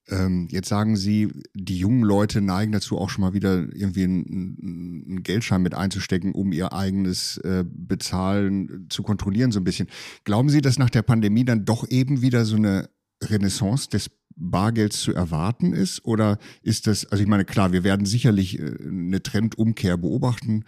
Ähm, 0.07 0.47
jetzt 0.51 0.69
sagen 0.69 0.95
Sie, 0.95 1.27
die 1.55 1.79
jungen 1.79 2.03
Leute 2.03 2.39
neigen 2.39 2.71
dazu, 2.71 2.99
auch 2.99 3.09
schon 3.09 3.23
mal 3.23 3.33
wieder 3.33 3.65
irgendwie 3.73 4.03
einen, 4.03 5.03
einen 5.07 5.23
Geldschein 5.23 5.63
mit 5.63 5.73
einzustecken, 5.73 6.33
um 6.33 6.51
ihr 6.51 6.71
eigenes 6.71 7.37
äh, 7.37 7.65
Bezahlen 7.67 8.85
zu 8.89 9.01
kontrollieren, 9.01 9.51
so 9.51 9.59
ein 9.59 9.63
bisschen. 9.63 9.87
Glauben 10.23 10.49
Sie, 10.49 10.61
dass 10.61 10.77
nach 10.77 10.91
der 10.91 11.01
Pandemie 11.01 11.45
dann 11.45 11.65
doch 11.65 11.89
eben 11.89 12.21
wieder 12.21 12.45
so 12.45 12.55
eine 12.55 12.91
Renaissance 13.23 13.89
des 13.89 14.11
Bargelds 14.35 15.01
zu 15.01 15.15
erwarten 15.15 15.73
ist? 15.73 16.05
Oder 16.05 16.37
ist 16.61 16.85
das, 16.85 17.07
also 17.07 17.23
ich 17.23 17.29
meine, 17.29 17.45
klar, 17.45 17.71
wir 17.71 17.83
werden 17.83 18.05
sicherlich 18.05 18.59
äh, 18.59 18.75
eine 18.83 19.23
Trendumkehr 19.23 19.97
beobachten, 19.97 20.65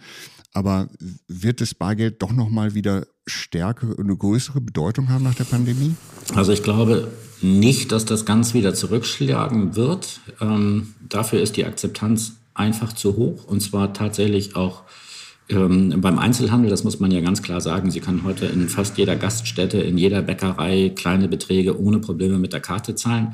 aber 0.56 0.88
wird 1.28 1.60
das 1.60 1.74
Bargeld 1.74 2.22
doch 2.22 2.32
nochmal 2.32 2.74
wieder 2.74 3.06
stärker, 3.26 3.88
eine 3.98 4.16
größere 4.16 4.62
Bedeutung 4.62 5.10
haben 5.10 5.22
nach 5.22 5.34
der 5.34 5.44
Pandemie? 5.44 5.94
Also 6.34 6.52
ich 6.52 6.62
glaube 6.62 7.08
nicht, 7.42 7.92
dass 7.92 8.06
das 8.06 8.24
ganz 8.24 8.54
wieder 8.54 8.72
zurückschlagen 8.72 9.76
wird. 9.76 10.20
Ähm, 10.40 10.94
dafür 11.06 11.42
ist 11.42 11.58
die 11.58 11.66
Akzeptanz 11.66 12.36
einfach 12.54 12.94
zu 12.94 13.16
hoch 13.16 13.44
und 13.44 13.60
zwar 13.60 13.92
tatsächlich 13.92 14.56
auch 14.56 14.84
ähm, 15.50 16.00
beim 16.00 16.18
Einzelhandel, 16.18 16.70
das 16.70 16.84
muss 16.84 16.98
man 17.00 17.10
ja 17.10 17.20
ganz 17.20 17.42
klar 17.42 17.60
sagen, 17.60 17.90
Sie 17.90 18.00
kann 18.00 18.24
heute 18.24 18.46
in 18.46 18.68
fast 18.70 18.96
jeder 18.96 19.14
Gaststätte, 19.14 19.78
in 19.78 19.98
jeder 19.98 20.22
Bäckerei 20.22 20.90
kleine 20.96 21.28
Beträge 21.28 21.78
ohne 21.78 21.98
Probleme 21.98 22.38
mit 22.38 22.54
der 22.54 22.60
Karte 22.60 22.94
zahlen. 22.94 23.32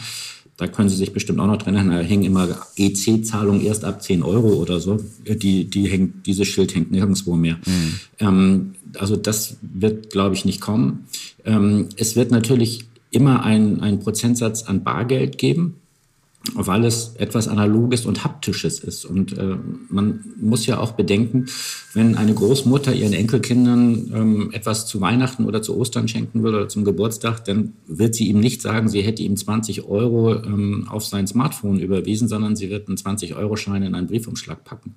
Da 0.62 0.68
können 0.68 0.88
Sie 0.88 0.94
sich 0.94 1.12
bestimmt 1.12 1.40
auch 1.40 1.48
noch 1.48 1.56
drin 1.56 1.74
erinnern, 1.74 1.96
da 1.96 2.02
hängen 2.04 2.22
immer 2.22 2.48
EC-Zahlungen 2.76 3.62
erst 3.62 3.84
ab 3.84 4.00
10 4.00 4.22
Euro 4.22 4.54
oder 4.54 4.78
so. 4.78 5.00
Die, 5.26 5.64
die 5.64 5.88
hängt, 5.88 6.24
dieses 6.24 6.46
Schild 6.46 6.72
hängt 6.76 6.92
nirgendwo 6.92 7.34
mehr. 7.34 7.58
Mhm. 7.66 7.94
Ähm, 8.20 8.74
also 8.96 9.16
das 9.16 9.56
wird, 9.60 10.10
glaube 10.10 10.36
ich, 10.36 10.44
nicht 10.44 10.60
kommen. 10.60 11.06
Ähm, 11.44 11.88
es 11.96 12.14
wird 12.14 12.30
natürlich 12.30 12.84
immer 13.10 13.42
einen 13.42 13.98
Prozentsatz 13.98 14.62
an 14.62 14.84
Bargeld 14.84 15.36
geben 15.36 15.81
weil 16.54 16.84
es 16.84 17.14
etwas 17.16 17.48
Analoges 17.48 18.04
und 18.04 18.24
Haptisches 18.24 18.80
ist. 18.80 19.04
Und 19.04 19.36
äh, 19.38 19.56
man 19.88 20.24
muss 20.40 20.66
ja 20.66 20.78
auch 20.78 20.92
bedenken, 20.92 21.46
wenn 21.94 22.16
eine 22.16 22.34
Großmutter 22.34 22.92
ihren 22.92 23.12
Enkelkindern 23.12 24.10
ähm, 24.14 24.50
etwas 24.52 24.86
zu 24.86 25.00
Weihnachten 25.00 25.44
oder 25.44 25.62
zu 25.62 25.76
Ostern 25.76 26.08
schenken 26.08 26.42
will 26.42 26.54
oder 26.54 26.68
zum 26.68 26.84
Geburtstag, 26.84 27.44
dann 27.44 27.74
wird 27.86 28.14
sie 28.14 28.28
ihm 28.28 28.40
nicht 28.40 28.60
sagen, 28.60 28.88
sie 28.88 29.02
hätte 29.02 29.22
ihm 29.22 29.36
20 29.36 29.84
Euro 29.84 30.34
ähm, 30.34 30.86
auf 30.88 31.04
sein 31.04 31.26
Smartphone 31.26 31.78
überwiesen, 31.78 32.28
sondern 32.28 32.56
sie 32.56 32.70
wird 32.70 32.88
einen 32.88 32.96
20-Euro-Schein 32.96 33.82
in 33.82 33.94
einen 33.94 34.08
Briefumschlag 34.08 34.64
packen. 34.64 34.96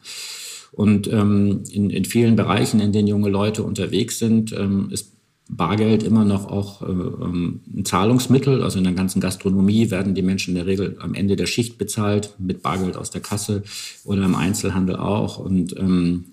Und 0.72 1.08
ähm, 1.12 1.64
in, 1.72 1.90
in 1.90 2.06
vielen 2.06 2.36
Bereichen, 2.36 2.82
in 2.82 2.92
denen 2.92 3.08
junge 3.08 3.30
Leute 3.30 3.64
unterwegs 3.64 4.20
sind, 4.20 4.52
ähm, 4.52 4.90
ist 4.92 5.15
Bargeld 5.48 6.02
immer 6.02 6.26
noch 6.26 6.48
auch 6.48 6.82
äh, 6.82 6.86
ähm, 6.86 7.62
ein 7.76 7.86
Zahlungsmittel. 7.86 8.64
Also 8.64 8.80
in 8.80 8.84
der 8.84 8.94
ganzen 8.94 9.22
Gastronomie 9.22 9.92
werden 9.92 10.16
die 10.16 10.24
Menschen 10.24 10.52
in 10.52 10.56
der 10.56 10.66
Regel 10.66 10.98
am 11.00 11.14
Ende 11.14 11.36
der 11.36 11.46
Schicht 11.46 11.78
bezahlt 11.78 12.34
mit 12.40 12.64
Bargeld 12.64 12.98
aus 12.98 13.12
der 13.12 13.22
Kasse 13.22 13.64
oder 14.04 14.26
im 14.26 14.36
Einzelhandel 14.36 14.96
auch. 14.96 15.38
Und 15.38 15.78
ähm, 15.78 16.26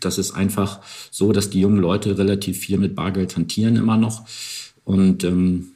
das 0.00 0.18
ist 0.18 0.32
einfach 0.32 0.80
so, 1.10 1.32
dass 1.32 1.50
die 1.50 1.60
jungen 1.60 1.78
Leute 1.78 2.16
relativ 2.16 2.58
viel 2.58 2.78
mit 2.78 2.94
Bargeld 2.94 3.36
hantieren 3.36 3.76
immer 3.76 3.98
noch. 3.98 4.24
Und 4.84 5.24
ähm, 5.24 5.66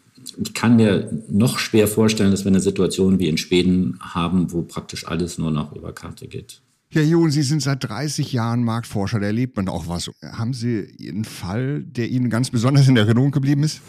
ich 0.43 0.55
kann 0.55 0.77
mir 0.77 1.11
noch 1.29 1.59
schwer 1.59 1.87
vorstellen, 1.87 2.31
dass 2.31 2.45
wir 2.45 2.51
eine 2.51 2.61
Situation 2.61 3.19
wie 3.19 3.29
in 3.29 3.39
Schweden 3.39 3.99
haben, 4.01 4.53
wo 4.53 4.63
praktisch 4.63 5.07
alles 5.07 5.39
nur 5.39 5.51
noch 5.51 5.75
über 5.75 5.93
Karte 5.93 6.29
geht. 6.29 6.61
Ja, 6.91 7.03
Jon, 7.03 7.31
Sie 7.31 7.43
sind 7.43 7.61
seit 7.61 7.85
30 7.85 8.33
Jahren 8.33 8.65
Marktforscher, 8.65 9.21
da 9.21 9.27
erlebt 9.27 9.59
man 9.59 9.69
auch 9.69 9.89
was. 9.89 10.11
Haben 10.23 10.55
Sie 10.55 10.87
einen 11.07 11.25
Fall, 11.25 11.83
der 11.83 12.09
Ihnen 12.09 12.31
ganz 12.31 12.51
besonders 12.51 12.89
in 12.89 12.97
Erinnerung 12.97 13.31
geblieben 13.31 13.63
ist? 13.63 13.83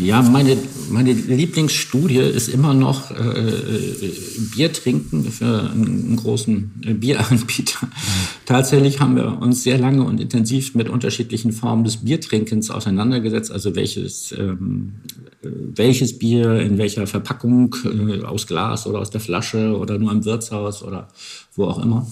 Ja, 0.00 0.22
meine, 0.22 0.56
meine 0.90 1.12
Lieblingsstudie 1.12 2.18
ist 2.18 2.48
immer 2.48 2.74
noch 2.74 3.12
äh, 3.12 3.14
äh 3.14 4.12
Bier 4.54 4.72
trinken 4.72 5.30
für 5.30 5.70
einen 5.70 6.16
großen 6.16 6.82
äh, 6.84 6.94
Bieranbieter. 6.94 7.88
Tatsächlich 8.46 8.98
haben 8.98 9.14
wir 9.14 9.40
uns 9.40 9.62
sehr 9.62 9.78
lange 9.78 10.02
und 10.02 10.20
intensiv 10.20 10.74
mit 10.74 10.88
unterschiedlichen 10.88 11.52
Formen 11.52 11.84
des 11.84 11.98
Biertrinkens 11.98 12.72
auseinandergesetzt, 12.72 13.52
also 13.52 13.76
welches, 13.76 14.32
ähm, 14.32 14.94
äh, 15.26 15.30
welches 15.42 16.18
Bier 16.18 16.60
in 16.60 16.78
welcher 16.78 17.06
Verpackung, 17.06 17.74
äh, 17.84 18.22
aus 18.24 18.46
Glas 18.46 18.86
oder 18.86 19.00
aus 19.00 19.10
der 19.10 19.20
Flasche 19.20 19.76
oder 19.76 19.98
nur 19.98 20.12
im 20.12 20.24
Wirtshaus 20.24 20.82
oder 20.82 21.08
wo 21.54 21.64
auch 21.64 21.82
immer. 21.82 22.06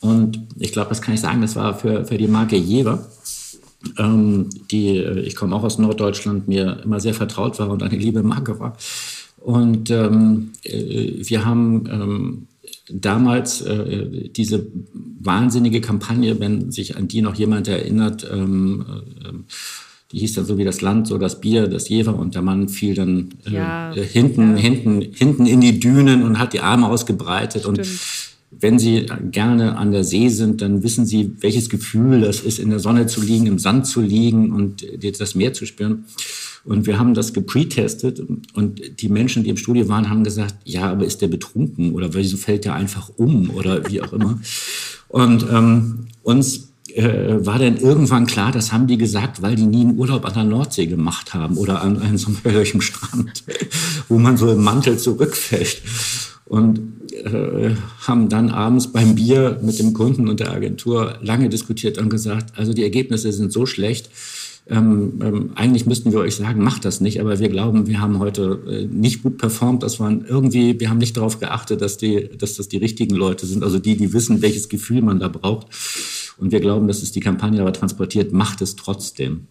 Und 0.00 0.40
ich 0.58 0.72
glaube, 0.72 0.90
das 0.90 1.02
kann 1.02 1.14
ich 1.14 1.20
sagen, 1.20 1.40
das 1.40 1.56
war 1.56 1.78
für, 1.78 2.04
für 2.04 2.18
die 2.18 2.28
Marke 2.28 2.56
Jever, 2.56 3.06
ähm, 3.96 4.48
die, 4.70 4.96
äh, 4.96 5.20
ich 5.20 5.36
komme 5.36 5.54
auch 5.54 5.64
aus 5.64 5.78
Norddeutschland, 5.78 6.48
mir 6.48 6.80
immer 6.84 7.00
sehr 7.00 7.14
vertraut 7.14 7.58
war 7.58 7.70
und 7.70 7.82
eine 7.82 7.96
liebe 7.96 8.22
Marke 8.22 8.58
war. 8.58 8.76
Und 9.38 9.90
ähm, 9.90 10.50
äh, 10.64 11.12
wir 11.18 11.44
haben 11.44 11.84
ähm, 11.90 12.46
damals 12.90 13.60
äh, 13.62 14.28
diese 14.30 14.66
wahnsinnige 15.20 15.80
Kampagne, 15.80 16.38
wenn 16.40 16.70
sich 16.70 16.96
an 16.96 17.08
die 17.08 17.22
noch 17.22 17.34
jemand 17.34 17.68
erinnert, 17.68 18.26
ähm, 18.30 18.84
äh, 19.24 19.32
die 20.12 20.18
hieß 20.18 20.34
dann 20.34 20.46
so 20.46 20.56
wie 20.56 20.64
das 20.64 20.80
Land, 20.80 21.06
so 21.06 21.18
das 21.18 21.40
Bier, 21.40 21.68
das 21.68 21.88
Jever 21.88 22.16
und 22.16 22.34
der 22.34 22.42
Mann 22.42 22.68
fiel 22.68 22.94
dann 22.94 23.34
äh, 23.46 23.52
ja, 23.52 23.92
hinten, 23.94 24.56
ja. 24.56 24.62
hinten, 24.62 25.02
hinten 25.12 25.46
in 25.46 25.60
die 25.60 25.78
Dünen 25.78 26.22
und 26.22 26.38
hat 26.38 26.52
die 26.54 26.60
Arme 26.60 26.88
ausgebreitet 26.88 27.62
Stimmt. 27.62 27.78
und 27.78 27.88
wenn 28.50 28.78
Sie 28.78 29.06
gerne 29.30 29.76
an 29.76 29.92
der 29.92 30.04
See 30.04 30.28
sind, 30.28 30.62
dann 30.62 30.82
wissen 30.82 31.04
Sie, 31.04 31.32
welches 31.40 31.68
Gefühl 31.68 32.22
das 32.22 32.40
ist, 32.40 32.58
in 32.58 32.70
der 32.70 32.78
Sonne 32.78 33.06
zu 33.06 33.20
liegen, 33.20 33.46
im 33.46 33.58
Sand 33.58 33.86
zu 33.86 34.00
liegen 34.00 34.52
und 34.52 34.86
das 35.20 35.34
Meer 35.34 35.52
zu 35.52 35.66
spüren. 35.66 36.06
Und 36.64 36.86
wir 36.86 36.98
haben 36.98 37.14
das 37.14 37.32
gepretestet 37.32 38.20
und 38.54 39.00
die 39.00 39.08
Menschen, 39.08 39.44
die 39.44 39.50
im 39.50 39.56
Studio 39.56 39.88
waren, 39.88 40.10
haben 40.10 40.24
gesagt, 40.24 40.54
ja, 40.64 40.90
aber 40.90 41.04
ist 41.04 41.22
der 41.22 41.28
betrunken 41.28 41.92
oder 41.92 42.14
wieso 42.14 42.36
fällt 42.36 42.64
der 42.64 42.74
einfach 42.74 43.10
um 43.16 43.50
oder 43.50 43.88
wie 43.90 44.00
auch 44.00 44.12
immer. 44.12 44.40
Und 45.08 45.46
ähm, 45.50 46.06
uns 46.22 46.67
äh, 46.98 47.46
war 47.46 47.58
dann 47.58 47.76
irgendwann 47.76 48.26
klar, 48.26 48.50
das 48.50 48.72
haben 48.72 48.86
die 48.86 48.98
gesagt, 48.98 49.40
weil 49.40 49.54
die 49.54 49.66
nie 49.66 49.82
einen 49.82 49.98
Urlaub 49.98 50.24
an 50.24 50.34
der 50.34 50.44
Nordsee 50.44 50.86
gemacht 50.86 51.32
haben 51.32 51.56
oder 51.56 51.80
an 51.82 52.00
einem 52.02 52.18
solchen 52.18 52.80
Strand, 52.80 53.44
wo 54.08 54.18
man 54.18 54.36
so 54.36 54.50
im 54.50 54.62
Mantel 54.62 54.98
zurückfällt. 54.98 55.82
Und 56.44 56.80
äh, 57.12 57.74
haben 58.06 58.28
dann 58.28 58.50
abends 58.50 58.88
beim 58.88 59.14
Bier 59.14 59.60
mit 59.62 59.78
dem 59.78 59.92
Kunden 59.92 60.28
und 60.28 60.40
der 60.40 60.50
Agentur 60.50 61.18
lange 61.20 61.48
diskutiert 61.48 61.98
und 61.98 62.08
gesagt, 62.08 62.58
also 62.58 62.72
die 62.72 62.82
Ergebnisse 62.82 63.32
sind 63.32 63.52
so 63.52 63.66
schlecht, 63.66 64.10
ähm, 64.70 65.14
ähm, 65.22 65.50
eigentlich 65.54 65.86
müssten 65.86 66.12
wir 66.12 66.18
euch 66.18 66.36
sagen, 66.36 66.62
macht 66.62 66.84
das 66.84 67.00
nicht, 67.00 67.20
aber 67.20 67.38
wir 67.38 67.48
glauben, 67.48 67.86
wir 67.86 68.00
haben 68.00 68.18
heute 68.18 68.60
äh, 68.68 68.84
nicht 68.84 69.22
gut 69.22 69.38
performt. 69.38 69.82
Das 69.82 69.98
waren 69.98 70.26
irgendwie, 70.28 70.78
wir 70.78 70.90
haben 70.90 70.98
nicht 70.98 71.16
darauf 71.16 71.40
geachtet, 71.40 71.80
dass, 71.80 71.96
die, 71.96 72.28
dass 72.36 72.56
das 72.56 72.68
die 72.68 72.76
richtigen 72.76 73.14
Leute 73.14 73.46
sind, 73.46 73.64
also 73.64 73.78
die, 73.78 73.96
die 73.96 74.12
wissen, 74.12 74.42
welches 74.42 74.68
Gefühl 74.68 75.00
man 75.00 75.20
da 75.20 75.28
braucht. 75.28 75.68
Und 76.38 76.52
wir 76.52 76.60
glauben, 76.60 76.86
dass 76.88 77.02
es 77.02 77.12
die 77.12 77.20
Kampagne 77.20 77.60
aber 77.60 77.72
transportiert, 77.72 78.32
macht 78.32 78.62
es 78.62 78.76
trotzdem. 78.76 79.48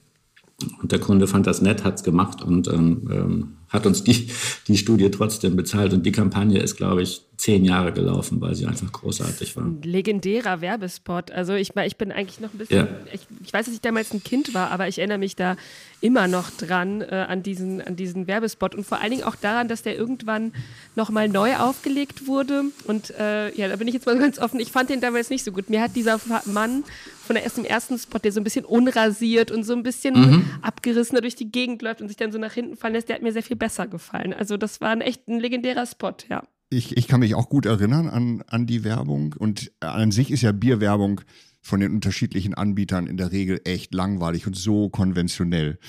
Und 0.81 0.91
der 0.91 0.99
Kunde 0.99 1.27
fand 1.27 1.45
das 1.45 1.61
nett, 1.61 1.83
hat 1.83 1.95
es 1.95 2.03
gemacht 2.03 2.41
und 2.41 2.67
ähm, 2.67 3.09
ähm 3.11 3.57
hat 3.69 3.85
uns 3.85 4.03
die, 4.03 4.29
die 4.67 4.77
Studie 4.77 5.11
trotzdem 5.11 5.55
bezahlt. 5.55 5.93
Und 5.93 6.05
die 6.05 6.11
Kampagne 6.11 6.59
ist, 6.59 6.77
glaube 6.77 7.01
ich, 7.01 7.21
zehn 7.35 7.65
Jahre 7.65 7.91
gelaufen, 7.91 8.41
weil 8.41 8.55
sie 8.55 8.65
einfach 8.65 8.91
großartig 8.91 9.55
war. 9.55 9.65
Ein 9.65 9.81
legendärer 9.83 10.61
Werbespot. 10.61 11.31
Also 11.31 11.53
ich, 11.53 11.75
ich 11.75 11.97
bin 11.97 12.11
eigentlich 12.11 12.39
noch 12.39 12.53
ein 12.53 12.57
bisschen, 12.57 12.77
ja. 12.77 12.87
ich, 13.13 13.27
ich, 13.43 13.53
weiß, 13.53 13.65
dass 13.65 13.75
ich 13.75 13.81
damals 13.81 14.11
ein 14.13 14.23
Kind 14.23 14.53
war, 14.53 14.71
aber 14.71 14.87
ich 14.87 14.97
erinnere 14.97 15.19
mich 15.19 15.35
da 15.35 15.55
immer 16.01 16.27
noch 16.27 16.49
dran, 16.49 17.01
äh, 17.01 17.25
an, 17.27 17.43
diesen, 17.43 17.81
an 17.81 17.95
diesen 17.95 18.25
Werbespot 18.25 18.73
und 18.73 18.85
vor 18.85 19.01
allen 19.01 19.11
Dingen 19.11 19.23
auch 19.23 19.35
daran, 19.35 19.67
dass 19.67 19.83
der 19.83 19.95
irgendwann 19.95 20.53
nochmal 20.95 21.27
neu 21.29 21.57
aufgelegt 21.57 22.25
wurde. 22.25 22.63
Und 22.85 23.11
äh, 23.19 23.53
ja, 23.55 23.67
da 23.67 23.75
bin 23.75 23.87
ich 23.87 23.93
jetzt 23.93 24.05
mal 24.05 24.17
ganz 24.19 24.39
offen, 24.39 24.59
ich 24.59 24.71
fand 24.71 24.89
den 24.89 25.01
damals 25.01 25.29
nicht 25.29 25.43
so 25.43 25.51
gut. 25.51 25.69
Mir 25.69 25.81
hat 25.81 25.95
dieser 25.95 26.19
Mann 26.45 26.83
von 27.27 27.35
der 27.35 27.43
ersten, 27.43 27.65
ersten 27.65 27.97
Spot, 27.99 28.17
der 28.19 28.31
so 28.31 28.39
ein 28.39 28.43
bisschen 28.43 28.65
unrasiert 28.65 29.51
und 29.51 29.63
so 29.63 29.73
ein 29.73 29.83
bisschen 29.83 30.15
mhm. 30.15 30.45
abgerissener 30.61 31.21
durch 31.21 31.35
die 31.35 31.51
Gegend 31.51 31.81
läuft 31.81 32.01
und 32.01 32.07
sich 32.07 32.17
dann 32.17 32.31
so 32.31 32.39
nach 32.39 32.53
hinten 32.53 32.75
fallen 32.75 32.93
lässt, 32.93 33.09
der 33.09 33.17
hat 33.17 33.23
mir 33.23 33.33
sehr 33.33 33.43
viel 33.43 33.57
besser 33.57 33.87
gefallen. 33.87 34.33
Also 34.33 34.57
das 34.57 34.81
war 34.81 34.89
ein 34.89 35.01
echt 35.01 35.27
ein 35.27 35.39
legendärer 35.39 35.85
Spot, 35.85 36.15
ja 36.29 36.43
ich, 36.69 36.97
ich 36.97 37.07
kann 37.07 37.21
mich 37.21 37.35
auch 37.35 37.49
gut 37.49 37.65
erinnern 37.65 38.07
an, 38.09 38.43
an 38.47 38.65
die 38.65 38.83
Werbung. 38.83 39.35
Und 39.37 39.71
an 39.79 40.11
sich 40.11 40.31
ist 40.31 40.41
ja 40.41 40.51
Bierwerbung 40.51 41.21
von 41.61 41.79
den 41.79 41.93
unterschiedlichen 41.93 42.53
Anbietern 42.53 43.07
in 43.07 43.17
der 43.17 43.31
Regel 43.31 43.61
echt 43.65 43.93
langweilig 43.93 44.47
und 44.47 44.55
so 44.55 44.89
konventionell. 44.89 45.79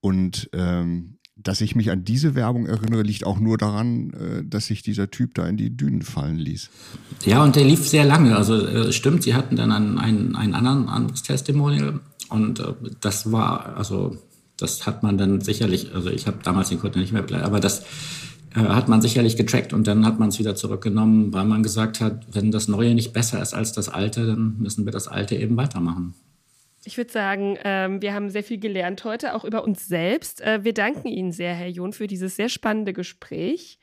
Und 0.00 0.48
ähm, 0.52 1.17
dass 1.42 1.60
ich 1.60 1.76
mich 1.76 1.90
an 1.90 2.04
diese 2.04 2.34
Werbung 2.34 2.66
erinnere, 2.66 3.02
liegt 3.02 3.24
auch 3.24 3.38
nur 3.38 3.58
daran, 3.58 4.10
äh, 4.10 4.44
dass 4.44 4.66
sich 4.66 4.82
dieser 4.82 5.10
Typ 5.10 5.34
da 5.34 5.46
in 5.46 5.56
die 5.56 5.76
Dünen 5.76 6.02
fallen 6.02 6.36
ließ. 6.36 6.70
Ja, 7.24 7.44
und 7.44 7.56
der 7.56 7.64
lief 7.64 7.86
sehr 7.86 8.04
lange. 8.04 8.36
Also 8.36 8.66
äh, 8.66 8.92
stimmt, 8.92 9.22
sie 9.22 9.34
hatten 9.34 9.56
dann 9.56 9.70
einen, 9.70 9.98
einen, 9.98 10.36
einen 10.36 10.54
anderen 10.54 10.88
anderes 10.88 11.22
Testimonial 11.22 12.00
und 12.28 12.60
äh, 12.60 12.72
das 13.00 13.30
war, 13.30 13.76
also 13.76 14.16
das 14.56 14.86
hat 14.86 15.02
man 15.02 15.16
dann 15.16 15.40
sicherlich, 15.40 15.94
also 15.94 16.10
ich 16.10 16.26
habe 16.26 16.38
damals 16.42 16.70
den 16.70 16.80
Code 16.80 16.98
nicht 16.98 17.12
mehr, 17.12 17.24
aber 17.44 17.60
das 17.60 17.84
hat 18.54 18.88
man 18.88 19.02
sicherlich 19.02 19.36
getrackt 19.36 19.72
und 19.72 19.86
dann 19.86 20.04
hat 20.06 20.18
man 20.18 20.30
es 20.30 20.38
wieder 20.38 20.56
zurückgenommen, 20.56 21.32
weil 21.32 21.44
man 21.44 21.62
gesagt 21.62 22.00
hat, 22.00 22.26
wenn 22.32 22.50
das 22.50 22.66
Neue 22.66 22.94
nicht 22.94 23.12
besser 23.12 23.40
ist 23.40 23.54
als 23.54 23.72
das 23.72 23.88
Alte, 23.88 24.26
dann 24.26 24.56
müssen 24.58 24.84
wir 24.84 24.90
das 24.90 25.06
Alte 25.06 25.36
eben 25.36 25.56
weitermachen. 25.56 26.14
Ich 26.84 26.96
würde 26.96 27.12
sagen, 27.12 27.58
ähm, 27.64 28.00
wir 28.00 28.14
haben 28.14 28.30
sehr 28.30 28.44
viel 28.44 28.58
gelernt 28.58 29.04
heute, 29.04 29.34
auch 29.34 29.44
über 29.44 29.64
uns 29.64 29.86
selbst. 29.86 30.40
Äh, 30.40 30.64
wir 30.64 30.74
danken 30.74 31.08
Ihnen 31.08 31.32
sehr, 31.32 31.54
Herr 31.54 31.68
John, 31.68 31.92
für 31.92 32.06
dieses 32.06 32.36
sehr 32.36 32.48
spannende 32.48 32.92
Gespräch. 32.92 33.78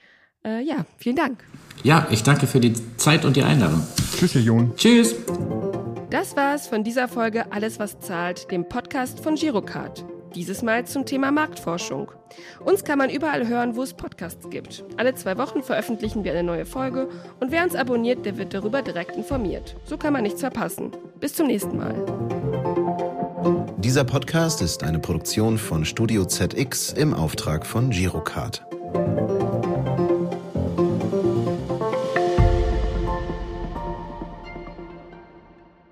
Äh, 0.45 0.63
ja, 0.63 0.85
vielen 0.97 1.15
Dank. 1.15 1.43
Ja, 1.83 2.07
ich 2.11 2.23
danke 2.23 2.47
für 2.47 2.59
die 2.59 2.73
Zeit 2.97 3.25
und 3.25 3.35
die 3.35 3.43
Einladung. 3.43 3.85
Tschüss, 4.17 4.35
Herr 4.35 4.41
John. 4.41 4.75
Tschüss. 4.75 5.15
Das 6.09 6.35
war's 6.37 6.67
von 6.67 6.83
dieser 6.83 7.07
Folge 7.07 7.51
Alles, 7.51 7.79
was 7.79 7.99
zahlt, 7.99 8.49
dem 8.51 8.69
Podcast 8.69 9.19
von 9.19 9.35
Girocard. 9.35 10.05
Dieses 10.35 10.61
Mal 10.61 10.85
zum 10.85 11.05
Thema 11.05 11.31
Marktforschung. 11.31 12.11
Uns 12.63 12.83
kann 12.83 12.97
man 12.97 13.09
überall 13.09 13.47
hören, 13.47 13.75
wo 13.75 13.83
es 13.83 13.93
Podcasts 13.93 14.49
gibt. 14.49 14.83
Alle 14.97 15.15
zwei 15.15 15.37
Wochen 15.37 15.63
veröffentlichen 15.63 16.23
wir 16.23 16.33
eine 16.33 16.43
neue 16.43 16.65
Folge 16.65 17.09
und 17.39 17.51
wer 17.51 17.63
uns 17.63 17.75
abonniert, 17.75 18.25
der 18.25 18.37
wird 18.37 18.53
darüber 18.53 18.81
direkt 18.81 19.15
informiert. 19.15 19.75
So 19.85 19.97
kann 19.97 20.13
man 20.13 20.23
nichts 20.23 20.41
verpassen. 20.41 20.91
Bis 21.19 21.33
zum 21.33 21.47
nächsten 21.47 21.77
Mal. 21.77 22.84
Dieser 23.85 24.03
Podcast 24.03 24.63
ist 24.63 24.81
eine 24.81 24.97
Produktion 24.97 25.59
von 25.59 25.85
Studio 25.85 26.25
ZX 26.25 26.91
im 26.93 27.13
Auftrag 27.13 27.67
von 27.67 27.91
Girocard. 27.91 28.65